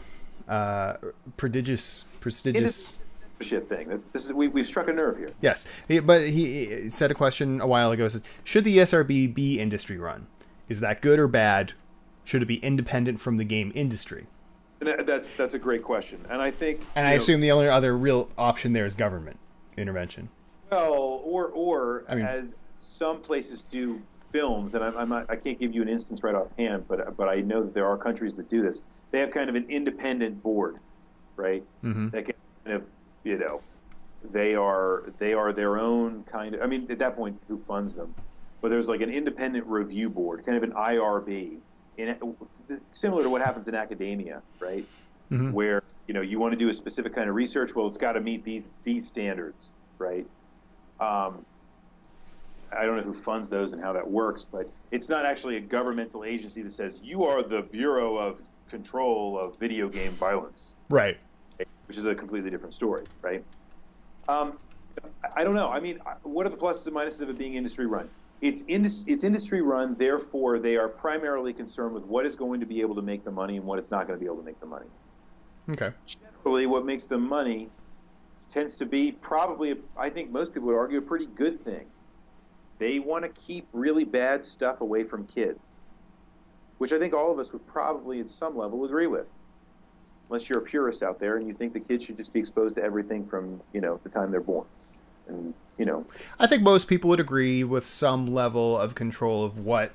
uh, 0.47 0.95
prodigious, 1.37 2.05
prestigious. 2.19 2.97
Shit 3.41 3.69
thing. 3.69 3.87
That's 3.87 4.07
this 4.07 4.25
is 4.25 4.33
we 4.33 4.49
we've 4.49 4.67
struck 4.67 4.89
a 4.89 4.93
nerve 4.93 5.15
here. 5.17 5.31
Yes, 5.39 5.65
He- 5.87 5.99
but 5.99 6.27
he 6.29 6.89
said 6.89 7.09
a 7.09 7.13
question 7.13 7.61
a 7.61 7.67
while 7.67 7.91
ago. 7.91 8.07
Says, 8.09 8.21
Should 8.43 8.65
the 8.65 8.77
ESRB 8.79 9.33
be 9.33 9.59
industry 9.61 9.97
run? 9.97 10.27
Is 10.67 10.81
that 10.81 11.01
good 11.01 11.19
or 11.19 11.27
bad? 11.29 11.71
Should 12.29 12.43
it 12.43 12.45
be 12.45 12.57
independent 12.57 13.19
from 13.19 13.37
the 13.37 13.43
game 13.43 13.71
industry? 13.73 14.27
And 14.81 15.07
that's 15.07 15.31
that's 15.31 15.55
a 15.55 15.59
great 15.59 15.81
question. 15.83 16.23
And 16.29 16.39
I 16.43 16.51
think 16.51 16.81
And 16.95 17.07
I 17.07 17.11
know, 17.11 17.15
assume 17.17 17.41
the 17.41 17.51
only 17.51 17.67
other 17.67 17.97
real 17.97 18.29
option 18.37 18.71
there 18.71 18.85
is 18.85 18.93
government 18.95 19.39
intervention. 19.77 20.29
Well, 20.71 21.21
or 21.25 21.47
or 21.47 22.03
I 22.07 22.13
mean- 22.13 22.25
as 22.25 22.53
some 22.77 23.19
places 23.19 23.63
do 23.63 23.99
films, 24.31 24.75
and 24.75 24.83
I'm, 24.83 24.95
I'm 24.95 25.09
not, 25.09 25.25
I 25.27 25.35
can't 25.37 25.59
give 25.59 25.73
you 25.73 25.81
an 25.81 25.89
instance 25.89 26.21
right 26.21 26.35
offhand, 26.35 26.87
but 26.87 27.17
but 27.17 27.27
I 27.29 27.41
know 27.41 27.63
that 27.63 27.73
there 27.73 27.87
are 27.87 27.97
countries 27.97 28.35
that 28.35 28.47
do 28.47 28.61
this. 28.61 28.83
They 29.09 29.19
have 29.21 29.31
kind 29.31 29.49
of 29.49 29.55
an 29.55 29.65
independent 29.67 30.43
board, 30.43 30.77
right? 31.35 31.63
Mhm. 31.83 32.11
That 32.11 32.25
can 32.25 32.35
kind 32.63 32.75
of 32.75 32.83
you 33.23 33.39
know, 33.39 33.59
they 34.31 34.53
are 34.53 35.05
they 35.17 35.33
are 35.33 35.51
their 35.51 35.79
own 35.79 36.23
kind 36.31 36.53
of. 36.53 36.61
I 36.61 36.67
mean, 36.67 36.85
at 36.91 36.99
that 36.99 37.15
point, 37.15 37.41
who 37.47 37.57
funds 37.57 37.91
them? 37.93 38.13
But 38.61 38.69
there's 38.69 38.87
like 38.87 39.01
an 39.01 39.09
independent 39.09 39.65
review 39.65 40.09
board, 40.11 40.45
kind 40.45 40.57
of 40.57 40.63
an 40.63 40.73
IRB, 40.73 41.57
in 41.99 42.17
similar 42.91 43.23
to 43.23 43.29
what 43.29 43.41
happens 43.41 43.67
in 43.67 43.75
academia, 43.75 44.41
right? 44.59 44.85
Mhm. 45.31 45.51
where 45.53 45.83
you 46.07 46.13
know 46.15 46.21
you 46.21 46.39
want 46.39 46.53
to 46.53 46.57
do 46.57 46.69
a 46.69 46.73
specific 46.73 47.13
kind 47.13 47.29
of 47.29 47.35
research. 47.35 47.75
Well, 47.75 47.85
it's 47.87 47.99
got 47.99 48.13
to 48.13 48.21
meet 48.21 48.43
these 48.43 48.67
these 48.83 49.05
standards, 49.07 49.73
right? 49.99 50.25
Um, 50.99 51.45
I 52.75 52.85
don't 52.85 52.97
know 52.97 53.03
who 53.03 53.13
funds 53.13 53.47
those 53.47 53.73
and 53.73 53.83
how 53.83 53.93
that 53.93 54.09
works, 54.09 54.43
but 54.43 54.71
it's 54.91 55.07
not 55.07 55.25
actually 55.25 55.57
a 55.57 55.59
governmental 55.61 56.23
agency 56.23 56.61
that 56.63 56.71
says 56.71 56.99
you 57.03 57.23
are 57.25 57.43
the 57.43 57.61
Bureau 57.61 58.17
of 58.17 58.41
Control 58.69 59.37
of 59.39 59.55
Video 59.59 59.87
Game 59.87 60.11
Violence, 60.13 60.73
Right. 60.89 61.17
which 61.87 61.97
is 61.97 62.05
a 62.07 62.15
completely 62.15 62.49
different 62.49 62.73
story, 62.73 63.05
right? 63.21 63.43
Um, 64.27 64.57
I- 65.23 65.41
I 65.41 65.43
don't 65.43 65.55
know. 65.55 65.69
I 65.69 65.79
mean, 65.79 65.99
what 66.23 66.45
are 66.45 66.49
the 66.49 66.57
pluses 66.57 66.85
and 66.87 66.95
minuses 66.95 67.21
of 67.21 67.29
it 67.29 67.37
being 67.37 67.53
industry 67.55 67.85
run? 67.85 68.09
It's, 68.41 68.63
indus- 68.67 69.03
it's 69.05 69.23
industry 69.23 69.61
run, 69.61 69.95
therefore 69.95 70.59
they 70.59 70.77
are 70.77 70.87
primarily 70.87 71.53
concerned 71.53 71.93
with 71.93 72.05
what 72.05 72.25
is 72.25 72.35
going 72.35 72.59
to 72.61 72.65
be 72.65 72.79
able 72.81 72.95
to 72.95 73.01
make 73.01 73.23
the 73.23 73.31
money 73.31 73.57
and 73.57 73.65
what 73.65 73.79
is 73.79 73.91
not 73.91 74.07
going 74.07 74.17
to 74.17 74.23
be 74.23 74.27
able 74.27 74.37
to 74.37 74.45
make 74.45 74.59
the 74.59 74.65
money. 74.65 74.87
Okay. 75.71 75.91
generally 76.05 76.65
what 76.65 76.85
makes 76.85 77.05
the 77.05 77.17
money 77.17 77.69
tends 78.49 78.75
to 78.75 78.85
be 78.85 79.11
probably 79.11 79.75
i 79.97 80.09
think 80.09 80.31
most 80.31 80.51
people 80.53 80.67
would 80.67 80.75
argue 80.75 80.97
a 80.97 81.01
pretty 81.01 81.27
good 81.27 81.59
thing. 81.59 81.85
They 82.79 82.99
want 82.99 83.25
to 83.25 83.29
keep 83.29 83.67
really 83.73 84.05
bad 84.05 84.43
stuff 84.43 84.81
away 84.81 85.03
from 85.03 85.27
kids 85.27 85.75
which 86.79 86.91
i 86.93 86.97
think 86.97 87.13
all 87.13 87.31
of 87.31 87.37
us 87.39 87.53
would 87.53 87.65
probably 87.67 88.19
at 88.19 88.29
some 88.29 88.57
level 88.57 88.85
agree 88.85 89.07
with. 89.07 89.27
Unless 90.29 90.49
you're 90.49 90.59
a 90.59 90.63
purist 90.63 91.03
out 91.03 91.19
there 91.19 91.37
and 91.37 91.47
you 91.47 91.53
think 91.53 91.73
the 91.73 91.79
kids 91.79 92.05
should 92.05 92.17
just 92.17 92.33
be 92.33 92.39
exposed 92.39 92.75
to 92.75 92.83
everything 92.83 93.27
from 93.27 93.61
you 93.73 93.81
know 93.81 93.99
the 94.03 94.09
time 94.09 94.31
they're 94.31 94.41
born 94.41 94.65
and 95.27 95.53
you 95.79 95.85
know 95.85 96.05
I 96.39 96.45
think 96.45 96.61
most 96.61 96.87
people 96.87 97.09
would 97.09 97.19
agree 97.19 97.63
with 97.63 97.87
some 97.87 98.27
level 98.27 98.77
of 98.77 98.93
control 98.93 99.43
of 99.43 99.57
what 99.57 99.93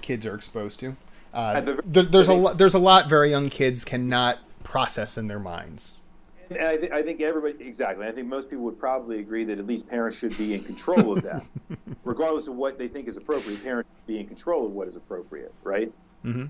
kids 0.00 0.26
are 0.26 0.34
exposed 0.34 0.80
to. 0.80 0.96
Uh, 1.32 1.60
the- 1.60 1.82
there, 1.84 2.02
there's 2.04 2.28
a 2.28 2.34
lo- 2.34 2.54
there's 2.54 2.74
a 2.74 2.78
lot 2.78 3.08
very 3.08 3.30
young 3.30 3.50
kids 3.50 3.84
cannot 3.84 4.38
process 4.64 5.16
in 5.18 5.28
their 5.28 5.38
minds. 5.38 6.00
And 6.48 6.60
I, 6.60 6.76
th- 6.76 6.92
I 6.92 7.02
think 7.02 7.20
everybody 7.20 7.54
exactly. 7.64 8.06
I 8.06 8.12
think 8.12 8.28
most 8.28 8.48
people 8.48 8.64
would 8.64 8.78
probably 8.78 9.18
agree 9.18 9.44
that 9.44 9.58
at 9.58 9.66
least 9.66 9.86
parents 9.88 10.16
should 10.16 10.36
be 10.38 10.54
in 10.54 10.62
control 10.64 11.12
of 11.16 11.22
that, 11.24 11.44
regardless 12.04 12.46
of 12.46 12.54
what 12.54 12.78
they 12.78 12.88
think 12.88 13.08
is 13.08 13.16
appropriate. 13.16 13.62
Parents 13.62 13.90
should 13.96 14.06
be 14.06 14.20
in 14.20 14.26
control 14.26 14.64
of 14.64 14.72
what 14.72 14.88
is 14.88 14.96
appropriate, 14.96 15.52
right? 15.62 15.92
hmm 16.22 16.44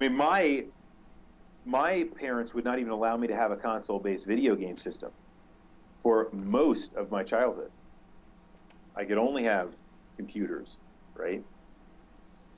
I 0.00 0.04
mean, 0.08 0.16
my 0.16 0.64
my 1.66 2.06
parents 2.14 2.54
would 2.54 2.64
not 2.64 2.78
even 2.78 2.92
allow 2.92 3.16
me 3.16 3.26
to 3.26 3.34
have 3.34 3.50
a 3.50 3.56
console-based 3.56 4.24
video 4.26 4.54
game 4.54 4.76
system 4.78 5.10
for 6.02 6.28
most 6.32 6.94
of 6.94 7.10
my 7.10 7.22
childhood. 7.24 7.70
I 8.98 9.04
could 9.04 9.16
only 9.16 9.44
have 9.44 9.76
computers, 10.16 10.78
right? 11.14 11.42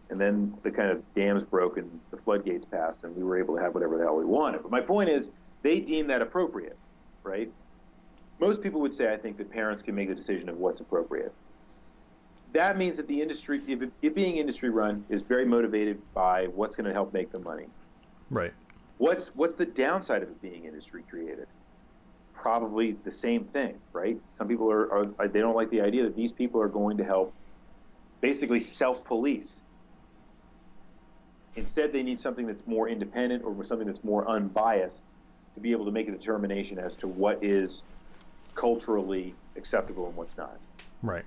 And 0.08 0.18
then 0.18 0.54
the 0.62 0.70
kind 0.70 0.90
of 0.90 1.02
dams 1.14 1.44
broke 1.44 1.76
and 1.76 2.00
the 2.10 2.16
floodgates 2.16 2.64
passed, 2.64 3.04
and 3.04 3.14
we 3.14 3.22
were 3.22 3.38
able 3.38 3.54
to 3.56 3.62
have 3.62 3.74
whatever 3.74 3.98
the 3.98 4.04
hell 4.04 4.16
we 4.16 4.24
wanted. 4.24 4.62
But 4.62 4.70
my 4.72 4.80
point 4.80 5.10
is, 5.10 5.30
they 5.62 5.78
deem 5.78 6.06
that 6.06 6.22
appropriate, 6.22 6.78
right? 7.22 7.50
Most 8.40 8.62
people 8.62 8.80
would 8.80 8.94
say, 8.94 9.12
I 9.12 9.16
think, 9.16 9.36
that 9.36 9.52
parents 9.52 9.82
can 9.82 9.94
make 9.94 10.08
the 10.08 10.14
decision 10.14 10.48
of 10.48 10.56
what's 10.56 10.80
appropriate. 10.80 11.32
That 12.54 12.78
means 12.78 12.96
that 12.96 13.06
the 13.06 13.20
industry, 13.20 13.60
if 13.68 13.82
it, 13.82 13.92
it 14.00 14.14
being 14.14 14.38
industry 14.38 14.70
run, 14.70 15.04
is 15.10 15.20
very 15.20 15.44
motivated 15.44 16.00
by 16.14 16.46
what's 16.46 16.74
going 16.74 16.86
to 16.86 16.92
help 16.92 17.12
make 17.12 17.30
the 17.30 17.38
money. 17.38 17.66
Right. 18.30 18.52
What's 18.96 19.28
what's 19.36 19.54
the 19.54 19.66
downside 19.66 20.22
of 20.22 20.30
it 20.30 20.42
being 20.42 20.64
industry 20.64 21.04
created? 21.08 21.46
Probably 22.40 22.92
the 22.92 23.10
same 23.10 23.44
thing, 23.44 23.74
right? 23.92 24.18
Some 24.30 24.48
people 24.48 24.72
are, 24.72 25.12
are 25.20 25.28
they 25.28 25.40
don't 25.40 25.54
like 25.54 25.68
the 25.68 25.82
idea 25.82 26.04
that 26.04 26.16
these 26.16 26.32
people 26.32 26.62
are 26.62 26.68
going 26.68 26.96
to 26.96 27.04
help 27.04 27.34
basically 28.22 28.60
self-police. 28.60 29.60
Instead, 31.54 31.92
they 31.92 32.02
need 32.02 32.18
something 32.18 32.46
that's 32.46 32.66
more 32.66 32.88
independent 32.88 33.44
or 33.44 33.62
something 33.64 33.86
that's 33.86 34.02
more 34.02 34.26
unbiased 34.26 35.04
to 35.54 35.60
be 35.60 35.72
able 35.72 35.84
to 35.84 35.90
make 35.90 36.08
a 36.08 36.12
determination 36.12 36.78
as 36.78 36.96
to 36.96 37.08
what 37.08 37.44
is 37.44 37.82
culturally 38.54 39.34
acceptable 39.56 40.06
and 40.06 40.16
what's 40.16 40.38
not. 40.38 40.58
Right. 41.02 41.24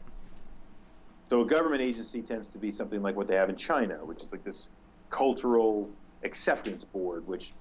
So 1.30 1.42
a 1.42 1.46
government 1.46 1.82
agency 1.82 2.24
tends 2.24 2.48
to 2.50 2.58
be 2.58 2.72
something 2.72 3.04
like 3.04 3.16
what 3.16 3.28
they 3.28 3.36
have 3.36 3.50
in 3.50 3.56
China, 3.56 3.96
which 4.04 4.24
is 4.24 4.32
like 4.32 4.44
this 4.44 4.70
cultural 5.12 5.92
acceptance 6.24 6.84
board, 6.84 7.28
which 7.28 7.54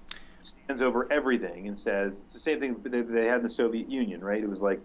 stands 0.45 0.83
over 0.83 1.11
everything 1.13 1.69
and 1.69 1.79
says 1.79 2.21
it's 2.25 2.35
the 2.35 2.41
same 2.41 2.61
thing 2.61 2.77
that 2.83 3.13
they 3.13 3.27
had 3.27 3.37
in 3.37 3.43
the 3.43 3.49
Soviet 3.49 3.91
Union, 3.91 4.23
right? 4.23 4.43
It 4.43 4.49
was 4.49 4.63
like, 4.63 4.81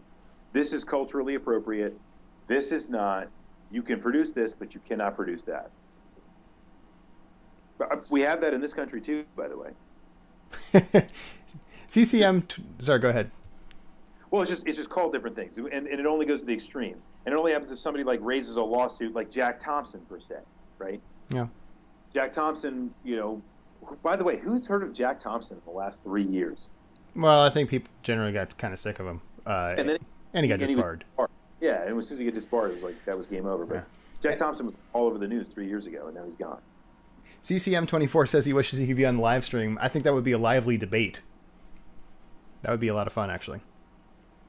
this 0.53 0.73
is 0.73 0.83
culturally 0.83 1.35
appropriate, 1.35 1.97
this 2.47 2.71
is 2.71 2.89
not. 2.89 3.27
You 3.69 3.83
can 3.83 3.99
produce 3.99 4.31
this, 4.31 4.53
but 4.53 4.73
you 4.73 4.81
cannot 4.87 5.15
produce 5.15 5.43
that. 5.43 5.71
But 7.77 7.91
uh, 7.91 7.97
we 8.09 8.21
have 8.21 8.41
that 8.41 8.53
in 8.53 8.61
this 8.61 8.73
country 8.73 9.01
too, 9.01 9.25
by 9.35 9.47
the 9.49 9.57
way. 9.57 11.07
CCM. 11.87 12.41
T- 12.43 12.63
sorry. 12.79 12.99
Go 12.99 13.09
ahead. 13.09 13.29
Well, 14.31 14.41
it's 14.41 14.51
just 14.51 14.63
it's 14.65 14.77
just 14.77 14.89
called 14.89 15.13
different 15.13 15.35
things, 15.35 15.57
and, 15.57 15.67
and 15.67 15.87
it 15.87 16.05
only 16.05 16.25
goes 16.25 16.41
to 16.41 16.45
the 16.45 16.53
extreme. 16.53 16.95
And 17.25 17.33
it 17.33 17.37
only 17.37 17.51
happens 17.51 17.71
if 17.71 17.79
somebody 17.79 18.03
like 18.03 18.19
raises 18.23 18.55
a 18.55 18.61
lawsuit, 18.61 19.13
like 19.13 19.29
Jack 19.29 19.59
Thompson 19.59 19.99
per 20.07 20.19
se, 20.19 20.35
right? 20.79 21.01
Yeah. 21.29 21.47
Jack 22.13 22.31
Thompson, 22.31 22.93
you 23.03 23.17
know. 23.17 23.41
By 24.03 24.15
the 24.15 24.23
way, 24.23 24.37
who's 24.37 24.67
heard 24.67 24.83
of 24.83 24.93
Jack 24.93 25.19
Thompson 25.19 25.57
in 25.57 25.63
the 25.65 25.77
last 25.77 25.99
three 26.03 26.23
years? 26.25 26.69
Well, 27.15 27.41
I 27.41 27.49
think 27.49 27.69
people 27.69 27.91
generally 28.03 28.31
got 28.33 28.57
kind 28.57 28.73
of 28.73 28.79
sick 28.79 28.99
of 28.99 29.07
him. 29.07 29.21
Uh, 29.45 29.75
And 29.77 29.87
then 29.89 29.97
and 30.33 30.43
he 30.43 30.49
got 30.49 30.59
and 30.59 30.69
he 30.69 30.75
disbarred. 30.75 31.03
disbarred. 31.09 31.29
Yeah, 31.61 31.83
and 31.83 31.97
as 31.97 32.07
soon 32.07 32.15
as 32.15 32.19
he 32.19 32.25
got 32.25 32.33
disbarred, 32.33 32.71
it 32.71 32.75
was 32.75 32.83
like 32.83 33.03
that 33.05 33.17
was 33.17 33.25
game 33.27 33.45
over. 33.45 33.65
But 33.65 33.75
Yeah. 33.75 33.83
Jack 34.21 34.37
Thompson 34.37 34.65
was 34.65 34.77
all 34.93 35.07
over 35.07 35.17
the 35.17 35.27
news 35.27 35.47
three 35.47 35.67
years 35.67 35.87
ago, 35.87 36.07
and 36.07 36.15
now 36.15 36.23
he's 36.25 36.35
gone. 36.35 36.59
CCM24 37.43 38.27
says 38.27 38.45
he 38.45 38.53
wishes 38.53 38.79
he 38.79 38.87
could 38.87 38.95
be 38.97 39.05
on 39.05 39.15
the 39.17 39.21
live 39.21 39.45
stream. 39.45 39.77
I 39.81 39.87
think 39.87 40.03
that 40.05 40.13
would 40.13 40.23
be 40.23 40.31
a 40.31 40.37
lively 40.37 40.77
debate. 40.77 41.21
That 42.63 42.71
would 42.71 42.79
be 42.79 42.87
a 42.87 42.93
lot 42.95 43.07
of 43.07 43.13
fun, 43.13 43.29
actually. 43.29 43.61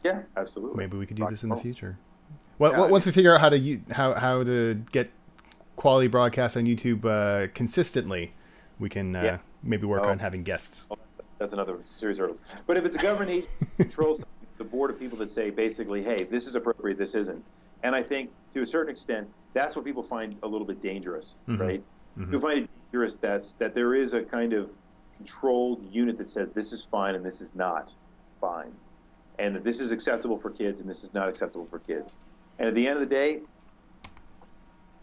Yeah, 0.02 0.22
absolutely. 0.36 0.76
Maybe 0.78 0.96
we 0.96 1.06
could 1.06 1.16
do 1.16 1.26
this 1.28 1.42
in 1.42 1.48
the 1.50 1.56
future. 1.56 1.98
Well, 2.58 2.72
Yeah, 2.72 2.86
once 2.86 3.06
we 3.06 3.12
figure 3.12 3.34
out 3.34 3.40
how 3.40 3.50
to 3.50 3.80
how 3.92 4.14
how 4.14 4.42
to 4.42 4.74
get 4.90 5.10
quality 5.76 6.08
broadcasts 6.08 6.56
on 6.56 6.64
YouTube 6.64 7.04
uh, 7.04 7.48
consistently, 7.54 8.32
we 8.78 8.88
can 8.88 9.14
uh, 9.16 9.22
Yeah. 9.22 9.38
maybe 9.62 9.86
work 9.86 10.02
Oh. 10.04 10.08
on 10.10 10.18
having 10.18 10.42
guests. 10.42 10.86
That's 11.38 11.52
another 11.52 11.76
serious 11.82 12.18
hurdle. 12.18 12.36
But 12.66 12.76
if 12.76 12.84
it's 12.84 12.96
a 12.96 12.98
government 12.98 13.30
agency 13.30 13.48
controls 13.76 14.24
the 14.58 14.64
board 14.64 14.90
of 14.90 14.98
people 14.98 15.16
that 15.18 15.30
say 15.30 15.50
basically, 15.50 16.02
hey, 16.02 16.16
this 16.30 16.46
is 16.46 16.56
appropriate, 16.56 16.98
this 16.98 17.14
isn't. 17.14 17.44
And 17.84 17.94
I 17.94 18.02
think 18.02 18.30
to 18.54 18.62
a 18.62 18.66
certain 18.66 18.90
extent, 18.90 19.28
that's 19.52 19.76
what 19.76 19.84
people 19.84 20.02
find 20.02 20.36
a 20.42 20.48
little 20.48 20.66
bit 20.66 20.82
dangerous, 20.82 21.36
Mhm. 21.48 21.60
right? 21.60 21.82
Mhm. 22.18 22.24
People 22.26 22.40
find 22.40 22.58
it 22.64 22.70
dangerous 22.90 23.14
that's, 23.16 23.52
that 23.54 23.74
there 23.74 23.94
is 23.94 24.14
a 24.14 24.22
kind 24.22 24.52
of 24.52 24.76
controlled 25.16 25.82
unit 25.92 26.18
that 26.18 26.30
says 26.30 26.50
this 26.52 26.72
is 26.72 26.84
fine 26.84 27.14
and 27.14 27.24
this 27.24 27.40
is 27.40 27.54
not 27.54 27.94
fine. 28.40 28.72
And 29.38 29.54
that 29.54 29.62
this 29.64 29.78
is 29.80 29.92
acceptable 29.92 30.38
for 30.38 30.50
kids 30.50 30.80
and 30.80 30.90
this 30.90 31.04
is 31.04 31.14
not 31.14 31.28
acceptable 31.28 31.66
for 31.66 31.78
kids. 31.78 32.16
And 32.58 32.66
at 32.68 32.74
the 32.74 32.86
end 32.86 32.94
of 32.96 33.00
the 33.08 33.14
day, 33.14 33.40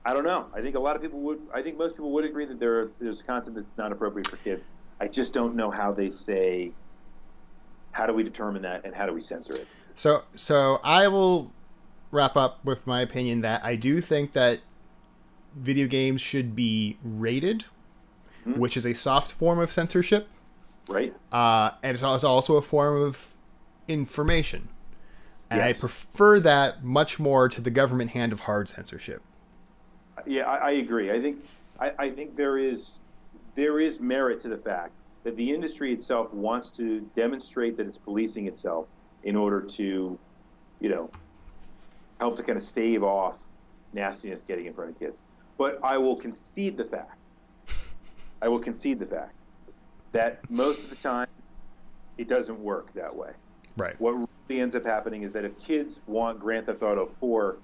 I 0.05 0.13
don't 0.13 0.23
know. 0.23 0.45
I 0.53 0.61
think 0.61 0.75
a 0.75 0.79
lot 0.79 0.95
of 0.95 1.01
people 1.01 1.19
would. 1.21 1.41
I 1.53 1.61
think 1.61 1.77
most 1.77 1.95
people 1.95 2.11
would 2.11 2.25
agree 2.25 2.45
that 2.45 2.59
there 2.59 2.89
there's 2.99 3.21
content 3.21 3.55
that's 3.55 3.71
not 3.77 3.91
appropriate 3.91 4.27
for 4.27 4.37
kids. 4.37 4.67
I 5.01 5.07
just 5.07 5.33
don't 5.33 5.55
know 5.55 5.71
how 5.71 5.91
they 5.91 6.09
say. 6.09 6.71
How 7.91 8.05
do 8.05 8.13
we 8.13 8.23
determine 8.23 8.61
that, 8.63 8.85
and 8.85 8.93
how 8.93 9.05
do 9.05 9.13
we 9.13 9.21
censor 9.21 9.55
it? 9.55 9.67
So 9.95 10.23
so 10.35 10.79
I 10.83 11.07
will 11.07 11.51
wrap 12.11 12.35
up 12.35 12.63
with 12.63 12.85
my 12.85 13.01
opinion 13.01 13.41
that 13.41 13.63
I 13.63 13.75
do 13.75 13.99
think 13.99 14.33
that 14.33 14.59
video 15.55 15.87
games 15.87 16.21
should 16.21 16.55
be 16.55 16.97
rated, 17.03 17.65
Mhm. 18.45 18.57
which 18.57 18.77
is 18.77 18.85
a 18.85 18.93
soft 18.93 19.31
form 19.31 19.57
of 19.59 19.71
censorship, 19.71 20.27
Right? 20.87 21.13
uh, 21.31 21.71
and 21.81 21.93
it's 21.95 22.03
also 22.03 22.27
also 22.29 22.57
a 22.57 22.61
form 22.61 23.01
of 23.01 23.33
information. 23.87 24.69
And 25.49 25.61
I 25.61 25.73
prefer 25.73 26.39
that 26.41 26.83
much 26.83 27.19
more 27.19 27.47
to 27.49 27.61
the 27.61 27.69
government 27.69 28.11
hand 28.11 28.33
of 28.33 28.41
hard 28.41 28.67
censorship. 28.67 29.21
Yeah, 30.25 30.49
I, 30.49 30.57
I 30.57 30.71
agree. 30.71 31.11
I 31.11 31.21
think 31.21 31.43
I, 31.79 31.91
I 31.97 32.09
think 32.09 32.35
there 32.35 32.57
is 32.57 32.99
there 33.55 33.79
is 33.79 33.99
merit 33.99 34.39
to 34.41 34.49
the 34.49 34.57
fact 34.57 34.91
that 35.23 35.35
the 35.37 35.51
industry 35.51 35.91
itself 35.91 36.31
wants 36.33 36.69
to 36.69 37.01
demonstrate 37.15 37.77
that 37.77 37.87
it's 37.87 37.97
policing 37.97 38.47
itself 38.47 38.87
in 39.23 39.35
order 39.35 39.61
to, 39.61 40.17
you 40.79 40.89
know, 40.89 41.09
help 42.19 42.35
to 42.35 42.43
kind 42.43 42.57
of 42.57 42.63
stave 42.63 43.03
off 43.03 43.39
nastiness 43.93 44.43
getting 44.47 44.67
in 44.67 44.73
front 44.73 44.91
of 44.91 44.99
kids. 44.99 45.23
But 45.57 45.79
I 45.83 45.97
will 45.97 46.15
concede 46.15 46.77
the 46.77 46.83
fact. 46.83 47.17
I 48.41 48.47
will 48.47 48.59
concede 48.59 48.99
the 48.99 49.05
fact 49.05 49.33
that 50.11 50.39
most 50.49 50.83
of 50.83 50.89
the 50.89 50.95
time 50.95 51.27
it 52.17 52.27
doesn't 52.27 52.59
work 52.59 52.93
that 52.93 53.13
way. 53.13 53.31
Right. 53.77 53.99
What 53.99 54.11
really 54.11 54.61
ends 54.61 54.75
up 54.75 54.85
happening 54.85 55.23
is 55.23 55.33
that 55.33 55.43
if 55.43 55.57
kids 55.59 55.99
want 56.07 56.39
Grand 56.39 56.67
Theft 56.67 56.83
Auto 56.83 57.07
4, 57.19 57.57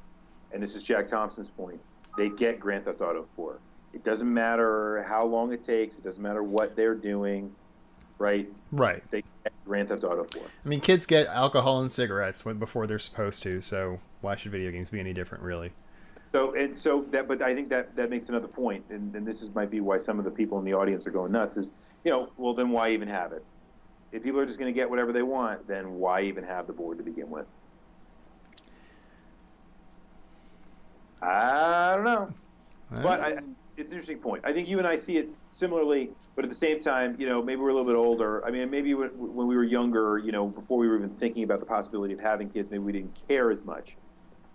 and 0.52 0.64
this 0.64 0.76
is 0.76 0.84
Jack 0.84 1.08
Thompson's 1.08 1.50
point, 1.50 1.80
they 2.18 2.30
get 2.30 2.60
Grand 2.60 2.86
Theft 2.86 3.02
Auto 3.02 3.26
4. 3.36 3.60
It 3.94 4.04
doesn't 4.04 4.32
matter 4.32 5.04
how 5.08 5.26
long 5.26 5.52
it 5.52 5.64
takes. 5.64 5.98
It 5.98 6.04
doesn't 6.04 6.22
matter 6.22 6.44
what 6.44 6.76
they're 6.76 6.96
doing, 6.96 7.54
right? 8.20 8.48
Right. 8.72 9.04
They 9.12 9.24
get 9.44 9.54
Grand 9.66 9.90
Theft 9.90 10.04
Auto 10.04 10.24
4. 10.24 10.42
I 10.44 10.68
mean, 10.68 10.80
kids 10.80 11.06
get 11.06 11.28
alcohol 11.28 11.82
and 11.82 11.92
cigarettes 11.92 12.44
before 12.44 12.88
they're 12.88 13.00
supposed 13.00 13.44
to, 13.44 13.62
so 13.62 14.00
why 14.22 14.36
should 14.36 14.52
video 14.52 14.72
games 14.72 14.90
be 14.90 15.00
any 15.00 15.14
different, 15.14 15.44
really? 15.44 15.72
So 16.32 16.56
and 16.56 16.78
so 16.78 17.06
that, 17.12 17.28
but 17.28 17.42
I 17.42 17.54
think 17.54 17.68
that 17.70 17.94
that 17.98 18.10
makes 18.10 18.30
another 18.30 18.48
point, 18.48 18.86
and, 18.90 19.14
and 19.16 19.28
this 19.28 19.42
is 19.42 19.54
might 19.54 19.70
be 19.70 19.82
why 19.82 19.98
some 19.98 20.18
of 20.18 20.24
the 20.24 20.32
people 20.32 20.58
in 20.60 20.66
the 20.66 20.74
audience 20.74 21.06
are 21.06 21.12
going 21.12 21.34
nuts. 21.34 21.58
Is 21.58 21.74
you 22.06 22.12
know, 22.12 22.32
well 22.38 22.54
then 22.54 22.70
why 22.70 22.90
even 22.92 23.10
have 23.10 23.34
it? 23.34 23.44
If 24.14 24.24
people 24.24 24.40
are 24.40 24.46
just 24.46 24.58
going 24.60 24.74
to 24.74 24.78
get 24.78 24.90
whatever 24.90 25.12
they 25.12 25.24
want, 25.24 25.68
then 25.68 25.96
why 25.96 26.22
even 26.22 26.44
have 26.44 26.68
the 26.68 26.74
board 26.74 26.98
to 27.00 27.04
begin 27.04 27.30
with? 27.30 27.46
I 31.22 31.96
don't 31.96 32.04
know. 32.04 32.34
But 33.02 33.22
I, 33.22 33.38
it's 33.78 33.92
an 33.92 33.98
interesting 33.98 34.18
point. 34.18 34.44
I 34.46 34.52
think 34.52 34.68
you 34.68 34.78
and 34.78 34.88
I 34.88 34.96
see 34.96 35.18
it 35.18 35.30
similarly, 35.52 36.10
but 36.36 36.44
at 36.44 36.52
the 36.52 36.56
same 36.56 36.80
time, 36.80 37.16
you 37.20 37.26
know, 37.26 37.42
maybe 37.42 37.62
we're 37.62 37.70
a 37.70 37.74
little 37.74 37.88
bit 37.88 37.96
older. 37.96 38.46
I 38.46 38.52
mean, 38.52 38.70
maybe 38.70 38.94
when, 38.94 39.12
we 39.18 39.56
were 39.56 39.64
younger, 39.64 40.18
you 40.18 40.32
know, 40.32 40.48
before 40.48 40.78
we 40.78 40.88
were 40.88 40.98
even 40.98 41.10
thinking 41.12 41.44
about 41.44 41.60
the 41.60 41.66
possibility 41.66 42.14
of 42.14 42.20
having 42.20 42.50
kids, 42.50 42.70
maybe 42.70 42.84
we 42.84 42.92
didn't 42.92 43.18
care 43.28 43.50
as 43.52 43.64
much. 43.64 43.96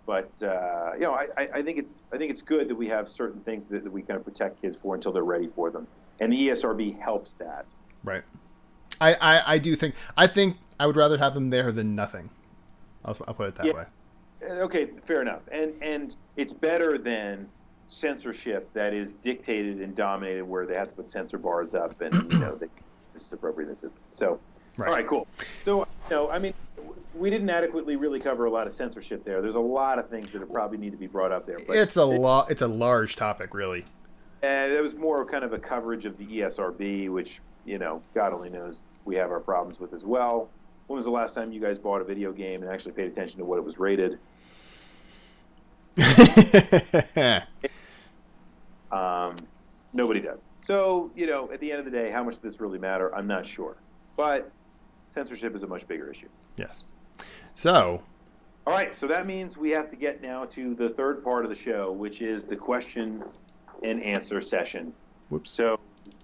But 0.05 0.31
uh, 0.41 0.93
you 0.93 1.01
know, 1.01 1.13
I, 1.13 1.27
I 1.53 1.61
think 1.61 1.77
it's 1.77 2.01
I 2.13 2.17
think 2.17 2.31
it's 2.31 2.41
good 2.41 2.69
that 2.69 2.75
we 2.75 2.87
have 2.87 3.09
certain 3.09 3.41
things 3.41 3.65
that, 3.67 3.83
that 3.83 3.91
we 3.91 4.01
kind 4.01 4.17
of 4.17 4.23
protect 4.23 4.61
kids 4.61 4.79
for 4.79 4.95
until 4.95 5.11
they're 5.11 5.23
ready 5.23 5.49
for 5.53 5.69
them, 5.69 5.85
and 6.21 6.31
the 6.31 6.47
ESRB 6.47 6.97
helps 7.01 7.33
that. 7.33 7.65
Right. 8.05 8.23
I, 9.01 9.15
I, 9.15 9.53
I 9.53 9.57
do 9.57 9.75
think 9.75 9.95
I 10.15 10.25
think 10.25 10.55
I 10.79 10.87
would 10.87 10.95
rather 10.95 11.17
have 11.17 11.33
them 11.33 11.49
there 11.49 11.73
than 11.73 11.93
nothing. 11.93 12.29
I'll, 13.03 13.17
I'll 13.27 13.33
put 13.33 13.49
it 13.49 13.55
that 13.55 13.65
Yeah. 13.65 13.73
way. 13.73 13.85
Uh, 14.41 14.53
Okay, 14.63 14.89
fair 15.05 15.21
enough. 15.21 15.41
And 15.51 15.73
and 15.81 16.15
it's 16.35 16.53
better 16.53 16.97
than 16.97 17.47
censorship 17.89 18.69
that 18.73 18.93
is 18.93 19.13
dictated 19.23 19.81
and 19.81 19.95
dominated, 19.95 20.43
where 20.43 20.65
they 20.65 20.75
have 20.75 20.89
to 20.89 20.93
put 20.95 21.09
censor 21.09 21.37
bars 21.37 21.73
up, 21.73 21.99
and 22.01 22.13
you 22.31 22.39
know, 22.39 22.55
they, 22.55 22.67
this 23.13 23.25
is 23.25 23.31
appropriate. 23.31 23.79
This 23.81 23.91
is 23.91 23.97
so. 24.13 24.39
Right. 24.77 24.89
All 24.89 24.93
right, 24.93 25.07
cool. 25.07 25.25
So, 25.65 25.79
you 25.79 25.85
know, 26.11 26.29
I 26.29 26.37
mean, 26.37 26.53
we 27.15 27.31
didn't 27.31 27.49
adequately 27.49 27.95
really 27.95 28.19
cover 28.19 28.45
a 28.45 28.51
lot 28.51 28.67
of 28.67 28.73
censorship 28.73 29.25
there. 29.25 29.41
There's 29.41 29.55
a 29.55 29.59
lot 29.59 29.97
of 29.97 30.07
things 30.07 30.31
that 30.33 30.53
probably 30.53 30.77
need 30.77 30.91
to 30.91 30.97
be 30.97 31.07
brought 31.07 31.31
up 31.31 31.47
there. 31.47 31.57
But 31.65 31.77
It's 31.77 31.95
a 31.95 32.05
lo- 32.05 32.45
It's 32.47 32.61
a 32.61 32.67
large 32.67 33.15
topic, 33.15 33.55
really. 33.55 33.85
And 34.43 34.71
it 34.71 34.83
was 34.83 34.93
more 34.93 35.25
kind 35.25 35.43
of 35.43 35.51
a 35.51 35.57
coverage 35.57 36.05
of 36.05 36.15
the 36.19 36.25
ESRB, 36.25 37.09
which, 37.09 37.39
you 37.65 37.79
know, 37.79 38.03
God 38.13 38.33
only 38.33 38.51
knows 38.51 38.81
we 39.03 39.15
have 39.15 39.31
our 39.31 39.39
problems 39.39 39.79
with 39.79 39.93
as 39.93 40.03
well. 40.03 40.47
When 40.87 40.95
was 40.95 41.05
the 41.05 41.11
last 41.11 41.33
time 41.35 41.51
you 41.51 41.59
guys 41.61 41.77
bought 41.77 42.01
a 42.01 42.05
video 42.05 42.31
game 42.31 42.63
and 42.63 42.71
actually 42.71 42.93
paid 42.93 43.07
attention 43.07 43.39
to 43.39 43.45
what 43.45 43.57
it 43.57 43.63
was 43.63 43.77
rated? 43.77 44.19
Um, 48.89 49.35
nobody 49.93 50.21
does. 50.21 50.47
So, 50.59 51.11
you 51.15 51.27
know, 51.27 51.51
at 51.51 51.59
the 51.59 51.71
end 51.71 51.79
of 51.79 51.85
the 51.85 51.91
day, 51.91 52.09
how 52.09 52.23
much 52.23 52.35
does 52.35 52.53
this 52.53 52.61
really 52.61 52.79
matter? 52.79 53.13
I'm 53.13 53.27
not 53.27 53.45
sure. 53.45 53.75
But 54.15 54.49
censorship 55.09 55.55
is 55.55 55.63
a 55.63 55.67
much 55.67 55.87
bigger 55.87 56.09
issue. 56.09 56.29
yes. 56.55 56.83
So 57.53 58.01
All 58.65 58.73
right, 58.73 58.95
so 58.95 59.07
that 59.07 59.25
means 59.25 59.57
we 59.57 59.71
have 59.71 59.89
to 59.89 59.95
get 59.95 60.21
now 60.21 60.45
to 60.45 60.75
the 60.75 60.89
third 60.89 61.23
part 61.23 61.43
of 61.43 61.49
the 61.49 61.55
show, 61.55 61.91
which 61.91 62.21
is 62.21 62.45
the 62.45 62.55
question 62.55 63.23
and 63.83 64.01
answer 64.03 64.39
session. 64.41 64.93
Whoops. 65.29 65.51
So 65.51 65.79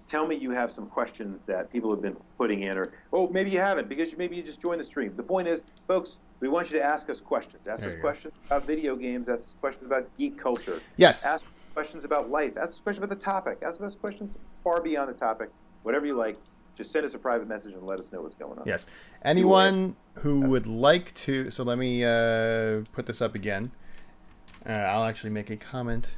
tell 0.08 0.26
me 0.26 0.36
you 0.36 0.50
have 0.50 0.70
some 0.70 0.86
questions 0.86 1.44
that 1.44 1.72
people 1.72 1.90
have 1.90 2.02
been 2.02 2.16
putting 2.38 2.62
in, 2.62 2.76
or 2.76 2.92
oh, 3.12 3.28
maybe 3.28 3.50
you 3.50 3.58
haven't 3.58 3.88
because 3.88 4.12
you, 4.12 4.18
maybe 4.18 4.36
you 4.36 4.42
just 4.42 4.60
joined 4.60 4.80
the 4.80 4.84
stream. 4.84 5.14
The 5.16 5.22
point 5.22 5.48
is, 5.48 5.64
folks, 5.88 6.18
we 6.40 6.48
want 6.48 6.70
you 6.70 6.78
to 6.78 6.84
ask 6.84 7.08
us 7.08 7.20
questions. 7.20 7.66
Ask 7.66 7.80
There 7.80 7.88
us 7.88 7.94
you 7.94 8.02
go. 8.02 8.08
questions 8.08 8.34
about 8.46 8.64
video 8.64 8.96
games. 8.96 9.28
Ask 9.28 9.44
us 9.44 9.54
questions 9.60 9.86
about 9.86 10.08
geek 10.18 10.38
culture. 10.38 10.80
yes. 10.96 11.24
Ask 11.24 11.46
questions 11.72 12.04
about 12.04 12.30
life. 12.30 12.56
Ask 12.56 12.70
us 12.70 12.80
questions 12.80 13.04
about 13.04 13.18
the 13.18 13.24
topic. 13.24 13.58
Ask 13.66 13.80
us 13.80 13.94
questions 13.94 14.36
far 14.62 14.80
beyond 14.80 15.08
the 15.08 15.14
topic. 15.14 15.50
Whatever 15.82 16.06
you 16.06 16.14
like, 16.14 16.36
just 16.76 16.90
send 16.90 17.04
us 17.06 17.14
a 17.14 17.18
private 17.18 17.48
message 17.48 17.74
and 17.74 17.82
let 17.84 17.98
us 17.98 18.12
know 18.12 18.22
what's 18.22 18.34
going 18.34 18.58
on. 18.58 18.64
Yes. 18.66 18.86
Anyone 19.22 19.96
who 20.20 20.40
would 20.42 20.66
like 20.66 21.14
to, 21.14 21.50
so 21.50 21.62
let 21.62 21.78
me 21.78 22.04
uh, 22.04 22.82
put 22.92 23.06
this 23.06 23.20
up 23.22 23.34
again. 23.34 23.70
Uh, 24.66 24.72
I'll 24.72 25.04
actually 25.04 25.30
make 25.30 25.50
a 25.50 25.56
comment 25.56 26.16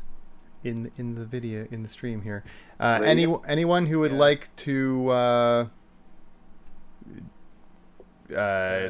in 0.67 0.91
in 0.97 1.15
the 1.15 1.25
video 1.25 1.67
in 1.71 1.83
the 1.83 1.89
stream 1.89 2.23
here. 2.23 2.43
Uh, 2.81 3.01
any 3.05 3.27
anyone 3.47 3.87
who 3.87 4.01
would 4.01 4.13
Yeah. 4.13 4.19
like 4.29 4.55
to 4.57 5.09
uh, 5.11 5.67
uh, 8.37 8.89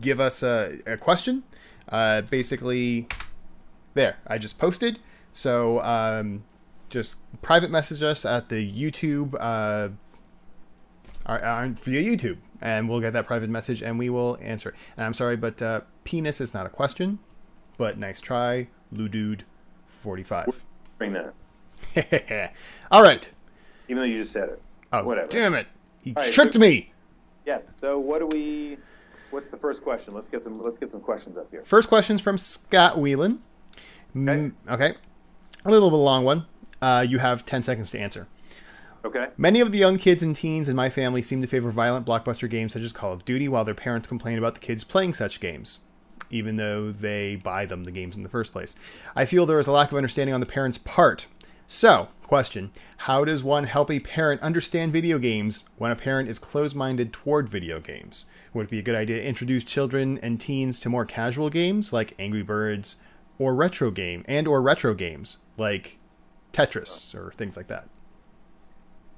give 0.00 0.20
us 0.20 0.42
a, 0.42 0.78
a 0.86 0.96
question, 0.96 1.42
uh, 1.88 2.22
basically, 2.22 3.08
there 3.94 4.16
I 4.26 4.38
just 4.38 4.58
posted. 4.58 4.98
So 5.32 5.82
um, 5.82 6.44
just 6.90 7.16
private 7.42 7.70
message 7.70 8.02
us 8.02 8.24
at 8.24 8.48
the 8.48 8.60
YouTube. 8.82 9.34
Uh, 9.38 9.90
are, 11.26 11.42
are 11.44 11.68
via 11.68 12.02
YouTube, 12.02 12.38
and 12.62 12.88
we'll 12.88 13.00
get 13.00 13.12
that 13.12 13.26
private 13.26 13.50
message 13.50 13.82
and 13.82 13.98
we 13.98 14.08
will 14.08 14.38
answer 14.40 14.70
it. 14.70 14.74
And 14.96 15.04
I'm 15.04 15.12
sorry, 15.14 15.36
but 15.36 15.60
uh, 15.60 15.82
penis 16.04 16.40
is 16.40 16.54
not 16.54 16.64
a 16.64 16.70
question, 16.70 17.18
but 17.76 17.98
nice 17.98 18.18
try, 18.20 18.68
Ludude, 18.92 19.42
45. 19.98 20.62
Bring 20.98 21.12
that. 21.14 22.52
All 22.90 23.02
right. 23.02 23.30
Even 23.88 23.98
though 24.02 24.06
you 24.06 24.18
just 24.18 24.32
said 24.32 24.48
it. 24.48 24.62
Oh, 24.92 25.04
Whatever. 25.04 25.28
damn 25.28 25.54
it! 25.54 25.66
He 26.02 26.12
right, 26.12 26.32
tricked 26.32 26.54
so- 26.54 26.58
me. 26.58 26.92
Yes. 27.46 27.74
So 27.76 27.98
what 27.98 28.20
do 28.20 28.26
we? 28.26 28.78
What's 29.30 29.48
the 29.50 29.56
first 29.56 29.82
question? 29.82 30.14
Let's 30.14 30.28
get 30.28 30.42
some. 30.42 30.62
Let's 30.62 30.78
get 30.78 30.90
some 30.90 31.00
questions 31.00 31.36
up 31.36 31.50
here. 31.50 31.62
First 31.64 31.88
question's 31.88 32.20
from 32.20 32.38
Scott 32.38 32.98
Whelan. 32.98 33.42
Mm, 34.16 34.52
okay, 34.68 34.94
a 35.64 35.70
little 35.70 35.90
bit 35.90 35.96
long 35.96 36.24
one. 36.24 36.46
Uh, 36.80 37.04
you 37.06 37.18
have 37.18 37.44
10 37.44 37.62
seconds 37.62 37.90
to 37.90 38.00
answer. 38.00 38.26
Okay. 39.04 39.28
Many 39.36 39.60
of 39.60 39.70
the 39.72 39.78
young 39.78 39.98
kids 39.98 40.22
and 40.22 40.34
teens 40.34 40.68
in 40.68 40.74
my 40.76 40.88
family 40.90 41.22
seem 41.22 41.40
to 41.42 41.46
favor 41.46 41.70
violent 41.70 42.06
blockbuster 42.06 42.48
games 42.48 42.72
such 42.72 42.82
as 42.82 42.92
Call 42.92 43.12
of 43.12 43.24
Duty, 43.24 43.48
while 43.48 43.64
their 43.64 43.74
parents 43.74 44.08
complain 44.08 44.38
about 44.38 44.54
the 44.54 44.60
kids 44.60 44.82
playing 44.84 45.14
such 45.14 45.40
games, 45.40 45.80
even 46.30 46.56
though 46.56 46.90
they 46.90 47.36
buy 47.36 47.66
them 47.66 47.84
the 47.84 47.90
games 47.90 48.16
in 48.16 48.22
the 48.22 48.28
first 48.28 48.52
place. 48.52 48.74
I 49.14 49.24
feel 49.24 49.46
there 49.46 49.60
is 49.60 49.66
a 49.66 49.72
lack 49.72 49.90
of 49.90 49.96
understanding 49.96 50.34
on 50.34 50.40
the 50.40 50.46
parents' 50.46 50.78
part. 50.78 51.26
So, 51.66 52.08
question 52.22 52.70
How 52.98 53.24
does 53.24 53.44
one 53.44 53.64
help 53.64 53.90
a 53.90 54.00
parent 54.00 54.40
understand 54.40 54.92
video 54.92 55.18
games 55.18 55.64
when 55.76 55.90
a 55.90 55.96
parent 55.96 56.28
is 56.28 56.38
closed 56.38 56.74
minded 56.74 57.12
toward 57.12 57.48
video 57.48 57.80
games? 57.80 58.24
Would 58.54 58.66
it 58.66 58.70
be 58.70 58.78
a 58.78 58.82
good 58.82 58.94
idea 58.94 59.16
to 59.16 59.26
introduce 59.26 59.64
children 59.64 60.18
and 60.22 60.40
teens 60.40 60.80
to 60.80 60.88
more 60.88 61.04
casual 61.04 61.50
games 61.50 61.92
like 61.92 62.14
Angry 62.18 62.42
Birds 62.42 62.96
or 63.38 63.54
retro 63.54 63.90
game 63.90 64.24
and 64.26 64.48
or 64.48 64.62
retro 64.62 64.94
games 64.94 65.38
like 65.56 65.98
Tetris 66.52 67.14
or 67.14 67.32
things 67.36 67.56
like 67.56 67.68
that? 67.68 67.88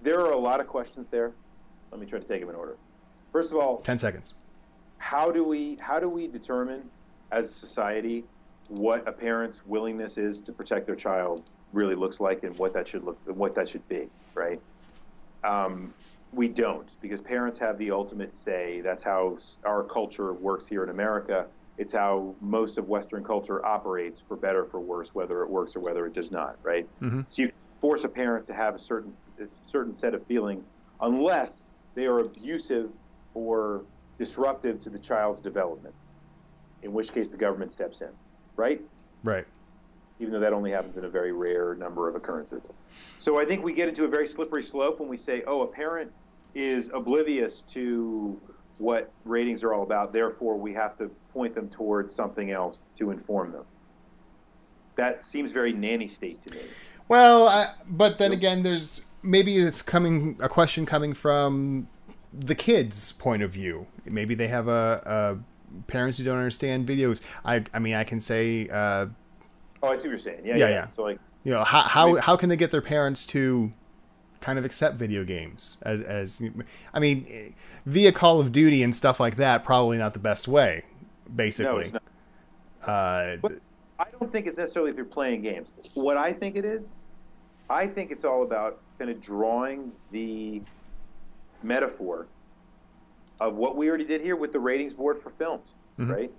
There 0.03 0.21
are 0.21 0.33
a 0.33 0.39
lot 0.39 0.61
of 0.61 0.67
questions 0.67 1.09
there. 1.09 1.33
Let 1.91 2.01
me 2.01 2.07
try 2.07 2.19
to 2.19 2.25
take 2.25 2.41
them 2.41 2.51
in 2.51 2.57
order. 2.57 2.77
First 3.33 3.53
of 3.53 3.59
all, 3.59 3.79
10 3.79 3.99
seconds. 3.99 4.35
How 4.99 5.31
do 5.31 5.45
we 5.45 5.77
how 5.81 6.01
do 6.01 6.09
we 6.09 6.27
determine 6.27 6.91
as 7.33 7.49
a 7.49 7.53
society 7.53 8.25
what 8.71 9.07
a 9.09 9.13
parent's 9.13 9.67
willingness 9.67 10.17
is 10.17 10.41
to 10.41 10.53
protect 10.53 10.87
their 10.87 10.97
child 10.97 11.43
really 11.73 11.97
looks 11.97 12.21
like 12.21 12.45
and 12.45 12.57
what 12.57 12.73
that 12.73 12.87
should 12.87 13.05
look 13.05 13.19
what 13.27 13.55
that 13.55 13.69
should 13.69 13.87
be, 13.89 14.09
right? 14.35 14.61
Um, 15.45 15.93
we 16.33 16.49
don't 16.49 16.89
because 17.01 17.21
parents 17.21 17.59
have 17.59 17.79
the 17.79 17.91
ultimate 17.91 18.35
say. 18.37 18.81
That's 18.81 19.03
how 19.03 19.39
our 19.65 19.83
culture 19.83 20.33
works 20.33 20.67
here 20.67 20.85
in 20.85 20.91
America. 20.91 21.47
It's 21.79 21.93
how 21.93 22.35
most 22.41 22.79
of 22.79 22.89
Western 22.89 23.25
culture 23.25 23.65
operates, 23.65 24.21
for 24.21 24.37
better 24.37 24.65
for 24.65 24.81
worse, 24.81 25.15
whether 25.15 25.43
it 25.43 25.51
works 25.51 25.75
or 25.75 25.81
whether 25.81 26.07
it 26.07 26.13
does 26.13 26.31
not, 26.31 26.57
right? 26.63 26.87
Mm-hmm. 27.01 27.23
So 27.29 27.43
you 27.43 27.53
force 27.81 28.05
a 28.05 28.09
parent 28.09 28.47
to 28.49 28.55
have 28.55 28.75
a 28.75 28.79
certain 28.79 29.15
a 29.41 29.47
certain 29.71 29.97
set 29.97 30.15
of 30.15 30.25
feelings, 30.27 30.69
unless 31.01 31.67
they 31.95 32.05
are 32.05 32.21
abusive 32.21 32.91
or 33.35 33.83
disruptive 34.19 34.81
to 34.83 34.91
the 34.91 34.99
child's 34.99 35.41
development. 35.41 35.95
In 36.83 36.93
which 36.93 37.13
case, 37.13 37.29
the 37.29 37.37
government 37.37 37.73
steps 37.73 38.01
in, 38.01 38.11
right? 38.57 38.81
Right 39.23 39.47
even 40.21 40.35
though 40.35 40.41
that 40.41 40.53
only 40.53 40.71
happens 40.71 40.97
in 40.99 41.05
a 41.05 41.09
very 41.09 41.33
rare 41.33 41.75
number 41.75 42.09
of 42.09 42.15
occurrences. 42.15 42.69
So 43.19 43.41
I 43.41 43.45
think 43.47 43.65
we 43.65 43.73
get 43.73 43.89
into 43.89 44.05
a 44.05 44.09
very 44.09 44.27
slippery 44.27 44.63
slope 44.63 45.01
when 45.01 45.09
we 45.09 45.17
say, 45.17 45.43
oh, 45.47 45.63
a 45.63 45.67
parent 45.67 46.13
is 46.55 46.91
oblivious 46.93 47.63
to 47.63 48.39
what 48.79 49.11
ratings 49.25 49.63
are 49.65 49.73
all 49.73 49.83
about, 49.83 50.13
therefore 50.13 50.57
we 50.57 50.73
have 50.75 50.97
to 50.99 51.11
point 51.33 51.55
them 51.55 51.69
towards 51.69 52.15
something 52.15 52.51
else 52.51 52.87
to 52.97 53.11
inform 53.11 53.53
them. 53.53 53.65
That 54.97 55.25
seems 55.25 55.53
very 55.53 55.73
nanny 55.73 56.09
state 56.09 56.43
to 56.47 56.57
me. 56.57 56.63
Well, 57.09 57.49
I, 57.49 57.69
but 57.87 58.19
then 58.19 58.33
again, 58.33 58.63
there's 58.63 59.03
maybe 59.23 59.57
it's 59.57 59.83
coming 59.83 60.37
a 60.41 60.49
question 60.49 60.87
coming 60.87 61.15
from 61.15 61.89
the 62.33 62.55
kids' 62.55 63.13
point 63.13 63.43
of 63.43 63.53
view. 63.53 63.87
Maybe 64.05 64.35
they 64.35 64.49
have 64.49 64.69
a, 64.69 65.03
a 65.05 65.60
parents 65.87 66.19
who 66.19 66.25
don't 66.25 66.39
understand 66.39 66.87
videos. 66.87 67.21
I, 67.45 67.65
I 67.73 67.79
mean, 67.79 67.95
I 67.95 68.05
can 68.05 68.21
say 68.21 68.69
uh, 68.69 69.07
Oh, 69.83 69.89
I 69.89 69.95
see 69.95 70.09
what 70.09 70.11
you're 70.11 70.19
saying. 70.19 70.41
Yeah, 70.45 70.57
yeah, 70.57 70.69
yeah. 70.69 70.75
yeah. 70.75 70.89
So 70.91 71.03
like, 71.03 71.19
you 71.45 71.53
know, 71.53 71.65
how 71.65 71.83
how 71.83 72.17
how 72.17 72.37
can 72.37 72.49
they 72.49 72.57
get 72.57 72.71
their 72.71 72.83
parents 72.83 73.25
to 73.27 73.71
kind 74.41 74.59
of 74.59 74.65
accept 74.65 74.97
video 74.97 75.25
games 75.25 75.79
as 75.83 76.01
as 76.01 76.43
I 76.93 77.01
mean, 77.01 77.55
via 77.87 78.13
Call 78.13 78.41
of 78.41 78.53
Duty 78.53 78.83
and 78.83 78.95
stuff 78.95 79.21
like 79.21 79.37
that? 79.37 79.65
Probably 79.65 79.97
not 79.97 80.13
the 80.13 80.19
best 80.19 80.49
way. 80.49 80.85
Basically, 81.35 81.73
no, 81.73 81.79
it's 81.79 81.93
not. 81.93 82.03
Uh, 82.83 83.37
I 83.99 84.07
don't 84.19 84.33
think 84.33 84.47
it's 84.47 84.57
necessarily 84.57 84.93
through 84.93 85.07
playing 85.07 85.43
games. 85.43 85.73
What 85.95 86.17
I 86.17 86.33
think 86.33 86.57
it 86.57 86.65
is, 86.65 86.95
I 87.69 87.87
think 87.87 88.11
it's 88.11 88.25
all 88.25 88.43
about 88.43 88.81
kind 88.99 89.11
of 89.11 89.21
drawing 89.21 89.93
the 90.11 90.63
metaphor 91.63 92.27
of 93.41 93.57
what 93.57 93.77
we 93.77 93.89
already 93.89 94.05
did 94.05 94.21
here 94.21 94.37
with 94.37 94.53
the 94.53 94.61
ratings 94.61 94.95
board 94.95 95.19
for 95.19 95.31
films, 95.31 95.75
Mhm. 95.99 96.11
right? 96.11 96.31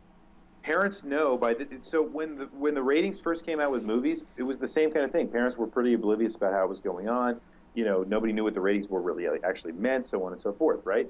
Parents 0.64 1.04
know 1.04 1.38
by 1.38 1.56
the 1.56 1.80
so 1.82 2.04
when 2.04 2.36
the 2.36 2.46
when 2.54 2.76
the 2.76 2.84
ratings 2.84 3.20
first 3.20 3.46
came 3.46 3.60
out 3.60 3.72
with 3.72 3.84
movies, 3.84 4.24
it 4.38 4.44
was 4.44 4.60
the 4.60 4.68
same 4.68 4.92
kind 4.92 5.04
of 5.04 5.12
thing. 5.12 5.28
Parents 5.28 5.58
were 5.58 5.68
pretty 5.68 5.94
oblivious 5.94 6.36
about 6.36 6.54
how 6.54 6.64
it 6.64 6.70
was 6.70 6.80
going 6.80 7.10
on. 7.10 7.42
You 7.74 7.86
know, 7.86 8.04
nobody 8.04 8.32
knew 8.34 8.44
what 8.44 8.54
the 8.54 8.62
ratings 8.62 8.86
board 8.88 9.04
really 9.04 9.28
actually 9.44 9.74
meant, 9.74 10.06
so 10.06 10.24
on 10.24 10.34
and 10.34 10.40
so 10.42 10.54
forth, 10.54 10.86
right? 10.86 11.10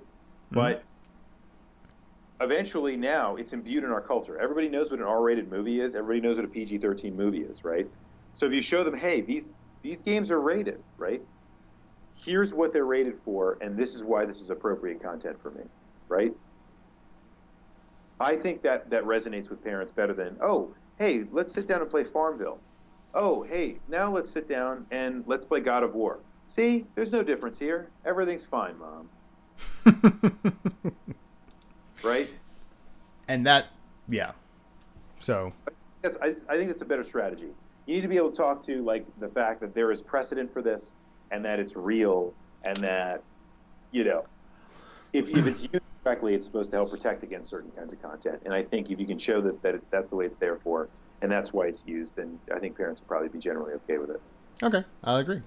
But 0.51 0.83
eventually 2.39 2.97
now 2.97 3.35
it's 3.35 3.53
imbued 3.53 3.83
in 3.83 3.91
our 3.91 4.01
culture. 4.01 4.37
Everybody 4.37 4.69
knows 4.69 4.89
what 4.91 4.99
an 4.99 5.05
R-rated 5.05 5.49
movie 5.49 5.79
is. 5.79 5.95
Everybody 5.95 6.21
knows 6.21 6.37
what 6.37 6.45
a 6.45 6.49
PG-13 6.49 7.15
movie 7.15 7.41
is, 7.43 7.63
right? 7.63 7.87
So 8.35 8.45
if 8.45 8.53
you 8.53 8.61
show 8.61 8.83
them, 8.83 8.95
hey, 8.95 9.21
these 9.21 9.49
these 9.81 10.01
games 10.01 10.31
are 10.31 10.39
rated, 10.39 10.83
right? 10.97 11.21
Here's 12.13 12.53
what 12.53 12.71
they're 12.71 12.85
rated 12.85 13.17
for, 13.25 13.57
and 13.61 13.77
this 13.77 13.95
is 13.95 14.03
why 14.03 14.25
this 14.25 14.39
is 14.39 14.49
appropriate 14.49 15.01
content 15.01 15.41
for 15.41 15.51
me, 15.51 15.63
right? 16.11 16.33
I 18.19 18.35
think 18.35 18.61
that 18.61 18.89
that 18.91 19.03
resonates 19.03 19.49
with 19.49 19.63
parents 19.63 19.91
better 19.91 20.13
than, 20.13 20.37
oh, 20.41 20.71
hey, 20.99 21.23
let's 21.31 21.51
sit 21.51 21.65
down 21.67 21.81
and 21.81 21.89
play 21.89 22.03
Farmville. 22.03 22.59
Oh, 23.15 23.41
hey, 23.43 23.77
now 23.87 24.09
let's 24.09 24.29
sit 24.29 24.47
down 24.47 24.85
and 24.91 25.23
let's 25.25 25.43
play 25.43 25.59
God 25.59 25.83
of 25.83 25.95
War. 25.95 26.19
See, 26.47 26.85
there's 26.93 27.11
no 27.11 27.23
difference 27.23 27.57
here. 27.57 27.89
Everything's 28.05 28.45
fine, 28.45 28.75
mom. 28.77 29.09
right? 32.03 32.29
and 33.27 33.45
that, 33.45 33.67
yeah. 34.07 34.31
So 35.19 35.53
That's, 36.01 36.17
I, 36.21 36.35
I 36.49 36.57
think 36.57 36.67
that's 36.67 36.81
a 36.81 36.85
better 36.85 37.03
strategy. 37.03 37.47
You 37.85 37.95
need 37.95 38.01
to 38.01 38.07
be 38.07 38.17
able 38.17 38.31
to 38.31 38.37
talk 38.37 38.61
to 38.63 38.83
like 38.83 39.05
the 39.19 39.29
fact 39.29 39.61
that 39.61 39.73
there 39.73 39.91
is 39.91 40.01
precedent 40.01 40.51
for 40.51 40.61
this 40.61 40.93
and 41.31 41.43
that 41.45 41.59
it's 41.59 41.75
real 41.75 42.33
and 42.63 42.77
that 42.77 43.23
you 43.91 44.03
know 44.03 44.25
if, 45.13 45.29
if 45.29 45.47
it's 45.47 45.63
used 45.63 45.81
correctly, 46.03 46.33
it's 46.33 46.45
supposed 46.45 46.71
to 46.71 46.77
help 46.77 46.91
protect 46.91 47.23
against 47.23 47.49
certain 47.49 47.71
kinds 47.71 47.93
of 47.93 48.01
content. 48.01 48.41
And 48.45 48.53
I 48.53 48.63
think 48.63 48.89
if 48.89 48.99
you 48.99 49.05
can 49.05 49.19
show 49.19 49.41
that, 49.41 49.61
that 49.61 49.75
it, 49.75 49.83
that's 49.91 50.09
the 50.09 50.15
way 50.15 50.25
it's 50.25 50.35
there 50.35 50.57
for 50.57 50.89
and 51.21 51.31
that's 51.31 51.53
why 51.53 51.67
it's 51.67 51.83
used, 51.85 52.15
then 52.15 52.39
I 52.53 52.59
think 52.59 52.75
parents 52.75 53.01
will 53.01 53.07
probably 53.07 53.29
be 53.29 53.39
generally 53.39 53.73
okay 53.73 53.97
with 53.97 54.09
it. 54.09 54.21
okay, 54.63 54.83
I'll 55.03 55.17
agree. 55.17 55.41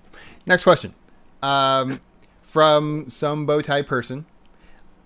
Next 0.47 0.65
question, 0.65 0.95
um, 1.43 2.01
from 2.43 3.09
some 3.09 3.45
bow 3.47 3.61
tie 3.61 3.83
person 3.83 4.27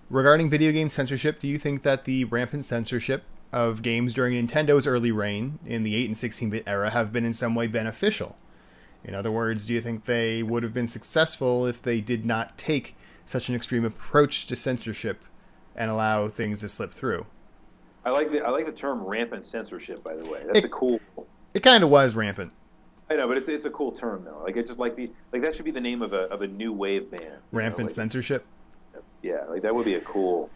regarding 0.09 0.49
video 0.49 0.71
game 0.71 0.89
censorship. 0.89 1.39
Do 1.39 1.47
you 1.47 1.57
think 1.57 1.83
that 1.83 2.05
the 2.05 2.25
rampant 2.25 2.65
censorship 2.65 3.23
of 3.51 3.81
games 3.81 4.13
during 4.13 4.33
Nintendo's 4.47 4.85
early 4.85 5.11
reign 5.11 5.59
in 5.65 5.83
the 5.83 5.95
8 5.95 6.07
and 6.07 6.17
16 6.17 6.49
bit 6.49 6.63
era 6.67 6.91
have 6.91 7.11
been 7.11 7.25
in 7.25 7.33
some 7.33 7.55
way 7.55 7.67
beneficial? 7.67 8.37
In 9.03 9.15
other 9.15 9.31
words, 9.31 9.65
do 9.65 9.73
you 9.73 9.81
think 9.81 10.05
they 10.05 10.43
would 10.43 10.61
have 10.61 10.73
been 10.73 10.87
successful 10.87 11.65
if 11.65 11.81
they 11.81 12.01
did 12.01 12.25
not 12.25 12.57
take 12.57 12.95
such 13.25 13.49
an 13.49 13.55
extreme 13.55 13.85
approach 13.85 14.45
to 14.47 14.55
censorship 14.55 15.23
and 15.79 15.89
allow 15.89 16.27
things 16.27 16.59
to 16.59 16.67
slip 16.67 16.93
through? 16.93 17.25
I 18.05 18.11
like 18.11 18.31
the 18.31 18.45
I 18.45 18.49
like 18.51 18.65
the 18.67 18.71
term 18.71 19.03
rampant 19.03 19.45
censorship. 19.45 20.03
By 20.03 20.15
the 20.15 20.25
way, 20.29 20.41
that's 20.45 20.59
It- 20.59 20.65
a 20.65 20.69
cool. 20.69 20.99
It 21.53 21.63
kind 21.63 21.83
of 21.83 21.89
was 21.89 22.13
rampant. 22.15 22.53
I 23.09 23.15
know, 23.15 23.27
but 23.27 23.37
it's 23.37 23.49
it's 23.49 23.65
a 23.65 23.71
cool 23.71 23.91
term 23.91 24.23
though. 24.23 24.41
Like 24.43 24.55
it's 24.55 24.69
just 24.69 24.79
like 24.79 24.95
the 24.95 25.09
like 25.31 25.41
that 25.41 25.55
should 25.55 25.65
be 25.65 25.71
the 25.71 25.81
name 25.81 26.03
of 26.03 26.13
a 26.13 26.23
of 26.29 26.43
a 26.43 26.47
new 26.47 26.71
wave 26.71 27.09
band. 27.09 27.37
Rampant 27.51 27.87
like- 27.87 27.95
censorship. 27.95 28.45
Yeah, 29.23 29.43
like 29.49 29.63
that 29.63 29.73
would 29.73 29.85
be 29.85 29.95
a 29.95 30.01
cool. 30.01 30.49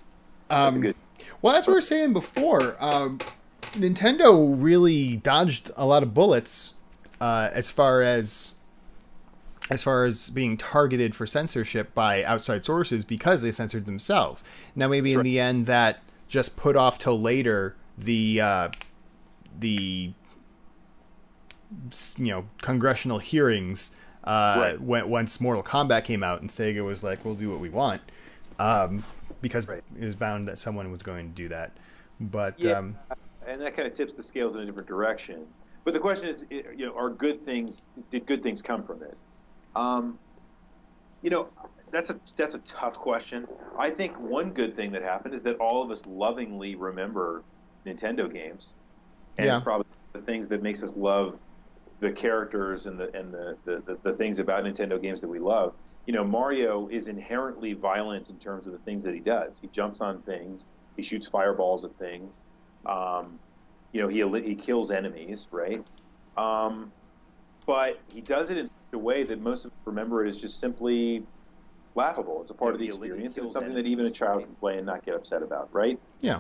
That's 0.50 0.76
a 0.76 0.80
Um, 0.80 0.82
good. 0.84 0.96
Well, 1.42 1.54
that's 1.54 1.68
what 1.68 1.72
we 1.74 1.78
were 1.78 1.82
saying 1.82 2.14
before. 2.14 2.76
Um, 2.80 3.18
Nintendo 3.74 4.56
really 4.62 5.16
dodged 5.18 5.72
a 5.76 5.86
lot 5.86 6.04
of 6.04 6.14
bullets 6.14 6.76
uh, 7.20 7.50
as 7.54 7.72
far 7.72 8.02
as 8.04 8.56
as 9.70 9.82
far 9.84 10.04
as 10.06 10.30
being 10.30 10.58
targeted 10.58 11.16
for 11.16 11.26
censorship 11.26 11.94
by 11.94 12.24
outside 12.24 12.66
sources 12.66 13.06
because 13.06 13.42
they 13.42 13.52
censored 13.52 13.86
themselves. 13.86 14.44
Now, 14.76 14.88
maybe 14.88 15.12
in 15.14 15.20
Right. 15.20 15.24
the 15.24 15.40
end, 15.40 15.66
that 15.68 16.00
just 16.28 16.58
put 16.58 16.76
off 16.76 16.98
till 16.98 17.20
later 17.20 17.76
the 17.98 18.42
uh, 18.42 18.70
the 19.60 20.14
you 22.18 22.28
know 22.32 22.46
congressional 22.62 23.20
hearings 23.20 23.96
uh, 24.24 24.56
Right. 24.58 24.82
when, 24.82 25.10
once 25.10 25.42
Mortal 25.42 25.64
Kombat 25.64 26.04
came 26.06 26.24
out 26.24 26.42
and 26.42 26.50
Sega 26.50 26.84
was 26.86 27.04
like, 27.04 27.26
"We'll 27.26 27.36
do 27.36 27.50
what 27.50 27.60
we 27.60 27.70
want," 27.70 28.02
um, 28.60 29.04
because 29.42 29.68
Right. 29.68 29.84
it 30.00 30.06
was 30.06 30.16
bound 30.16 30.48
that 30.48 30.58
someone 30.60 30.92
was 30.92 31.04
going 31.04 31.30
to 31.30 31.36
do 31.36 31.48
that. 31.50 31.72
But 32.20 32.64
Yeah. 32.64 32.78
um, 32.78 32.96
and 33.46 33.62
that 33.62 33.76
kind 33.76 33.88
of 33.88 33.94
tips 33.94 34.14
the 34.14 34.24
scales 34.24 34.56
in 34.56 34.62
a 34.62 34.66
different 34.66 34.88
direction. 34.88 35.46
But 35.84 35.94
the 35.94 36.00
question 36.00 36.30
is, 36.30 36.46
you 36.50 36.86
know, 36.86 36.96
are 36.96 37.10
good 37.10 37.44
things? 37.44 37.82
Did 38.10 38.26
good 38.26 38.42
things 38.42 38.62
come 38.62 38.84
from 38.84 39.04
it? 39.04 39.18
Um, 39.76 40.20
you 41.22 41.30
know, 41.30 41.48
that's 41.92 42.10
a 42.10 42.20
that's 42.36 42.56
a 42.56 42.60
tough 42.60 42.96
question. 42.96 43.48
I 43.78 43.90
think 43.90 44.20
one 44.20 44.52
good 44.52 44.76
thing 44.76 44.92
that 44.92 45.04
happened 45.04 45.34
is 45.34 45.44
that 45.44 45.58
all 45.58 45.82
of 45.82 45.92
us 45.92 46.06
lovingly 46.06 46.76
remember 46.76 47.44
Nintendo 47.86 48.32
games, 48.32 48.76
and 49.38 49.48
Yeah. 49.48 49.56
it's 49.56 49.64
probably 49.64 49.86
the 50.14 50.22
things 50.22 50.48
that 50.50 50.62
makes 50.62 50.84
us 50.84 50.96
love 50.96 51.40
the 52.00 52.12
characters 52.12 52.88
and 52.88 53.00
the 53.00 53.16
and 53.18 53.34
the, 53.34 53.58
the, 53.66 53.84
the, 53.86 53.98
the 54.04 54.14
things 54.14 54.40
about 54.40 54.64
Nintendo 54.66 55.02
games 55.02 55.22
that 55.22 55.28
we 55.28 55.40
love. 55.40 55.74
You 56.06 56.14
know, 56.14 56.24
Mario 56.26 56.90
is 56.90 57.08
inherently 57.08 57.74
violent 57.74 58.30
in 58.30 58.38
terms 58.38 58.68
of 58.68 58.74
the 58.74 58.80
things 58.80 59.04
that 59.04 59.14
he 59.14 59.22
does. 59.22 59.60
He 59.62 59.68
jumps 59.70 60.02
on 60.02 60.22
things. 60.24 60.66
He 60.98 61.04
shoots 61.04 61.28
fireballs 61.28 61.86
at 61.86 61.96
things. 61.98 62.36
Um, 62.86 63.40
you 63.94 64.02
know, 64.02 64.08
he 64.10 64.20
he 64.42 64.56
kills 64.56 64.92
enemies, 64.92 65.48
right? 65.52 65.82
Um, 66.36 66.92
but 67.66 68.00
he 68.10 68.20
does 68.20 68.50
it 68.50 68.58
in 68.58 68.68
a 68.94 68.98
way 68.98 69.24
that 69.24 69.42
most 69.42 69.66
of 69.66 69.72
us 69.72 69.78
remember 69.86 70.26
is 70.26 70.40
just 70.40 70.60
simply 70.60 71.24
laughable. 71.96 72.42
It's 72.42 72.52
a 72.52 72.54
part 72.54 72.74
of 72.74 72.80
the 72.80 72.88
experience. 72.88 73.36
kills 73.36 73.48
It's 73.48 73.54
something 73.54 73.74
that 73.76 73.86
even 73.86 74.06
a 74.06 74.12
child 74.12 74.44
can 74.44 74.56
play 74.56 74.78
and 74.78 74.86
not 74.86 75.06
get 75.06 75.16
upset 75.16 75.44
about, 75.44 75.70
right? 75.74 76.00
yeah, 76.22 76.40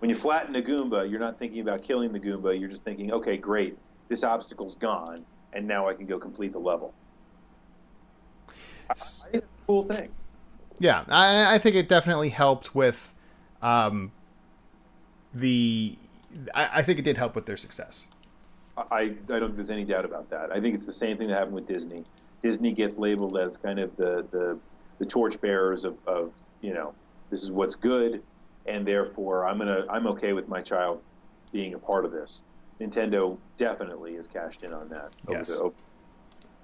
When 0.00 0.08
you 0.08 0.16
flatten 0.16 0.54
a 0.56 0.62
Goomba, 0.62 1.08
you're 1.10 1.20
not 1.20 1.38
thinking 1.38 1.60
about 1.60 1.82
killing 1.82 2.12
the 2.12 2.20
Goomba. 2.20 2.58
You're 2.58 2.68
just 2.70 2.84
thinking, 2.84 3.12
okay, 3.12 3.36
great, 3.36 3.76
this 4.08 4.22
obstacle's 4.24 4.76
gone. 4.76 5.24
and 5.52 5.66
now 5.66 5.88
I 5.88 5.94
can 5.94 6.06
go 6.06 6.18
complete 6.18 6.52
the 6.52 6.58
level. 6.60 6.94
I, 8.88 8.92
I 8.92 8.94
think 8.94 9.34
it's 9.34 9.44
a 9.44 9.66
cool 9.66 9.84
thing. 9.84 10.10
Yeah, 10.78 11.04
I, 11.08 11.54
I 11.54 11.58
think 11.58 11.76
it 11.76 11.88
definitely 11.88 12.30
helped 12.30 12.74
with 12.74 13.14
um, 13.62 14.12
the. 15.34 15.96
I, 16.54 16.78
I 16.78 16.82
think 16.82 16.98
it 16.98 17.02
did 17.02 17.16
help 17.18 17.34
with 17.34 17.46
their 17.46 17.56
success. 17.56 18.08
I, 18.90 19.00
I 19.00 19.08
don't 19.08 19.40
think 19.40 19.56
there's 19.56 19.70
any 19.70 19.84
doubt 19.84 20.04
about 20.04 20.28
that. 20.30 20.52
I 20.52 20.60
think 20.60 20.74
it's 20.74 20.86
the 20.86 20.92
same 20.92 21.16
thing 21.16 21.28
that 21.28 21.34
happened 21.38 21.54
with 21.54 21.66
Disney. 21.66 22.04
Disney 22.42 22.72
gets 22.72 22.96
labeled 22.96 23.36
as 23.36 23.56
kind 23.56 23.78
of 23.78 23.94
the 23.96 24.26
the, 24.30 24.58
the 24.98 25.06
torchbearers 25.06 25.84
of, 25.84 25.96
of 26.06 26.32
you 26.60 26.74
know 26.74 26.94
this 27.30 27.42
is 27.42 27.50
what's 27.50 27.74
good, 27.76 28.22
and 28.66 28.86
therefore 28.86 29.46
I'm 29.46 29.58
gonna 29.58 29.84
I'm 29.90 30.06
okay 30.08 30.32
with 30.32 30.48
my 30.48 30.60
child 30.60 31.00
being 31.52 31.74
a 31.74 31.78
part 31.78 32.04
of 32.04 32.12
this. 32.12 32.42
Nintendo 32.80 33.36
definitely 33.56 34.14
has 34.14 34.26
cashed 34.26 34.62
in 34.62 34.72
on 34.72 34.88
that. 34.88 35.14
Yes. 35.28 35.48
The, 35.48 35.70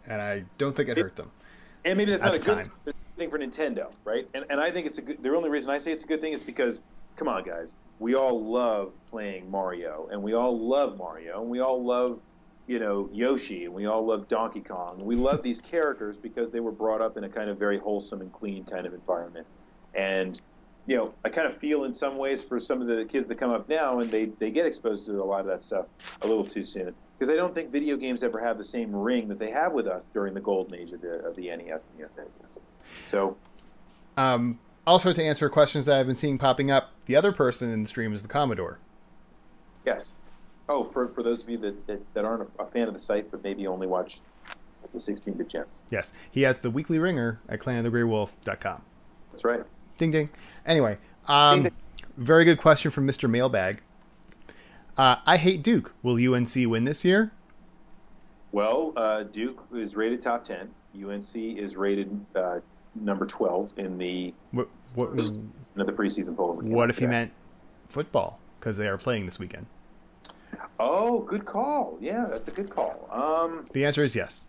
and 0.07 0.23
I 0.23 0.45
don't 0.57 0.75
think 0.75 0.89
it, 0.89 0.97
it 0.97 1.03
hurt 1.03 1.17
them. 1.17 1.31
And 1.85 1.99
maybe 1.99 2.11
that's 2.11 2.25
not 2.25 2.35
a 2.35 2.39
good 2.39 2.47
time. 2.47 2.73
thing 3.17 3.31
for 3.31 3.39
Nintendo, 3.39 3.93
right? 4.05 4.29
And 4.35 4.45
and 4.51 4.61
I 4.61 4.71
think 4.71 4.87
it's 4.87 4.99
a 4.99 5.03
good. 5.03 5.23
The 5.23 5.35
only 5.35 5.51
reason 5.51 5.71
I 5.71 5.79
say 5.79 5.93
it's 5.93 6.05
a 6.05 6.07
good 6.07 6.21
thing 6.21 6.33
is 6.33 6.43
because, 6.43 6.81
come 7.17 7.29
on, 7.29 7.43
guys, 7.43 7.77
we 7.99 8.15
all 8.15 8.45
love 8.45 8.99
playing 9.11 9.51
Mario, 9.51 10.09
and 10.13 10.23
we 10.23 10.35
all 10.35 10.59
love 10.59 10.97
Mario, 10.99 11.41
and 11.41 11.51
we 11.51 11.61
all 11.61 11.83
love, 11.83 12.21
you 12.67 12.79
know, 12.79 13.09
Yoshi, 13.13 13.65
and 13.65 13.75
we 13.75 13.87
all 13.87 14.05
love 14.05 14.29
Donkey 14.29 14.61
Kong. 14.61 15.01
We 15.03 15.17
love 15.17 15.43
these 15.43 15.61
characters 15.73 16.17
because 16.17 16.51
they 16.51 16.61
were 16.61 16.73
brought 16.73 17.01
up 17.01 17.17
in 17.17 17.25
a 17.25 17.29
kind 17.29 17.51
of 17.51 17.59
very 17.59 17.79
wholesome 17.79 18.21
and 18.21 18.33
clean 18.33 18.65
kind 18.65 18.87
of 18.87 18.95
environment, 18.95 19.47
and 19.95 20.41
you 20.87 20.97
know, 20.97 21.13
I 21.25 21.29
kind 21.29 21.49
of 21.49 21.57
feel 21.57 21.85
in 21.85 21.93
some 21.93 22.17
ways 22.17 22.43
for 22.43 22.61
some 22.61 22.81
of 22.81 22.87
the 22.87 23.05
kids 23.05 23.27
that 23.27 23.37
come 23.37 23.51
up 23.51 23.69
now 23.69 23.99
and 24.01 24.11
they, 24.11 24.27
they 24.27 24.51
get 24.51 24.67
exposed 24.67 25.07
to 25.07 25.21
a 25.21 25.25
lot 25.25 25.41
of 25.41 25.47
that 25.47 25.63
stuff 25.63 25.87
a 26.23 26.27
little 26.27 26.47
too 26.47 26.65
soon. 26.65 26.95
Because 27.19 27.33
I 27.33 27.37
don't 27.37 27.55
think 27.55 27.71
video 27.71 27.97
games 27.97 28.23
ever 28.23 28.39
have 28.39 28.57
the 28.57 28.65
same 28.65 28.95
ring 28.95 29.27
that 29.29 29.39
they 29.39 29.51
have 29.51 29.73
with 29.73 29.89
us 29.89 30.07
during 30.13 30.33
the 30.33 30.41
golden 30.41 30.79
age 30.79 30.93
of 30.93 31.01
the, 31.01 31.25
of 31.27 31.35
the 31.35 31.49
NES 31.49 31.89
and 31.89 31.99
the 31.99 32.09
SNES. 32.09 32.59
So, 33.09 33.37
um, 34.17 34.59
also 34.87 35.13
to 35.13 35.23
answer 35.23 35.49
questions 35.49 35.87
that 35.87 35.99
I've 35.99 36.07
been 36.07 36.17
seeing 36.17 36.39
popping 36.39 36.71
up, 36.71 36.91
the 37.07 37.17
other 37.17 37.33
person 37.33 37.71
in 37.71 37.83
the 37.83 37.89
stream 37.89 38.13
is 38.13 38.23
the 38.23 38.29
Commodore. 38.29 38.79
Yes. 39.85 40.15
Oh, 40.69 40.85
for, 40.85 41.09
for 41.09 41.23
those 41.23 41.43
of 41.43 41.49
you 41.49 41.59
that, 41.59 41.87
that, 41.87 42.15
that 42.15 42.25
aren't 42.25 42.49
a, 42.59 42.67
fan 42.67 42.89
of 42.89 42.95
the 42.95 42.99
site 42.99 43.31
but 43.31 43.43
maybe 43.43 43.67
only 43.67 43.87
watch 43.87 44.21
the 44.93 44.99
16-bit 44.99 45.49
gems. 45.49 45.67
Yes, 45.91 46.13
he 46.31 46.43
has 46.43 46.59
the 46.59 46.71
weekly 46.71 46.99
ringer 46.99 47.41
at 47.49 47.61
clanofthegreywolf.com. 47.61 48.83
That's 49.33 49.45
right. 49.45 49.63
Ding 49.99 50.11
ding. 50.11 50.31
Anyway, 50.65 50.99
um, 51.27 51.69
very 52.17 52.45
good 52.45 52.59
question 52.59 52.91
from 52.91 53.07
Mr. 53.07 53.29
Mailbag. 53.29 53.83
Uh, 54.97 55.17
I 55.27 55.37
hate 55.37 55.63
Duke. 55.63 55.95
Will 56.03 56.35
UNC 56.35 56.55
win 56.55 56.85
this 56.85 57.05
year? 57.05 57.33
Well, 58.53 58.93
uh, 58.97 59.25
Duke 59.25 59.67
is 59.75 59.97
rated 59.97 60.23
top 60.23 60.45
ten. 60.45 60.71
UNC 60.95 61.35
is 61.35 61.77
rated 61.77 62.19
uh, 62.35 62.61
number 62.95 63.27
twelve 63.27 63.75
in 63.77 63.99
the 63.99 64.33
what, 64.53 64.69
what, 64.97 65.17
the 65.17 65.93
preseason 65.93 66.37
polls. 66.37 66.63
What 66.63 66.91
if 66.91 66.99
he 66.99 67.07
meant 67.07 67.31
football? 67.89 68.41
Because 68.59 68.77
they 68.77 68.89
are 68.89 68.99
playing 68.99 69.27
this 69.27 69.39
weekend. 69.39 69.67
Oh, 70.81 71.21
good 71.21 71.45
call. 71.45 71.97
Yeah, 72.01 72.27
that's 72.31 72.49
a 72.49 72.51
good 72.51 72.71
call. 72.71 73.09
Um, 73.11 73.67
the 73.73 73.85
answer 73.85 74.03
is 74.03 74.15
yes. 74.15 74.47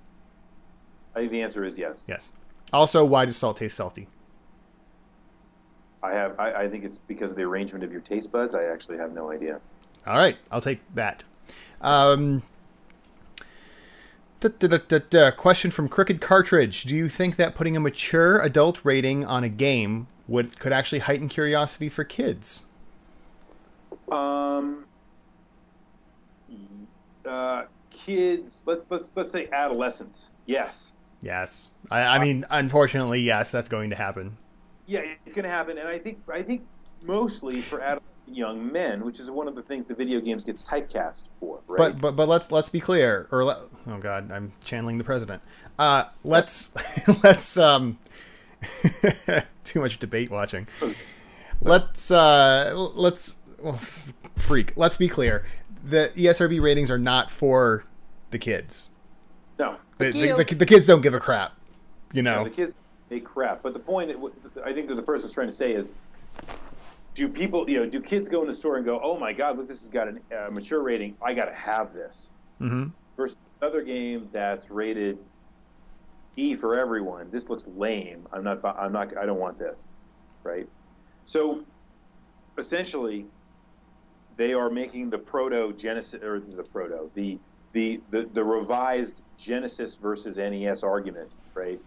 I 1.15 1.19
think 1.19 1.31
the 1.31 1.41
answer 1.41 1.63
is 1.63 1.77
yes. 1.77 2.05
Yes. 2.07 2.31
Also, 2.73 3.05
why 3.05 3.25
does 3.25 3.37
salt 3.37 3.57
taste 3.57 3.77
salty? 3.77 4.07
I 6.03 6.11
have. 6.11 6.39
I, 6.39 6.53
I, 6.53 6.69
think 6.69 6.83
it's 6.83 6.97
because 6.97 7.31
of 7.31 7.37
the 7.37 7.43
arrangement 7.43 7.83
of 7.83 7.91
your 7.91 8.01
taste 8.01 8.31
buds. 8.31 8.55
I 8.55 8.65
actually 8.65 8.97
have 8.97 9.13
no 9.13 9.31
idea. 9.31 9.59
All 10.05 10.17
right, 10.17 10.37
I'll 10.51 10.61
take 10.61 10.79
that. 10.93 11.23
Um, 11.81 12.43
da, 14.39 14.49
da, 14.49 14.99
da, 15.09 15.31
question 15.31 15.71
from 15.71 15.89
Crooked 15.89 16.21
Cartridge: 16.21 16.83
Do 16.83 16.95
you 16.95 17.09
think 17.09 17.35
that 17.37 17.55
putting 17.55 17.75
a 17.75 17.79
mature 17.79 18.39
adult 18.39 18.79
rating 18.83 19.25
on 19.25 19.43
a 19.43 19.49
game 19.49 20.07
would 20.27 20.59
could 20.59 20.73
actually 20.73 20.99
heighten 20.99 21.29
curiosity 21.29 21.89
for 21.89 22.03
kids? 22.03 22.65
Um. 24.11 24.85
Uh, 27.25 27.63
kids. 27.89 28.63
Let's 28.65 28.87
let's 28.89 29.15
let's 29.15 29.31
say 29.31 29.49
adolescents. 29.51 30.31
Yes. 30.45 30.93
Yes. 31.21 31.71
I, 31.89 32.01
I 32.01 32.19
mean, 32.19 32.45
unfortunately, 32.49 33.21
yes, 33.21 33.51
that's 33.51 33.69
going 33.69 33.89
to 33.89 33.95
happen. 33.95 34.37
Yeah, 34.85 35.01
it's 35.25 35.33
going 35.33 35.43
to 35.43 35.49
happen, 35.49 35.77
and 35.77 35.87
I 35.87 35.97
think 35.97 36.19
I 36.31 36.41
think 36.41 36.65
mostly 37.03 37.61
for 37.61 37.81
adult 37.81 38.03
young 38.27 38.71
men, 38.71 39.03
which 39.05 39.19
is 39.19 39.31
one 39.31 39.47
of 39.47 39.55
the 39.55 39.61
things 39.61 39.85
the 39.85 39.93
video 39.93 40.19
games 40.19 40.43
gets 40.43 40.65
typecast 40.65 41.23
for. 41.39 41.59
Right? 41.67 41.77
But 41.77 42.01
but 42.01 42.15
but 42.15 42.27
let's 42.27 42.51
let's 42.51 42.69
be 42.69 42.79
clear. 42.79 43.27
Or 43.31 43.43
let, 43.43 43.57
oh 43.87 43.97
god, 43.97 44.31
I'm 44.31 44.51
channeling 44.63 44.97
the 44.97 45.03
president. 45.03 45.41
Uh, 45.79 46.05
let's 46.23 46.73
let's 47.23 47.57
um, 47.57 47.97
too 49.63 49.81
much 49.81 49.99
debate 49.99 50.29
watching. 50.31 50.67
Let's 51.61 52.11
uh, 52.11 52.71
let's 52.75 53.37
well, 53.57 53.79
freak. 54.35 54.73
Let's 54.77 54.95
be 54.95 55.07
clear. 55.07 55.43
The 55.83 56.11
ESRB 56.15 56.61
ratings 56.61 56.91
are 56.91 56.99
not 56.99 57.31
for 57.31 57.83
the 58.29 58.37
kids. 58.37 58.91
No, 59.57 59.77
the, 59.97 60.11
the, 60.11 60.43
the, 60.43 60.55
the 60.55 60.65
kids 60.67 60.85
don't 60.85 61.01
give 61.01 61.15
a 61.15 61.19
crap. 61.19 61.57
You 62.13 62.21
know, 62.21 62.43
the 62.43 62.51
kids 62.51 62.75
they 63.09 63.19
crap. 63.19 63.63
But 63.63 63.73
the 63.73 63.79
point 63.79 64.09
that 64.09 64.63
I 64.63 64.73
think 64.73 64.87
that 64.89 64.95
the 64.95 65.01
person's 65.01 65.33
trying 65.33 65.47
to 65.47 65.53
say 65.53 65.73
is, 65.73 65.93
do 67.13 67.27
people, 67.27 67.69
you 67.69 67.79
know, 67.79 67.85
do 67.85 67.99
kids 67.99 68.29
go 68.29 68.41
in 68.41 68.47
the 68.47 68.53
store 68.53 68.77
and 68.77 68.85
go, 68.85 68.99
"Oh 69.01 69.17
my 69.17 69.33
God, 69.33 69.57
look, 69.57 69.67
this 69.67 69.79
has 69.79 69.89
got 69.89 70.07
a 70.07 70.47
uh, 70.47 70.51
mature 70.51 70.81
rating. 70.81 71.15
I 71.21 71.33
got 71.33 71.45
to 71.45 71.53
have 71.53 71.93
this." 71.93 72.29
Mm-hmm. 72.61 72.89
Versus 73.15 73.37
another 73.61 73.81
game 73.81 74.29
that's 74.31 74.69
rated 74.69 75.17
E 76.37 76.55
for 76.55 76.75
everyone. 76.75 77.29
This 77.31 77.49
looks 77.49 77.65
lame. 77.75 78.27
I'm 78.31 78.43
not. 78.43 78.63
I'm 78.63 78.93
not. 78.93 79.17
I 79.17 79.25
don't 79.25 79.39
want 79.39 79.59
this. 79.59 79.89
Right. 80.43 80.67
So, 81.25 81.63
essentially, 82.57 83.25
they 84.37 84.53
are 84.53 84.69
making 84.69 85.09
the 85.09 85.17
proto 85.17 85.73
Genesis 85.73 86.23
or 86.23 86.39
the 86.39 86.63
proto 86.63 87.11
the 87.13 87.37
the, 87.73 88.01
the, 88.09 88.27
the 88.33 88.43
revised 88.43 89.21
Genesis 89.37 89.95
versus 89.95 90.37
NES 90.37 90.83
argument, 90.83 91.29
right? 91.53 91.79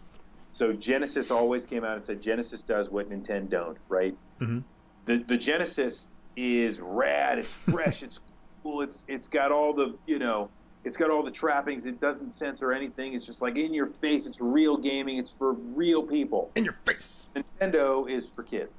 So 0.52 0.72
Genesis 0.72 1.30
always 1.30 1.64
came 1.64 1.84
out 1.84 1.96
and 1.96 2.04
said 2.04 2.20
Genesis 2.20 2.62
does 2.62 2.90
what 2.90 3.10
Nintendo 3.10 3.48
don't, 3.48 3.78
right? 3.88 4.14
Mm-hmm. 4.40 4.60
The 5.06 5.24
the 5.26 5.36
Genesis 5.36 6.06
is 6.36 6.80
rad, 6.80 7.38
it's 7.38 7.52
fresh, 7.52 8.02
it's 8.02 8.20
cool, 8.62 8.82
it's 8.82 9.04
it's 9.08 9.28
got 9.28 9.50
all 9.50 9.72
the 9.72 9.96
you 10.06 10.18
know, 10.18 10.50
it's 10.84 10.96
got 10.96 11.10
all 11.10 11.22
the 11.22 11.30
trappings. 11.30 11.86
It 11.86 12.00
doesn't 12.00 12.34
censor 12.34 12.72
anything. 12.72 13.14
It's 13.14 13.26
just 13.26 13.42
like 13.42 13.56
in 13.56 13.74
your 13.74 13.86
face. 13.86 14.26
It's 14.26 14.40
real 14.40 14.76
gaming. 14.76 15.18
It's 15.18 15.30
for 15.30 15.52
real 15.52 16.02
people. 16.02 16.50
In 16.56 16.64
your 16.64 16.76
face. 16.86 17.28
Nintendo 17.34 18.08
is 18.08 18.28
for 18.28 18.42
kids. 18.42 18.78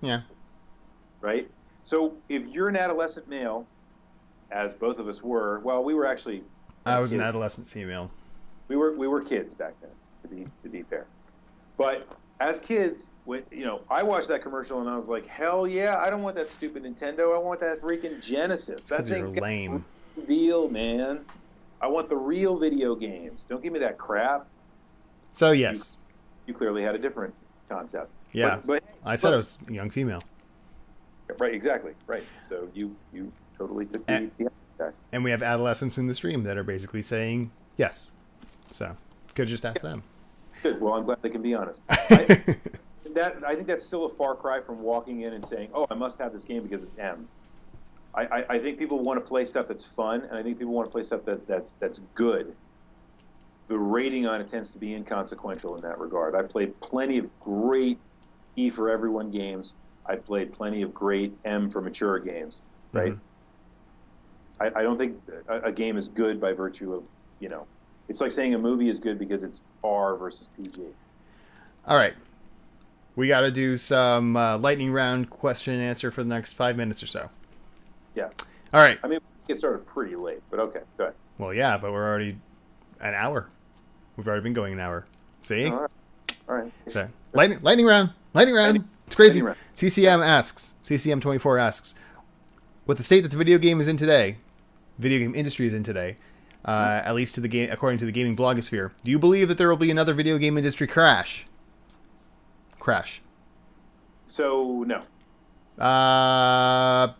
Yeah. 0.00 0.22
Right. 1.20 1.50
So 1.82 2.16
if 2.28 2.46
you're 2.46 2.68
an 2.68 2.76
adolescent 2.76 3.28
male, 3.28 3.66
as 4.50 4.74
both 4.74 4.98
of 4.98 5.08
us 5.08 5.22
were, 5.22 5.60
well, 5.60 5.82
we 5.82 5.94
were 5.94 6.06
actually. 6.06 6.44
I 6.86 6.98
was 7.00 7.10
kids. 7.10 7.20
an 7.20 7.26
adolescent 7.26 7.68
female. 7.68 8.10
We 8.68 8.76
were 8.76 8.92
we 8.92 9.08
were 9.08 9.22
kids 9.22 9.54
back 9.54 9.74
then 9.80 9.90
to 10.22 10.28
be 10.28 10.50
to 10.62 10.68
be 10.68 10.82
fair. 10.82 11.06
But 11.76 12.06
as 12.40 12.60
kids, 12.60 13.10
when 13.24 13.42
you 13.50 13.64
know, 13.64 13.80
I 13.90 14.02
watched 14.02 14.28
that 14.28 14.42
commercial 14.42 14.80
and 14.80 14.88
I 14.88 14.96
was 14.96 15.08
like, 15.08 15.26
hell 15.26 15.66
yeah, 15.66 15.98
I 15.98 16.10
don't 16.10 16.22
want 16.22 16.36
that 16.36 16.48
stupid 16.48 16.84
Nintendo. 16.84 17.34
I 17.34 17.38
want 17.38 17.60
that 17.60 17.80
freaking 17.80 18.22
Genesis. 18.22 18.86
That 18.86 19.04
thing's 19.04 19.34
lame. 19.36 19.84
Deal, 20.26 20.68
man. 20.68 21.24
I 21.80 21.86
want 21.86 22.08
the 22.08 22.16
real 22.16 22.58
video 22.58 22.94
games. 22.94 23.44
Don't 23.48 23.62
give 23.62 23.72
me 23.72 23.78
that 23.80 23.98
crap. 23.98 24.46
So 25.32 25.52
yes, 25.52 25.96
you, 26.46 26.52
you 26.52 26.58
clearly 26.58 26.82
had 26.82 26.94
a 26.94 26.98
different 26.98 27.34
concept. 27.68 28.10
Yeah, 28.32 28.60
but, 28.64 28.66
but 28.66 28.84
I 29.04 29.16
said 29.16 29.28
but, 29.28 29.34
I 29.34 29.36
was 29.36 29.58
a 29.68 29.72
young 29.72 29.90
female. 29.90 30.22
Right, 31.38 31.54
exactly, 31.54 31.92
right. 32.06 32.24
So 32.48 32.68
you 32.74 32.94
you 33.12 33.32
totally 33.58 33.86
took 33.86 34.06
the, 34.06 34.12
and, 34.12 34.30
the 34.38 34.92
and 35.12 35.24
we 35.24 35.30
have 35.30 35.42
adolescents 35.42 35.98
in 35.98 36.06
the 36.06 36.14
stream 36.14 36.44
that 36.44 36.56
are 36.56 36.64
basically 36.64 37.02
saying 37.02 37.50
yes. 37.76 38.10
So 38.70 38.96
could 39.34 39.48
just 39.48 39.64
ask 39.64 39.82
yeah. 39.82 39.90
them. 39.90 40.02
Good. 40.62 40.80
Well, 40.80 40.94
I'm 40.94 41.04
glad 41.04 41.18
they 41.22 41.30
can 41.30 41.42
be 41.42 41.54
honest. 41.54 41.82
I, 41.90 42.56
that 43.10 43.44
I 43.44 43.54
think 43.54 43.66
that's 43.66 43.84
still 43.84 44.06
a 44.06 44.14
far 44.14 44.34
cry 44.34 44.60
from 44.60 44.80
walking 44.80 45.22
in 45.22 45.32
and 45.34 45.44
saying, 45.46 45.70
"Oh, 45.74 45.86
I 45.90 45.94
must 45.94 46.18
have 46.18 46.32
this 46.32 46.44
game 46.44 46.62
because 46.62 46.82
it's 46.82 46.96
M." 46.98 47.28
I, 48.14 48.24
I, 48.24 48.44
I 48.50 48.58
think 48.58 48.78
people 48.78 49.00
want 49.00 49.18
to 49.18 49.24
play 49.26 49.44
stuff 49.44 49.66
that's 49.68 49.84
fun, 49.84 50.22
and 50.22 50.38
I 50.38 50.42
think 50.42 50.58
people 50.58 50.72
want 50.72 50.86
to 50.88 50.92
play 50.92 51.02
stuff 51.02 51.24
that, 51.24 51.46
that's 51.46 51.72
that's 51.74 52.00
good. 52.14 52.54
The 53.68 53.78
rating 53.78 54.26
on 54.26 54.40
it 54.40 54.48
tends 54.48 54.70
to 54.70 54.78
be 54.78 54.94
inconsequential 54.94 55.76
in 55.76 55.82
that 55.82 55.98
regard. 55.98 56.34
I've 56.34 56.50
played 56.50 56.78
plenty 56.80 57.18
of 57.18 57.28
great 57.40 57.98
E 58.56 58.70
for 58.70 58.90
everyone 58.90 59.30
games. 59.30 59.74
I've 60.06 60.24
played 60.24 60.52
plenty 60.52 60.82
of 60.82 60.92
great 60.92 61.32
M 61.44 61.70
for 61.70 61.80
mature 61.80 62.18
games. 62.18 62.60
Right. 62.92 63.12
Mm-hmm. 63.12 64.76
I, 64.76 64.80
I 64.80 64.82
don't 64.82 64.98
think 64.98 65.20
a, 65.48 65.62
a 65.62 65.72
game 65.72 65.96
is 65.96 66.08
good 66.08 66.40
by 66.40 66.52
virtue 66.52 66.94
of 66.94 67.02
you 67.40 67.48
know 67.48 67.66
it's 68.08 68.20
like 68.20 68.32
saying 68.32 68.54
a 68.54 68.58
movie 68.58 68.88
is 68.88 68.98
good 68.98 69.18
because 69.18 69.42
it's 69.42 69.60
R 69.82 70.16
versus 70.16 70.48
PG. 70.56 70.82
All 71.86 71.96
right. 71.96 72.14
We 73.16 73.28
got 73.28 73.40
to 73.40 73.50
do 73.50 73.76
some 73.76 74.36
uh, 74.36 74.58
lightning 74.58 74.92
round 74.92 75.30
question 75.30 75.74
and 75.74 75.82
answer 75.82 76.10
for 76.10 76.22
the 76.22 76.28
next 76.28 76.52
five 76.52 76.76
minutes 76.76 77.02
or 77.02 77.06
so. 77.06 77.30
Yeah. 78.14 78.28
All 78.72 78.80
right. 78.80 78.98
I 79.02 79.08
mean, 79.08 79.20
it 79.48 79.58
started 79.58 79.86
pretty 79.86 80.16
late, 80.16 80.40
but 80.50 80.60
okay, 80.60 80.80
go 80.96 81.04
ahead. 81.04 81.14
Well, 81.38 81.52
yeah, 81.52 81.76
but 81.78 81.92
we're 81.92 82.06
already 82.08 82.36
an 83.00 83.14
hour. 83.14 83.48
We've 84.16 84.26
already 84.26 84.42
been 84.42 84.52
going 84.52 84.72
an 84.72 84.80
hour. 84.80 85.04
See? 85.42 85.66
All 85.66 85.80
right. 85.80 85.90
All 86.48 86.54
right. 86.56 86.72
So, 86.88 87.08
lightning, 87.32 87.58
lightning 87.62 87.86
round. 87.86 88.10
Lightning 88.32 88.54
round. 88.54 88.72
Lightning- 88.72 88.90
it's 89.06 89.16
crazy. 89.16 89.42
round. 89.42 89.58
CCM 89.74 90.22
asks, 90.22 90.74
CCM24 90.82 91.60
asks, 91.60 91.94
with 92.86 92.98
the 92.98 93.04
state 93.04 93.20
that 93.22 93.30
the 93.30 93.36
video 93.36 93.58
game 93.58 93.80
is 93.80 93.88
in 93.88 93.96
today, 93.96 94.38
video 94.98 95.18
game 95.18 95.34
industry 95.34 95.66
is 95.66 95.74
in 95.74 95.82
today, 95.82 96.16
uh, 96.64 97.02
at 97.04 97.14
least 97.14 97.34
to 97.34 97.40
the 97.40 97.48
game, 97.48 97.70
according 97.70 97.98
to 97.98 98.06
the 98.06 98.12
gaming 98.12 98.34
blogosphere, 98.36 98.92
do 99.02 99.10
you 99.10 99.18
believe 99.18 99.48
that 99.48 99.58
there 99.58 99.68
will 99.68 99.76
be 99.76 99.90
another 99.90 100.14
video 100.14 100.38
game 100.38 100.56
industry 100.56 100.86
crash? 100.86 101.46
Crash. 102.78 103.20
So 104.26 104.84
no. 104.86 105.02
Uh, 105.82 107.12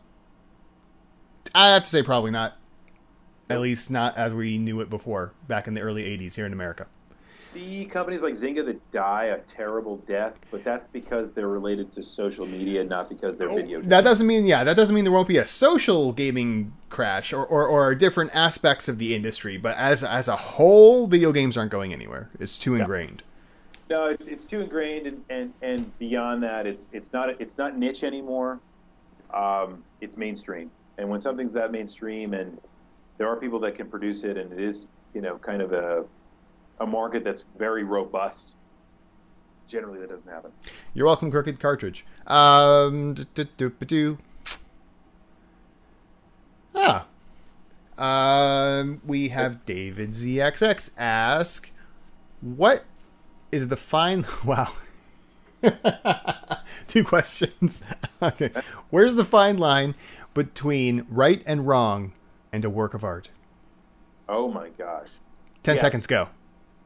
I 1.55 1.69
have 1.69 1.85
to 1.85 1.89
say 1.89 2.03
probably 2.03 2.31
not. 2.31 2.57
At 3.51 3.61
least 3.61 3.91
not 3.91 4.17
as 4.17 4.33
we 4.33 4.57
knew 4.57 4.81
it 4.81 4.89
before, 4.89 5.33
back 5.49 5.69
in 5.69 5.75
the 5.75 5.83
early 5.83 6.03
'80s 6.05 6.35
here 6.35 6.47
in 6.47 6.53
America. 6.53 6.87
See 7.39 7.85
companies 7.85 8.23
like 8.23 8.35
Zynga 8.35 8.65
that 8.65 8.91
die 8.91 9.27
a 9.27 9.39
terrible 9.39 9.99
death, 9.99 10.35
but 10.51 10.65
that's 10.65 10.89
because 10.89 11.33
they're 11.33 11.47
related 11.47 11.93
to 11.93 12.03
social 12.03 12.47
media, 12.47 12.83
not 12.83 13.09
because 13.09 13.37
they're 13.37 13.49
video. 13.49 13.79
Games. 13.79 13.89
That 13.91 14.03
doesn't 14.03 14.27
mean, 14.27 14.47
yeah, 14.47 14.65
that 14.65 14.75
doesn't 14.75 14.93
mean 14.93 15.05
there 15.05 15.13
won't 15.13 15.29
be 15.29 15.37
a 15.37 15.47
social 15.47 16.11
gaming 16.13 16.73
crash 16.89 17.33
or, 17.33 17.45
or, 17.47 17.69
or 17.69 17.95
different 17.95 18.33
aspects 18.35 18.89
of 18.89 18.99
the 18.99 19.15
industry. 19.15 19.57
But 19.57 19.77
as 19.77 20.03
as 20.03 20.27
a 20.27 20.35
whole, 20.35 21.07
video 21.07 21.31
games 21.31 21.57
aren't 21.57 21.71
going 21.71 21.93
anywhere. 21.93 22.31
It's 22.41 22.59
too 22.59 22.75
ingrained. 22.75 23.23
No, 23.91 24.07
it's 24.07 24.27
it's 24.27 24.47
too 24.47 24.61
ingrained, 24.61 25.07
and, 25.07 25.23
and, 25.29 25.53
and 25.61 25.99
beyond 25.99 26.43
that, 26.43 26.67
it's 26.67 26.91
it's 26.93 27.13
not 27.13 27.41
it's 27.41 27.57
not 27.59 27.77
niche 27.79 28.03
anymore. 28.03 28.59
Um, 29.33 29.85
it's 30.01 30.17
mainstream, 30.17 30.71
and 30.99 31.09
when 31.09 31.21
something's 31.21 31.53
that 31.53 31.73
mainstream, 31.73 32.35
and 32.35 32.61
there 33.19 33.29
are 33.29 33.37
people 33.37 33.59
that 33.61 33.75
can 33.75 33.89
produce 33.89 34.25
it, 34.25 34.37
and 34.37 34.53
it 34.53 34.61
is 34.61 34.87
you 35.13 35.21
know 35.21 35.39
kind 35.39 35.63
of 35.63 35.73
a 35.73 36.05
a 36.81 36.87
market 36.87 37.25
that's 37.25 37.45
very 37.57 37.85
robust. 37.85 38.55
Generally, 39.67 40.01
that 40.01 40.11
doesn't 40.11 40.29
happen. 40.31 40.51
You're 40.93 41.07
welcome, 41.07 41.31
Crooked 41.31 41.59
Cartridge. 41.59 42.05
Um, 42.27 43.15
ah, 46.75 47.07
um, 47.97 49.01
we 49.07 49.29
have 49.29 49.65
David 49.65 50.11
ZXX 50.11 50.91
ask, 50.99 51.73
"What 52.41 52.85
is 53.51 53.69
the 53.69 53.77
fine?" 53.77 54.27
Wow, 54.45 54.73
two 56.89 57.05
questions. 57.05 57.83
okay, 58.23 58.51
where's 58.91 59.15
the 59.15 59.25
fine 59.25 59.57
line 59.57 59.95
between 60.35 61.07
right 61.09 61.43
and 61.47 61.67
wrong 61.67 62.13
and 62.53 62.65
a 62.65 62.71
work 62.71 62.93
of 62.93 63.05
art? 63.05 63.31
Oh 64.29 64.51
my 64.51 64.69
gosh. 64.71 65.11
Ten 65.63 65.77
Yes. 65.77 65.83
seconds 65.83 66.07
go. 66.07 66.29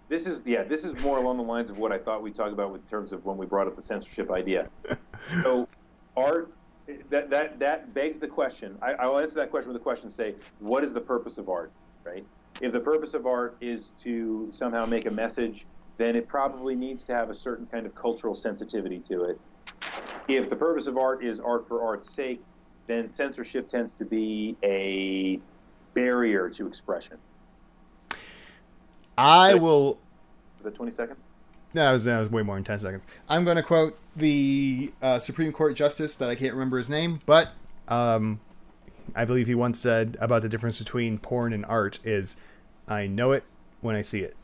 This 0.09 0.27
is 0.27 0.43
yeah. 0.45 0.63
This 0.63 0.85
is 0.85 0.99
more 1.03 1.19
along 1.19 1.37
the 1.39 1.43
lines 1.43 1.71
of 1.71 1.79
what 1.79 1.93
I 1.93 1.99
thought 1.99 2.23
we'd 2.23 2.35
talk 2.35 2.53
about 2.53 2.75
in 2.75 2.81
terms 2.83 3.13
of 3.13 3.25
when 3.25 3.37
we 3.37 3.47
brought 3.47 3.67
up 3.67 3.77
the 3.77 3.83
censorship 3.83 4.31
idea. 4.31 4.69
so, 5.43 5.69
art 6.17 6.51
that 7.11 7.29
that 7.31 7.59
that 7.59 7.93
begs 7.93 8.19
the 8.19 8.29
question. 8.29 8.79
I, 8.81 8.93
I'll 8.95 9.19
answer 9.19 9.35
that 9.37 9.51
question 9.51 9.73
with 9.73 9.81
a 9.81 9.85
question. 9.85 10.09
Say, 10.09 10.35
what 10.61 10.85
is 10.85 10.93
the 10.93 11.01
purpose 11.01 11.37
of 11.37 11.49
art? 11.49 11.73
Right. 12.05 12.25
If 12.61 12.73
the 12.73 12.81
purpose 12.81 13.15
of 13.15 13.27
art 13.27 13.57
is 13.61 13.93
to 14.03 14.49
somehow 14.51 14.87
make 14.87 15.07
a 15.07 15.11
message, 15.11 15.67
then 15.99 16.17
it 16.17 16.27
probably 16.27 16.75
needs 16.75 17.05
to 17.05 17.15
have 17.15 17.29
a 17.29 17.35
certain 17.35 17.67
kind 17.67 17.85
of 17.87 17.95
cultural 17.95 18.35
sensitivity 18.35 18.99
to 19.01 19.25
it. 19.25 19.41
If 20.27 20.49
the 20.49 20.57
purpose 20.57 20.87
of 20.87 20.97
art 20.97 21.23
is 21.23 21.39
art 21.39 21.69
for 21.69 21.83
art's 21.85 22.11
sake, 22.11 22.43
then 22.89 23.09
censorship 23.09 23.68
tends 23.68 23.95
to 23.95 24.05
be 24.05 24.57
a 24.64 25.39
barrier 25.95 26.49
to 26.51 26.66
expression. 26.66 27.18
I 29.16 29.55
will 29.55 29.99
Is 30.59 30.64
that 30.64 30.74
20 30.74 30.91
seconds? 30.91 31.18
No, 31.74 31.84
that 31.84 31.93
was, 31.93 32.05
that 32.05 32.18
was 32.18 32.30
way 32.30 32.43
more 32.43 32.57
than 32.57 32.64
10 32.64 32.78
seconds. 32.78 33.07
I'm 33.28 33.45
going 33.45 33.57
to 33.57 33.62
quote 33.62 33.99
the 34.16 34.91
uh, 35.03 35.18
Supreme 35.18 35.53
Court 35.53 35.76
Justice 35.76 36.16
that 36.16 36.30
I 36.30 36.34
can't 36.34 36.55
remember 36.55 36.78
his 36.78 36.89
name, 36.89 37.20
but 37.26 37.51
um, 37.89 38.41
I 39.14 39.26
believe 39.26 39.47
he 39.47 39.55
once 39.55 39.78
said 39.78 40.16
about 40.18 40.43
the 40.43 40.49
difference 40.49 40.78
between 40.78 41.18
porn 41.18 41.53
and 41.53 41.66
art 41.66 41.99
is 42.05 42.39
I 42.89 43.07
know 43.07 43.32
it 43.32 43.45
when 43.82 43.97
I 43.97 44.03
see 44.03 44.20
it. 44.20 44.34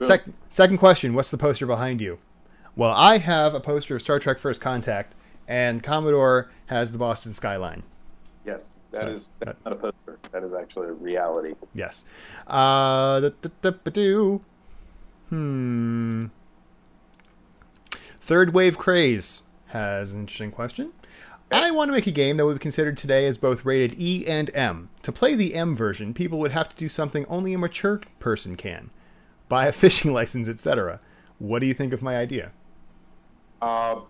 Sec- 0.00 0.24
second 0.48 0.78
question 0.78 1.12
What's 1.12 1.30
the 1.30 1.36
poster 1.36 1.66
behind 1.66 2.00
you? 2.00 2.18
Well, 2.76 2.92
I 2.92 3.18
have 3.18 3.52
a 3.52 3.60
poster 3.60 3.96
of 3.96 4.02
Star 4.02 4.18
Trek 4.18 4.38
First 4.38 4.60
Contact, 4.60 5.14
and 5.50 5.82
Commodore 5.82 6.48
has 6.66 6.92
the 6.92 6.98
Boston 6.98 7.32
skyline. 7.32 7.82
Yes, 8.46 8.70
that 8.92 9.00
So, 9.00 9.06
is 9.08 9.32
that's 9.40 9.58
that- 9.58 9.64
not 9.64 9.72
a 9.72 9.76
poster. 9.76 10.18
That 10.30 10.44
is 10.44 10.52
actually 10.52 10.88
a 10.88 10.92
reality. 10.92 11.54
Yes. 11.74 12.04
Uh, 12.46 13.18
da- 13.20 13.30
da- 13.60 13.70
da- 13.90 14.38
Hmm. 15.28 16.26
Third 18.20 18.54
Wave 18.54 18.78
Craze 18.78 19.42
has 19.68 20.12
an 20.12 20.20
interesting 20.20 20.52
question. 20.52 20.92
I 21.52 21.72
want 21.72 21.88
to 21.88 21.92
make 21.92 22.06
a 22.06 22.12
game 22.12 22.36
that 22.36 22.46
would 22.46 22.54
be 22.58 22.62
considered 22.62 22.96
today 22.96 23.26
as 23.26 23.36
both 23.36 23.64
rated 23.64 23.98
E 24.00 24.24
and 24.26 24.52
M. 24.54 24.88
To 25.02 25.10
play 25.10 25.34
the 25.34 25.54
M 25.56 25.74
version, 25.74 26.14
people 26.14 26.38
would 26.38 26.52
have 26.52 26.68
to 26.68 26.76
do 26.76 26.88
something 26.88 27.26
only 27.28 27.52
a 27.54 27.58
mature 27.58 28.00
person 28.20 28.56
can 28.56 28.90
buy 29.48 29.66
a 29.66 29.72
fishing 29.82 30.12
license, 30.12 30.48
etc. 30.48 31.00
What 31.38 31.58
do 31.58 31.66
you 31.66 31.74
think 31.74 31.92
of 31.92 32.02
my 32.02 32.16
idea? 32.16 32.52
I- 33.60 34.00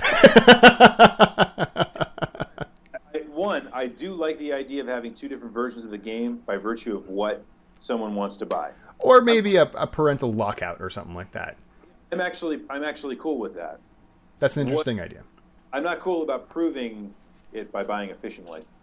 one, 3.28 3.68
I 3.72 3.86
do 3.86 4.12
like 4.12 4.38
the 4.38 4.52
idea 4.52 4.82
of 4.82 4.88
having 4.88 5.14
two 5.14 5.28
different 5.28 5.54
versions 5.54 5.84
of 5.84 5.90
the 5.90 5.98
game 5.98 6.36
by 6.46 6.56
virtue 6.56 6.96
of 6.96 7.08
what 7.08 7.44
someone 7.80 8.14
wants 8.14 8.36
to 8.38 8.46
buy. 8.46 8.70
or 8.98 9.20
maybe 9.22 9.56
a, 9.56 9.62
a 9.74 9.86
parental 9.86 10.32
lockout 10.32 10.80
or 10.80 10.90
something 10.90 11.14
like 11.14 11.32
that. 11.32 11.56
I'm 12.12 12.20
actually 12.20 12.60
I'm 12.68 12.84
actually 12.84 13.16
cool 13.16 13.38
with 13.38 13.54
that. 13.54 13.78
That's 14.40 14.56
an 14.56 14.66
What- 14.66 14.72
interesting 14.86 15.00
idea. 15.00 15.22
I'm 15.72 15.84
not 15.84 16.00
cool 16.00 16.22
about 16.22 16.48
proving 16.48 17.14
it 17.52 17.70
by 17.70 17.84
buying 17.84 18.10
a 18.10 18.14
fishing 18.16 18.44
license. 18.46 18.82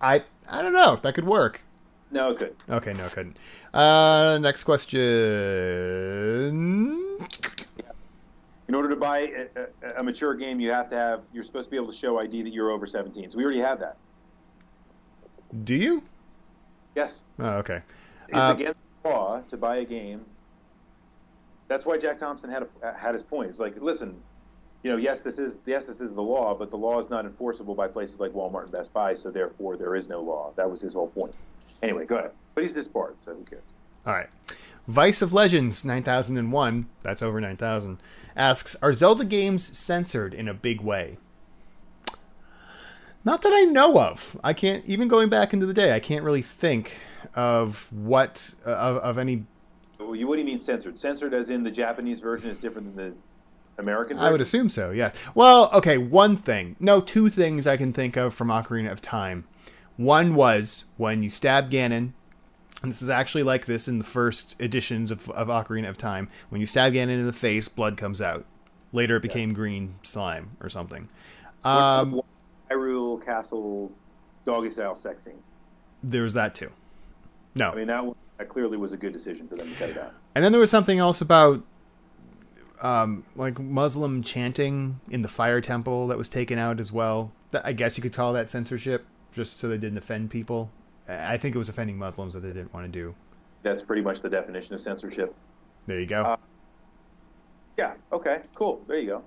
I 0.00 0.22
I 0.48 0.62
don't 0.62 0.74
know. 0.74 0.96
That 0.96 1.14
could 1.14 1.26
work. 1.26 1.62
No, 2.10 2.30
it 2.30 2.38
could. 2.38 2.56
Okay, 2.70 2.94
no, 2.94 3.04
it 3.06 3.12
couldn't. 3.12 3.36
Uh, 3.74 4.38
next 4.40 4.64
question. 4.64 4.98
In 8.68 8.74
order 8.74 8.90
to 8.90 8.96
buy 8.96 9.18
a, 9.20 9.46
a, 9.82 10.00
a 10.00 10.02
mature 10.02 10.34
game, 10.34 10.60
you 10.60 10.70
have 10.70 10.88
to 10.90 10.96
have 10.96 11.22
you're 11.32 11.42
supposed 11.42 11.66
to 11.66 11.70
be 11.70 11.76
able 11.76 11.90
to 11.90 11.96
show 11.96 12.18
ID 12.18 12.42
that 12.42 12.52
you're 12.52 12.70
over 12.70 12.86
17. 12.86 13.30
So 13.30 13.38
we 13.38 13.44
already 13.44 13.60
have 13.60 13.80
that. 13.80 13.96
Do 15.64 15.74
you? 15.74 16.02
Yes. 16.94 17.22
Oh, 17.38 17.54
okay. 17.58 17.80
It's 18.28 18.36
Uh, 18.36 18.54
against 18.54 18.78
the 19.02 19.08
law 19.08 19.40
to 19.48 19.56
buy 19.56 19.76
a 19.78 19.84
game. 19.84 20.24
That's 21.68 21.86
why 21.86 21.96
Jack 21.98 22.18
Thompson 22.18 22.50
had 22.50 22.68
a, 22.82 22.92
had 22.92 23.14
his 23.14 23.22
point. 23.22 23.48
It's 23.48 23.58
like, 23.58 23.80
listen, 23.80 24.20
you 24.82 24.90
know, 24.90 24.96
yes, 24.96 25.22
this 25.22 25.38
is 25.38 25.58
yes, 25.64 25.86
this 25.86 26.00
is 26.02 26.14
the 26.14 26.22
law, 26.22 26.54
but 26.54 26.70
the 26.70 26.76
law 26.76 26.98
is 26.98 27.08
not 27.08 27.24
enforceable 27.24 27.74
by 27.74 27.88
places 27.88 28.20
like 28.20 28.32
Walmart 28.32 28.64
and 28.64 28.72
Best 28.72 28.92
Buy, 28.92 29.14
so 29.14 29.30
therefore 29.30 29.76
there 29.78 29.94
is 29.96 30.08
no 30.08 30.20
law. 30.20 30.52
That 30.56 30.70
was 30.70 30.82
his 30.82 30.92
whole 30.92 31.08
point. 31.08 31.34
Anyway, 31.82 32.04
go 32.04 32.16
ahead. 32.16 32.32
But 32.54 32.62
he's 32.62 32.74
disbarred, 32.74 33.16
so 33.20 33.34
who 33.34 33.44
cares? 33.44 33.62
All 34.06 34.14
right. 34.14 34.28
Vice 34.86 35.20
of 35.20 35.34
Legends 35.34 35.84
9001, 35.84 36.86
that's 37.02 37.20
over 37.22 37.40
9000, 37.40 37.98
asks 38.38 38.76
Are 38.76 38.92
Zelda 38.92 39.24
games 39.24 39.76
censored 39.76 40.32
in 40.32 40.48
a 40.48 40.54
big 40.54 40.80
way? 40.80 41.18
Not 43.24 43.42
that 43.42 43.52
I 43.52 43.62
know 43.62 44.00
of. 44.00 44.38
I 44.42 44.52
can't, 44.52 44.84
even 44.86 45.08
going 45.08 45.28
back 45.28 45.52
into 45.52 45.66
the 45.66 45.74
day, 45.74 45.94
I 45.94 46.00
can't 46.00 46.24
really 46.24 46.40
think 46.40 46.96
of 47.34 47.92
what, 47.92 48.54
uh, 48.64 48.70
of, 48.70 48.96
of 48.98 49.18
any. 49.18 49.44
Well, 49.98 50.14
you, 50.14 50.26
what 50.26 50.36
do 50.36 50.40
you 50.40 50.46
mean 50.46 50.58
censored? 50.58 50.98
Censored 50.98 51.34
as 51.34 51.50
in 51.50 51.62
the 51.62 51.70
Japanese 51.70 52.20
version 52.20 52.48
is 52.48 52.58
different 52.58 52.96
than 52.96 53.10
the 53.10 53.16
American 53.82 54.16
version? 54.16 54.28
I 54.28 54.30
would 54.30 54.40
assume 54.40 54.68
so, 54.68 54.92
yeah. 54.92 55.12
Well, 55.34 55.68
okay, 55.74 55.98
one 55.98 56.36
thing. 56.36 56.76
No, 56.78 57.00
two 57.00 57.28
things 57.28 57.66
I 57.66 57.76
can 57.76 57.92
think 57.92 58.16
of 58.16 58.32
from 58.32 58.48
Ocarina 58.48 58.90
of 58.92 59.02
Time. 59.02 59.44
One 59.96 60.34
was 60.36 60.84
when 60.96 61.24
you 61.24 61.28
stab 61.28 61.70
Ganon, 61.70 62.12
and 62.82 62.90
this 62.92 63.02
is 63.02 63.10
actually 63.10 63.42
like 63.42 63.66
this 63.66 63.88
in 63.88 63.98
the 63.98 64.04
first 64.04 64.54
editions 64.60 65.10
of, 65.10 65.28
of 65.30 65.48
Ocarina 65.48 65.88
of 65.88 65.98
Time. 65.98 66.28
When 66.48 66.60
you 66.60 66.66
stab 66.66 66.92
Ganon 66.92 67.08
in 67.18 67.26
the 67.26 67.32
face, 67.32 67.68
blood 67.68 67.96
comes 67.96 68.20
out. 68.20 68.44
Later, 68.92 69.16
it 69.16 69.20
became 69.22 69.52
green 69.52 69.96
slime 70.02 70.56
or 70.60 70.68
something. 70.70 71.08
Um, 71.64 72.20
Hyrule 72.70 73.24
Castle 73.24 73.90
doggy 74.44 74.70
style 74.70 74.94
sex 74.94 75.24
scene. 75.24 75.42
there 76.02 76.22
was 76.22 76.34
that 76.34 76.54
too. 76.54 76.70
No, 77.54 77.70
I 77.70 77.74
mean, 77.74 77.88
that, 77.88 78.04
one- 78.04 78.16
that 78.38 78.48
clearly 78.48 78.76
was 78.76 78.92
a 78.92 78.96
good 78.96 79.12
decision 79.12 79.48
for 79.48 79.56
them 79.56 79.68
to 79.68 79.74
cut 79.74 79.90
it 79.90 79.98
out. 79.98 80.14
and 80.34 80.44
then 80.44 80.52
there 80.52 80.60
was 80.60 80.70
something 80.70 80.98
else 80.98 81.20
about 81.20 81.62
um, 82.80 83.24
like 83.34 83.58
Muslim 83.58 84.22
chanting 84.22 85.00
in 85.10 85.22
the 85.22 85.28
fire 85.28 85.60
temple 85.60 86.06
that 86.08 86.16
was 86.16 86.28
taken 86.28 86.58
out 86.58 86.78
as 86.78 86.92
well. 86.92 87.32
That, 87.50 87.66
I 87.66 87.72
guess 87.72 87.96
you 87.96 88.02
could 88.02 88.12
call 88.12 88.32
that 88.34 88.48
censorship, 88.48 89.04
just 89.32 89.58
so 89.58 89.68
they 89.68 89.78
didn't 89.78 89.98
offend 89.98 90.30
people. 90.30 90.70
I 91.08 91.36
think 91.38 91.54
it 91.54 91.58
was 91.58 91.68
offending 91.68 91.96
Muslims 91.98 92.34
that 92.34 92.40
they 92.40 92.48
didn't 92.48 92.72
want 92.74 92.86
to 92.86 92.92
do. 92.92 93.14
That's 93.62 93.82
pretty 93.82 94.02
much 94.02 94.20
the 94.20 94.28
definition 94.28 94.74
of 94.74 94.80
censorship. 94.80 95.34
There 95.86 95.98
you 95.98 96.06
go. 96.06 96.22
Uh, 96.22 96.36
Yeah. 97.78 97.94
Okay. 98.12 98.42
Cool. 98.54 98.84
There 98.86 98.98
you 98.98 99.06
go. 99.06 99.22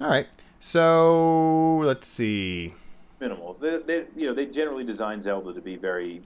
All 0.00 0.08
right. 0.08 0.26
So 0.60 1.78
let's 1.78 2.06
see. 2.06 2.74
Minimals. 3.20 3.58
They, 3.60 3.78
they, 3.78 4.06
you 4.14 4.26
know, 4.26 4.34
they 4.34 4.46
generally 4.46 4.84
design 4.84 5.20
Zelda 5.20 5.52
to 5.54 5.60
be 5.60 5.76
very 5.76 6.22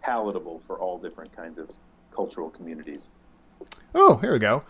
palatable 0.00 0.60
for 0.60 0.78
all 0.78 0.98
different 0.98 1.34
kinds 1.36 1.58
of 1.58 1.70
cultural 2.14 2.50
communities. 2.50 3.10
Oh, 3.94 4.16
here 4.16 4.32
we 4.32 4.38
go. 4.38 4.62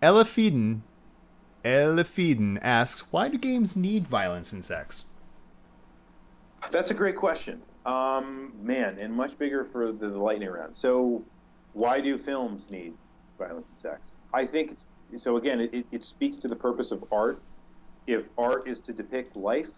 Ella 0.00 0.24
Feeden, 0.24 0.80
Ella 1.64 2.02
Feeden 2.02 2.58
asks, 2.60 3.12
why 3.12 3.28
do 3.28 3.38
games 3.38 3.76
need 3.76 4.08
violence 4.08 4.52
and 4.52 4.64
sex? 4.64 5.04
That's 6.70 6.90
a 6.90 6.94
great 6.94 7.16
question. 7.16 7.62
Um, 7.84 8.52
man, 8.62 8.98
and 8.98 9.12
much 9.12 9.36
bigger 9.38 9.64
for 9.64 9.90
the, 9.90 10.08
the 10.08 10.18
lightning 10.18 10.48
round. 10.48 10.74
So, 10.74 11.24
why 11.72 12.00
do 12.00 12.16
films 12.16 12.70
need 12.70 12.94
violence 13.38 13.68
and 13.70 13.78
sex? 13.78 14.14
I 14.32 14.46
think 14.46 14.72
it's, 14.72 14.84
so. 15.22 15.36
Again, 15.36 15.60
it, 15.60 15.84
it 15.90 16.04
speaks 16.04 16.36
to 16.38 16.48
the 16.48 16.56
purpose 16.56 16.92
of 16.92 17.04
art. 17.10 17.40
If 18.06 18.24
art 18.38 18.68
is 18.68 18.80
to 18.82 18.92
depict 18.92 19.36
life, 19.36 19.70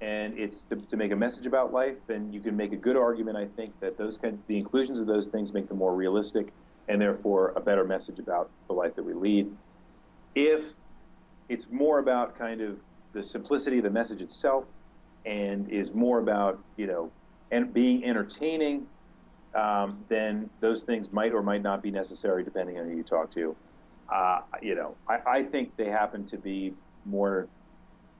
and 0.00 0.38
it's 0.38 0.64
to, 0.64 0.76
to 0.76 0.96
make 0.96 1.12
a 1.12 1.16
message 1.16 1.46
about 1.46 1.72
life, 1.72 1.96
then 2.06 2.32
you 2.32 2.40
can 2.40 2.56
make 2.56 2.72
a 2.72 2.76
good 2.76 2.96
argument. 2.96 3.36
I 3.36 3.46
think 3.46 3.78
that 3.80 3.96
those 3.98 4.18
kind, 4.18 4.42
the 4.46 4.56
inclusions 4.56 4.98
of 4.98 5.06
those 5.06 5.26
things 5.26 5.52
make 5.52 5.68
them 5.68 5.78
more 5.78 5.94
realistic, 5.94 6.48
and 6.88 7.00
therefore 7.00 7.52
a 7.56 7.60
better 7.60 7.84
message 7.84 8.18
about 8.18 8.50
the 8.66 8.72
life 8.72 8.94
that 8.96 9.02
we 9.04 9.12
lead. 9.12 9.50
If 10.34 10.72
it's 11.48 11.68
more 11.70 11.98
about 11.98 12.38
kind 12.38 12.60
of 12.60 12.82
the 13.12 13.22
simplicity 13.22 13.78
of 13.78 13.84
the 13.84 13.90
message 13.90 14.22
itself, 14.22 14.64
and 15.26 15.68
is 15.70 15.92
more 15.92 16.18
about 16.18 16.58
you 16.76 16.86
know 16.86 17.10
and 17.50 17.72
being 17.72 18.04
entertaining, 18.04 18.86
um, 19.54 20.04
then 20.08 20.48
those 20.60 20.82
things 20.82 21.12
might 21.12 21.32
or 21.32 21.42
might 21.42 21.62
not 21.62 21.82
be 21.82 21.90
necessary 21.90 22.44
depending 22.44 22.78
on 22.78 22.88
who 22.88 22.96
you 22.96 23.02
talk 23.02 23.30
to. 23.32 23.56
Uh, 24.08 24.40
you 24.60 24.74
know, 24.74 24.94
I, 25.08 25.18
I, 25.26 25.42
think 25.42 25.76
they 25.76 25.88
happen 25.88 26.24
to 26.26 26.36
be 26.36 26.74
more 27.04 27.46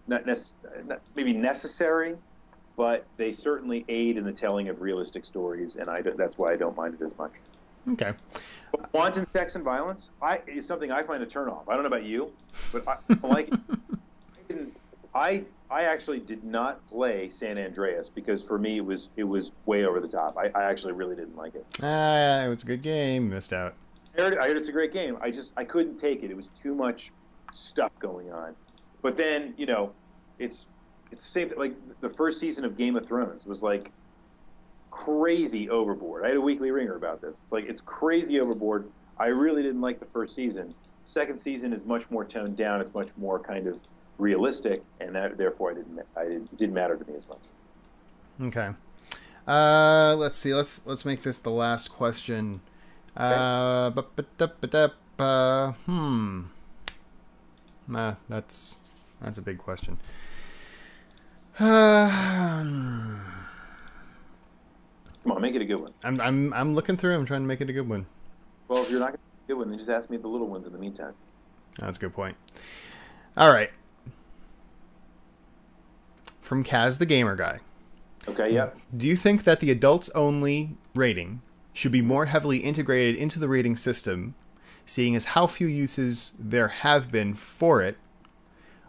not, 0.07 0.25
nec- 0.25 0.39
not, 0.87 1.01
maybe 1.17 1.33
necessary, 1.33 2.17
but 2.77 3.05
they 3.17 3.33
certainly 3.33 3.85
aid 3.89 4.17
in 4.17 4.25
the 4.25 4.33
telling 4.33 4.69
of 4.69 4.81
realistic 4.81 5.25
stories, 5.25 5.77
and 5.77 5.91
I 5.91 6.03
that's 6.03 6.39
why 6.39 6.53
I 6.53 6.57
don't 6.57 6.77
mind 6.77 6.95
it 7.01 7.05
as 7.05 7.17
much. 7.19 7.33
Okay. 7.93 8.13
But 8.71 8.93
wanton 8.93 9.27
sex 9.35 9.57
and 9.57 9.65
violence 9.65 10.11
I, 10.23 10.41
is 10.47 10.67
something 10.67 10.93
I 10.93 11.03
find 11.03 11.23
a 11.23 11.27
turn 11.27 11.49
off. 11.49 11.69
I 11.69 11.75
don't 11.75 11.83
know 11.83 11.89
about 11.89 12.05
you, 12.05 12.33
but 12.73 12.87
I, 12.87 12.97
I 13.11 13.27
like 13.27 13.49
it. 13.49 13.59
I 15.15 15.45
I 15.71 15.85
actually 15.85 16.21
did 16.21 16.45
not 16.45 16.87
play 16.89 17.31
San 17.31 17.59
Andreas 17.59 18.09
because 18.09 18.43
for 18.43 18.59
me 18.59 18.79
it 18.79 18.85
was 18.85 19.09
it 19.17 19.25
was 19.25 19.53
way 19.67 19.85
over 19.85 20.01
the 20.01 20.09
top. 20.09 20.37
I, 20.37 20.51
I 20.59 20.65
actually 20.65 20.93
really 20.93 21.17
didn't 21.17 21.37
like 21.37 21.55
it. 21.55 21.65
Ah, 21.83 22.41
uh, 22.41 22.47
it 22.47 22.49
was 22.49 22.63
a 22.63 22.67
good 22.67 22.83
game. 22.83 23.31
Missed 23.31 23.53
out. 23.53 23.75
I 24.19 24.23
heard, 24.23 24.39
I 24.39 24.49
heard 24.49 24.57
it's 24.57 24.69
a 24.69 24.73
great 24.73 24.93
game. 24.93 25.17
I 25.21 25.31
just 25.31 25.53
I 25.57 25.65
couldn't 25.65 25.97
take 25.97 26.23
it. 26.23 26.31
It 26.31 26.37
was 26.37 26.51
too 26.61 26.75
much 26.75 27.13
stuff 27.53 27.93
going 27.99 28.33
on. 28.33 28.55
But 29.03 29.17
then 29.17 29.55
you 29.57 29.67
know, 29.67 29.93
it's 30.39 30.67
it's 31.11 31.23
the 31.23 31.29
same. 31.29 31.53
Like 31.57 31.75
the 32.01 32.11
first 32.11 32.41
season 32.41 32.65
of 32.65 32.77
Game 32.77 32.97
of 32.97 33.07
Thrones 33.07 33.47
was 33.47 33.63
like 33.63 33.93
crazy 34.91 35.71
overboard. 35.71 36.25
I 36.25 36.29
had 36.29 36.37
a 36.37 36.41
weekly 36.41 36.71
ringer 36.71 36.97
about 36.97 37.21
this. 37.21 37.41
It's 37.43 37.53
like 37.53 37.67
it's 37.67 37.81
crazy 37.81 38.41
overboard. 38.41 38.91
I 39.19 39.27
really 39.27 39.63
didn't 39.63 39.81
like 39.81 39.99
the 39.99 40.07
first 40.07 40.35
season. 40.35 40.75
Second 41.05 41.39
season 41.39 41.73
is 41.73 41.85
much 41.85 42.11
more 42.11 42.25
toned 42.25 42.57
down. 42.57 42.81
It's 42.81 42.95
much 42.95 43.11
more 43.17 43.39
kind 43.39 43.67
of 43.67 43.79
realistic, 44.21 44.83
and 45.01 45.15
that 45.15 45.37
therefore 45.37 45.73
I 45.73 45.75
didn't, 45.75 46.01
I 46.17 46.25
didn't, 46.25 46.49
it 46.53 46.57
didn't 46.57 46.75
matter 46.75 46.97
to 46.97 47.11
me 47.11 47.17
as 47.17 47.27
much. 47.29 47.39
Okay. 48.43 48.71
Uh, 49.47 50.15
let's 50.17 50.37
see. 50.39 50.55
Let's 50.55 50.87
let's 50.87 51.05
make 51.05 51.23
this 51.23 51.39
the 51.39 51.51
last 51.51 51.91
question. 51.91 52.61
Uh, 53.17 53.91
uh, 55.19 55.73
hmm. 55.73 56.43
Nah, 57.89 58.15
that's 58.29 58.79
that's 59.21 59.39
a 59.39 59.43
big 59.43 59.59
question. 59.59 59.99
Uh, 61.59 62.09
Come 65.23 65.33
on, 65.33 65.43
make 65.43 65.55
it 65.55 65.63
a 65.63 65.65
good 65.65 65.81
one. 65.81 65.93
I'm 66.05 66.21
I'm 66.21 66.53
I'm 66.53 66.75
looking 66.75 66.97
through. 66.97 67.15
I'm 67.15 67.27
trying 67.27 67.43
to 67.43 67.49
make 67.49 67.61
it 67.61 67.69
a 67.69 67.73
good 67.73 67.89
one. 67.89 68.07
Well, 68.69 68.83
if 68.83 68.91
you're 68.91 69.01
not 69.01 69.09
going 69.09 69.19
to 69.19 69.25
make 69.25 69.45
a 69.45 69.49
good 69.49 69.59
one, 69.59 69.69
then 69.71 69.79
just 69.79 69.91
ask 69.91 70.09
me 70.09 70.17
the 70.17 70.29
little 70.29 70.47
ones 70.47 70.67
in 70.67 70.73
the 70.73 70.79
meantime. 70.79 71.15
That's 71.79 71.99
a 71.99 72.01
good 72.01 72.15
point. 72.15 72.37
All 73.37 73.53
right 73.53 73.71
from 76.51 76.65
Kaz 76.65 76.99
the 76.99 77.07
Gamer 77.07 77.37
Guy. 77.37 77.61
Okay, 78.27 78.53
yeah. 78.53 78.71
Do 78.97 79.07
you 79.07 79.15
think 79.15 79.45
that 79.45 79.61
the 79.61 79.71
adults 79.71 80.11
only 80.17 80.77
rating 80.97 81.43
should 81.73 81.93
be 81.93 82.03
more 82.03 82.27
heavily 82.27 82.59
integrated 82.59 83.15
into 83.15 83.39
the 83.39 83.49
rating 83.49 83.77
system, 83.77 84.35
seeing 84.85 85.15
as 85.15 85.27
how 85.27 85.47
few 85.47 85.69
uses 85.69 86.35
there 86.41 86.67
have 86.67 87.13
been 87.13 87.35
for 87.35 87.81
it? 87.81 87.99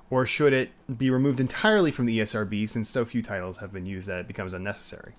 Or 0.10 0.26
should 0.26 0.54
it 0.54 0.72
be 0.98 1.12
removed 1.12 1.40
entirely 1.40 1.92
from 1.92 2.08
the 2.08 2.18
ESRB 2.18 2.68
since 2.68 2.90
so 2.90 3.06
few 3.06 3.22
titles 3.22 3.58
have 3.58 3.72
been 3.72 3.86
used 3.86 4.08
that 4.08 4.22
it 4.22 4.28
becomes 4.28 4.56
unnecessary? 4.56 5.14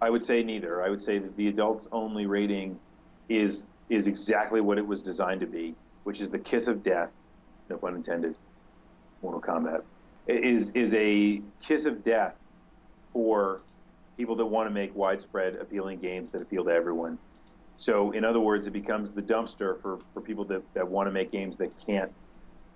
I 0.00 0.10
would 0.10 0.22
say 0.22 0.44
neither. 0.44 0.80
I 0.80 0.90
would 0.90 1.00
say 1.00 1.18
that 1.18 1.36
the 1.36 1.48
adults 1.48 1.88
only 1.90 2.26
rating 2.26 2.78
is 3.28 3.66
is 3.88 4.06
exactly 4.06 4.60
what 4.60 4.78
it 4.78 4.86
was 4.86 5.02
designed 5.02 5.40
to 5.40 5.46
be, 5.46 5.74
which 6.04 6.20
is 6.20 6.30
the 6.30 6.38
kiss 6.38 6.68
of 6.68 6.84
death, 6.84 7.12
no 7.68 7.76
pun 7.76 7.96
intended, 7.96 8.36
Mortal 9.22 9.40
Kombat 9.40 9.82
is 10.26 10.70
is 10.70 10.94
a 10.94 11.42
kiss 11.60 11.84
of 11.84 12.02
death 12.02 12.36
for 13.12 13.60
people 14.16 14.36
that 14.36 14.46
want 14.46 14.66
to 14.66 14.70
make 14.70 14.94
widespread 14.94 15.56
appealing 15.56 15.98
games 15.98 16.30
that 16.30 16.42
appeal 16.42 16.64
to 16.64 16.70
everyone. 16.70 17.18
So 17.76 18.12
in 18.12 18.24
other 18.24 18.40
words, 18.40 18.66
it 18.66 18.72
becomes 18.72 19.10
the 19.10 19.22
dumpster 19.22 19.80
for, 19.82 19.98
for 20.12 20.20
people 20.20 20.44
that, 20.44 20.62
that 20.74 20.86
want 20.86 21.08
to 21.08 21.12
make 21.12 21.32
games 21.32 21.56
that 21.56 21.72
can't 21.84 22.12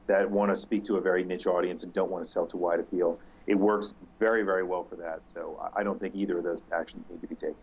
that 0.09 0.29
want 0.29 0.51
to 0.51 0.57
speak 0.57 0.85
to 0.85 0.97
a 0.97 1.01
very 1.01 1.23
niche 1.23 1.47
audience 1.47 1.83
and 1.83 1.93
don't 1.93 2.11
want 2.11 2.25
to 2.25 2.31
sell 2.31 2.47
to 2.47 2.57
wide 2.57 2.81
appeal. 2.81 3.21
It 3.47 3.55
works 3.55 3.93
very, 4.19 4.43
very 4.43 4.65
well 4.65 4.85
for 4.85 4.97
that. 4.97 5.21
So 5.27 5.71
I 5.77 5.83
don't 5.83 6.01
think 6.01 6.15
either 6.15 6.39
of 6.39 6.45
those 6.45 6.65
actions 6.73 7.05
need 7.11 7.21
to 7.21 7.27
be 7.27 7.35
taken. 7.35 7.57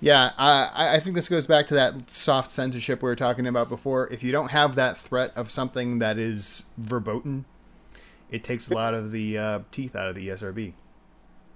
Yeah, 0.00 0.32
I, 0.38 0.94
I 0.96 1.00
think 1.00 1.16
this 1.16 1.28
goes 1.28 1.46
back 1.46 1.66
to 1.68 1.74
that 1.74 2.10
soft 2.10 2.50
censorship 2.50 3.02
we 3.02 3.08
were 3.08 3.16
talking 3.16 3.46
about 3.46 3.68
before. 3.68 4.08
If 4.12 4.22
you 4.22 4.32
don't 4.32 4.50
have 4.50 4.74
that 4.76 4.96
threat 4.96 5.32
of 5.36 5.50
something 5.50 5.98
that 5.98 6.18
is 6.18 6.66
verboten, 6.78 7.44
it 8.32 8.42
takes 8.42 8.70
a 8.70 8.74
lot 8.74 8.94
of 8.94 9.12
the 9.12 9.38
uh, 9.38 9.58
teeth 9.70 9.94
out 9.94 10.08
of 10.08 10.14
the 10.14 10.28
ESRB. 10.28 10.72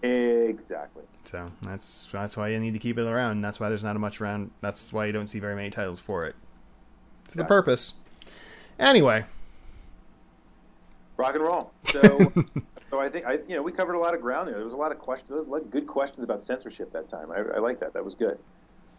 Exactly. 0.02 1.02
So 1.24 1.50
that's 1.62 2.06
that's 2.12 2.36
why 2.36 2.48
you 2.48 2.60
need 2.60 2.74
to 2.74 2.78
keep 2.78 2.98
it 2.98 3.06
around. 3.06 3.40
That's 3.40 3.58
why 3.58 3.70
there's 3.70 3.82
not 3.82 3.96
a 3.96 3.98
much 3.98 4.20
around. 4.20 4.50
That's 4.60 4.92
why 4.92 5.06
you 5.06 5.12
don't 5.12 5.26
see 5.26 5.40
very 5.40 5.56
many 5.56 5.70
titles 5.70 5.98
for 5.98 6.26
it. 6.26 6.36
It's 7.24 7.34
exactly. 7.34 7.42
the 7.42 7.48
purpose. 7.48 7.94
Anyway. 8.78 9.24
Rock 11.16 11.34
and 11.34 11.42
roll. 11.42 11.72
So, 11.90 12.32
so 12.90 13.00
I 13.00 13.08
think 13.08 13.26
I 13.26 13.38
you 13.48 13.56
know 13.56 13.62
we 13.62 13.72
covered 13.72 13.94
a 13.94 13.98
lot 13.98 14.14
of 14.14 14.20
ground 14.20 14.46
there. 14.46 14.56
There 14.56 14.64
was 14.64 14.74
a 14.74 14.76
lot 14.76 14.92
of 14.92 14.98
questions, 14.98 15.30
a 15.30 15.42
lot 15.42 15.62
of 15.62 15.70
good 15.70 15.86
questions 15.86 16.22
about 16.22 16.42
censorship 16.42 16.92
that 16.92 17.08
time. 17.08 17.32
I, 17.32 17.56
I 17.56 17.58
like 17.58 17.80
that. 17.80 17.94
That 17.94 18.04
was 18.04 18.14
good. 18.14 18.38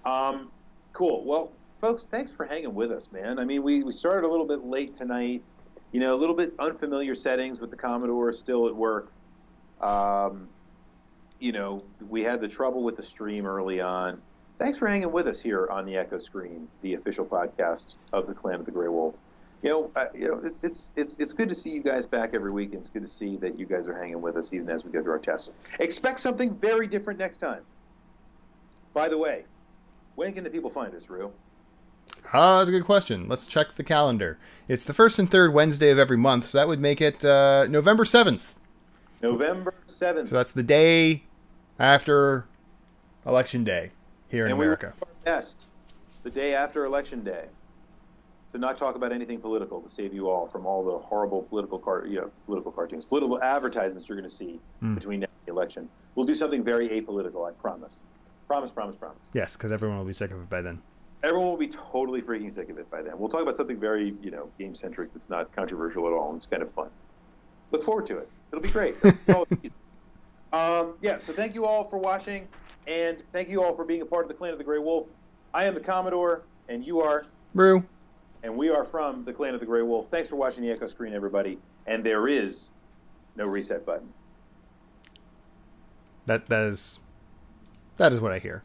Um, 0.04 0.52
cool. 0.94 1.24
Well, 1.24 1.52
folks, 1.80 2.08
thanks 2.10 2.32
for 2.32 2.46
hanging 2.46 2.74
with 2.74 2.92
us, 2.92 3.10
man. 3.12 3.38
I 3.38 3.46
mean, 3.46 3.62
we 3.62 3.84
we 3.84 3.94
started 3.94 4.28
a 4.28 4.30
little 4.30 4.48
bit 4.48 4.66
late 4.66 4.96
tonight 4.96 5.44
you 5.92 6.00
know, 6.00 6.16
a 6.16 6.20
little 6.20 6.36
bit 6.36 6.54
unfamiliar 6.60 7.16
settings 7.16 7.60
with 7.60 7.72
the 7.72 7.78
Commodore 7.78 8.32
still 8.34 8.68
at 8.68 8.76
work. 8.76 9.12
Um, 9.82 10.48
you 11.40 11.52
know, 11.52 11.84
we 12.10 12.24
had 12.24 12.42
the 12.42 12.48
trouble 12.48 12.84
with 12.84 12.98
the 12.98 13.04
stream 13.04 13.46
early 13.46 13.80
on. 13.80 14.22
Thanks 14.58 14.78
for 14.78 14.88
hanging 14.88 15.12
with 15.12 15.28
us 15.28 15.40
here 15.40 15.68
on 15.68 15.86
the 15.86 15.96
Echo 15.98 16.18
Screen, 16.18 16.68
the 16.82 16.96
official 16.96 17.26
podcast 17.26 17.96
of 18.12 18.26
the 18.26 18.34
Clan 18.34 18.56
of 18.56 18.66
the 18.66 18.72
Grey 18.72 18.88
Wolf. 18.88 19.16
You 19.62 19.70
know, 19.70 19.92
uh, 19.96 20.08
you 20.14 20.28
know, 20.28 20.42
it's 20.44 20.64
it's 20.64 20.92
it's 20.96 21.18
it's 21.18 21.34
good 21.34 21.50
to 21.50 21.56
see 21.56 21.72
you 21.72 21.82
guys 21.82 22.06
back 22.06 22.34
every 22.34 22.52
week, 22.52 22.72
and 22.72 22.80
it's 22.80 22.90
good 22.90 23.02
to 23.02 23.08
see 23.08 23.38
that 23.38 23.60
you 23.60 23.66
guys 23.66 23.88
are 23.88 23.98
hanging 23.98 24.22
with 24.22 24.36
us 24.36 24.54
even 24.54 24.70
as 24.70 24.84
we 24.84 24.92
go 24.92 25.02
through 25.02 25.14
our 25.14 25.20
tests. 25.20 25.52
Expect 25.80 26.20
something 26.20 26.56
very 26.56 26.88
different 26.88 27.20
next 27.20 27.38
time. 27.38 27.62
By 28.94 29.10
the 29.10 29.18
way, 29.18 29.46
when 30.16 30.34
can 30.34 30.44
the 30.44 30.50
people 30.50 30.70
find 30.70 30.94
us, 30.96 31.10
Rue? 31.10 31.32
Ah, 32.34 32.60
that's 32.60 32.70
a 32.70 32.72
good 32.72 32.86
question. 32.86 33.28
Let's 33.28 33.48
check 33.48 33.76
the 33.76 33.84
calendar. 33.84 34.38
It's 34.68 34.84
the 34.84 34.94
first 34.94 35.18
and 35.18 35.30
third 35.30 35.54
Wednesday 35.54 35.92
of 35.92 36.00
every 36.00 36.18
month, 36.18 36.48
so 36.48 36.58
that 36.58 36.68
would 36.68 36.80
make 36.80 37.00
it 37.00 37.24
uh, 37.24 37.68
November 37.70 38.04
7th. 38.04 38.56
November 39.22 39.74
7th. 39.88 40.30
So 40.30 40.36
that's 40.36 40.52
the 40.52 40.64
day 40.64 41.24
after 41.80 42.46
Election 43.26 43.64
Day 43.64 43.92
here 44.30 44.46
in 44.46 44.52
and 44.52 44.62
America. 44.62 44.94
We 45.00 45.08
our 45.08 45.36
best 45.36 45.68
the 46.24 46.30
day 46.30 46.54
after 46.54 46.86
Election 46.86 47.24
Day 47.24 47.46
to 48.52 48.58
not 48.58 48.78
talk 48.78 48.96
about 48.96 49.12
anything 49.12 49.40
political 49.40 49.82
to 49.82 49.90
save 49.90 50.14
you 50.14 50.30
all 50.30 50.48
from 50.48 50.66
all 50.66 50.84
the 50.84 50.98
horrible 50.98 51.44
political 51.44 51.80
car- 51.80 52.06
you 52.06 52.20
know, 52.20 52.32
political 52.46 52.72
cartoons, 52.72 53.06
political 53.06 53.42
advertisements 53.42 54.08
you're 54.10 54.18
going 54.18 54.30
to 54.30 54.36
see 54.36 54.60
mm. 54.84 54.96
between 54.96 55.22
now 55.22 55.26
and 55.26 55.46
the 55.46 55.52
election. 55.52 55.90
We'll 56.16 56.26
do 56.26 56.36
something 56.36 56.64
very 56.64 56.90
apolitical, 56.90 57.48
I 57.48 57.52
promise. 57.54 58.04
Promise, 58.48 58.72
promise, 58.72 58.96
promise. 58.96 59.18
Yes, 59.34 59.56
because 59.56 59.72
everyone 59.72 59.98
will 59.98 60.06
be 60.06 60.14
sick 60.14 60.32
of 60.32 60.42
it 60.42 60.50
by 60.50 60.62
then 60.62 60.82
everyone 61.24 61.50
will 61.50 61.58
be 61.58 61.68
totally 61.68 62.22
freaking 62.22 62.52
sick 62.52 62.70
of 62.70 62.78
it 62.78 62.90
by 62.90 63.02
then. 63.02 63.18
We'll 63.18 63.30
talk 63.30 63.42
about 63.42 63.56
something 63.56 63.80
very, 63.80 64.16
you 64.22 64.32
know, 64.32 64.50
game 64.60 64.76
centric 64.76 65.14
that's 65.14 65.30
not 65.30 65.54
controversial 65.56 66.08
at 66.08 66.14
all, 66.14 66.30
and 66.30 66.38
it's 66.38 66.46
kind 66.46 66.62
of 66.62 66.72
fun. 66.72 66.90
Look 67.72 67.84
forward 67.84 68.06
to 68.08 68.18
it. 68.20 68.30
It'll 68.52 68.62
be 68.62 68.70
great. 68.70 68.96
um, 70.54 70.94
yeah. 71.02 71.18
So 71.20 71.34
thank 71.34 71.54
you 71.54 71.66
all 71.66 71.90
for 71.90 71.98
watching, 71.98 72.48
and 72.88 73.24
thank 73.34 73.50
you 73.50 73.62
all 73.62 73.76
for 73.76 73.84
being 73.84 74.02
a 74.02 74.06
part 74.06 74.26
of 74.26 74.30
the 74.30 74.36
Clan 74.36 74.52
of 74.52 74.58
the 74.58 74.64
Grey 74.64 74.80
Wolf. 74.80 75.08
I 75.54 75.66
am 75.66 75.74
the 75.74 75.82
Commodore, 75.82 76.44
and 76.70 76.86
you 76.86 77.02
are 77.02 77.26
Brew, 77.54 77.84
and 78.44 78.56
we 78.56 78.70
are 78.70 78.86
from 78.86 79.26
the 79.26 79.34
Clan 79.34 79.54
of 79.54 79.60
the 79.60 79.66
Grey 79.66 79.82
Wolf. 79.82 80.08
Thanks 80.12 80.30
for 80.30 80.36
watching 80.36 80.64
the 80.64 80.72
Echo 80.72 80.88
Screen, 80.88 81.14
everybody. 81.14 81.58
And 81.88 82.04
there 82.04 82.28
is 82.28 82.70
no 83.36 83.46
reset 83.46 83.86
button. 83.86 84.08
That 86.26 86.46
that 86.48 86.64
is 86.66 87.00
that 87.98 88.14
is 88.14 88.22
what 88.22 88.32
I 88.32 88.40
hear. 88.40 88.64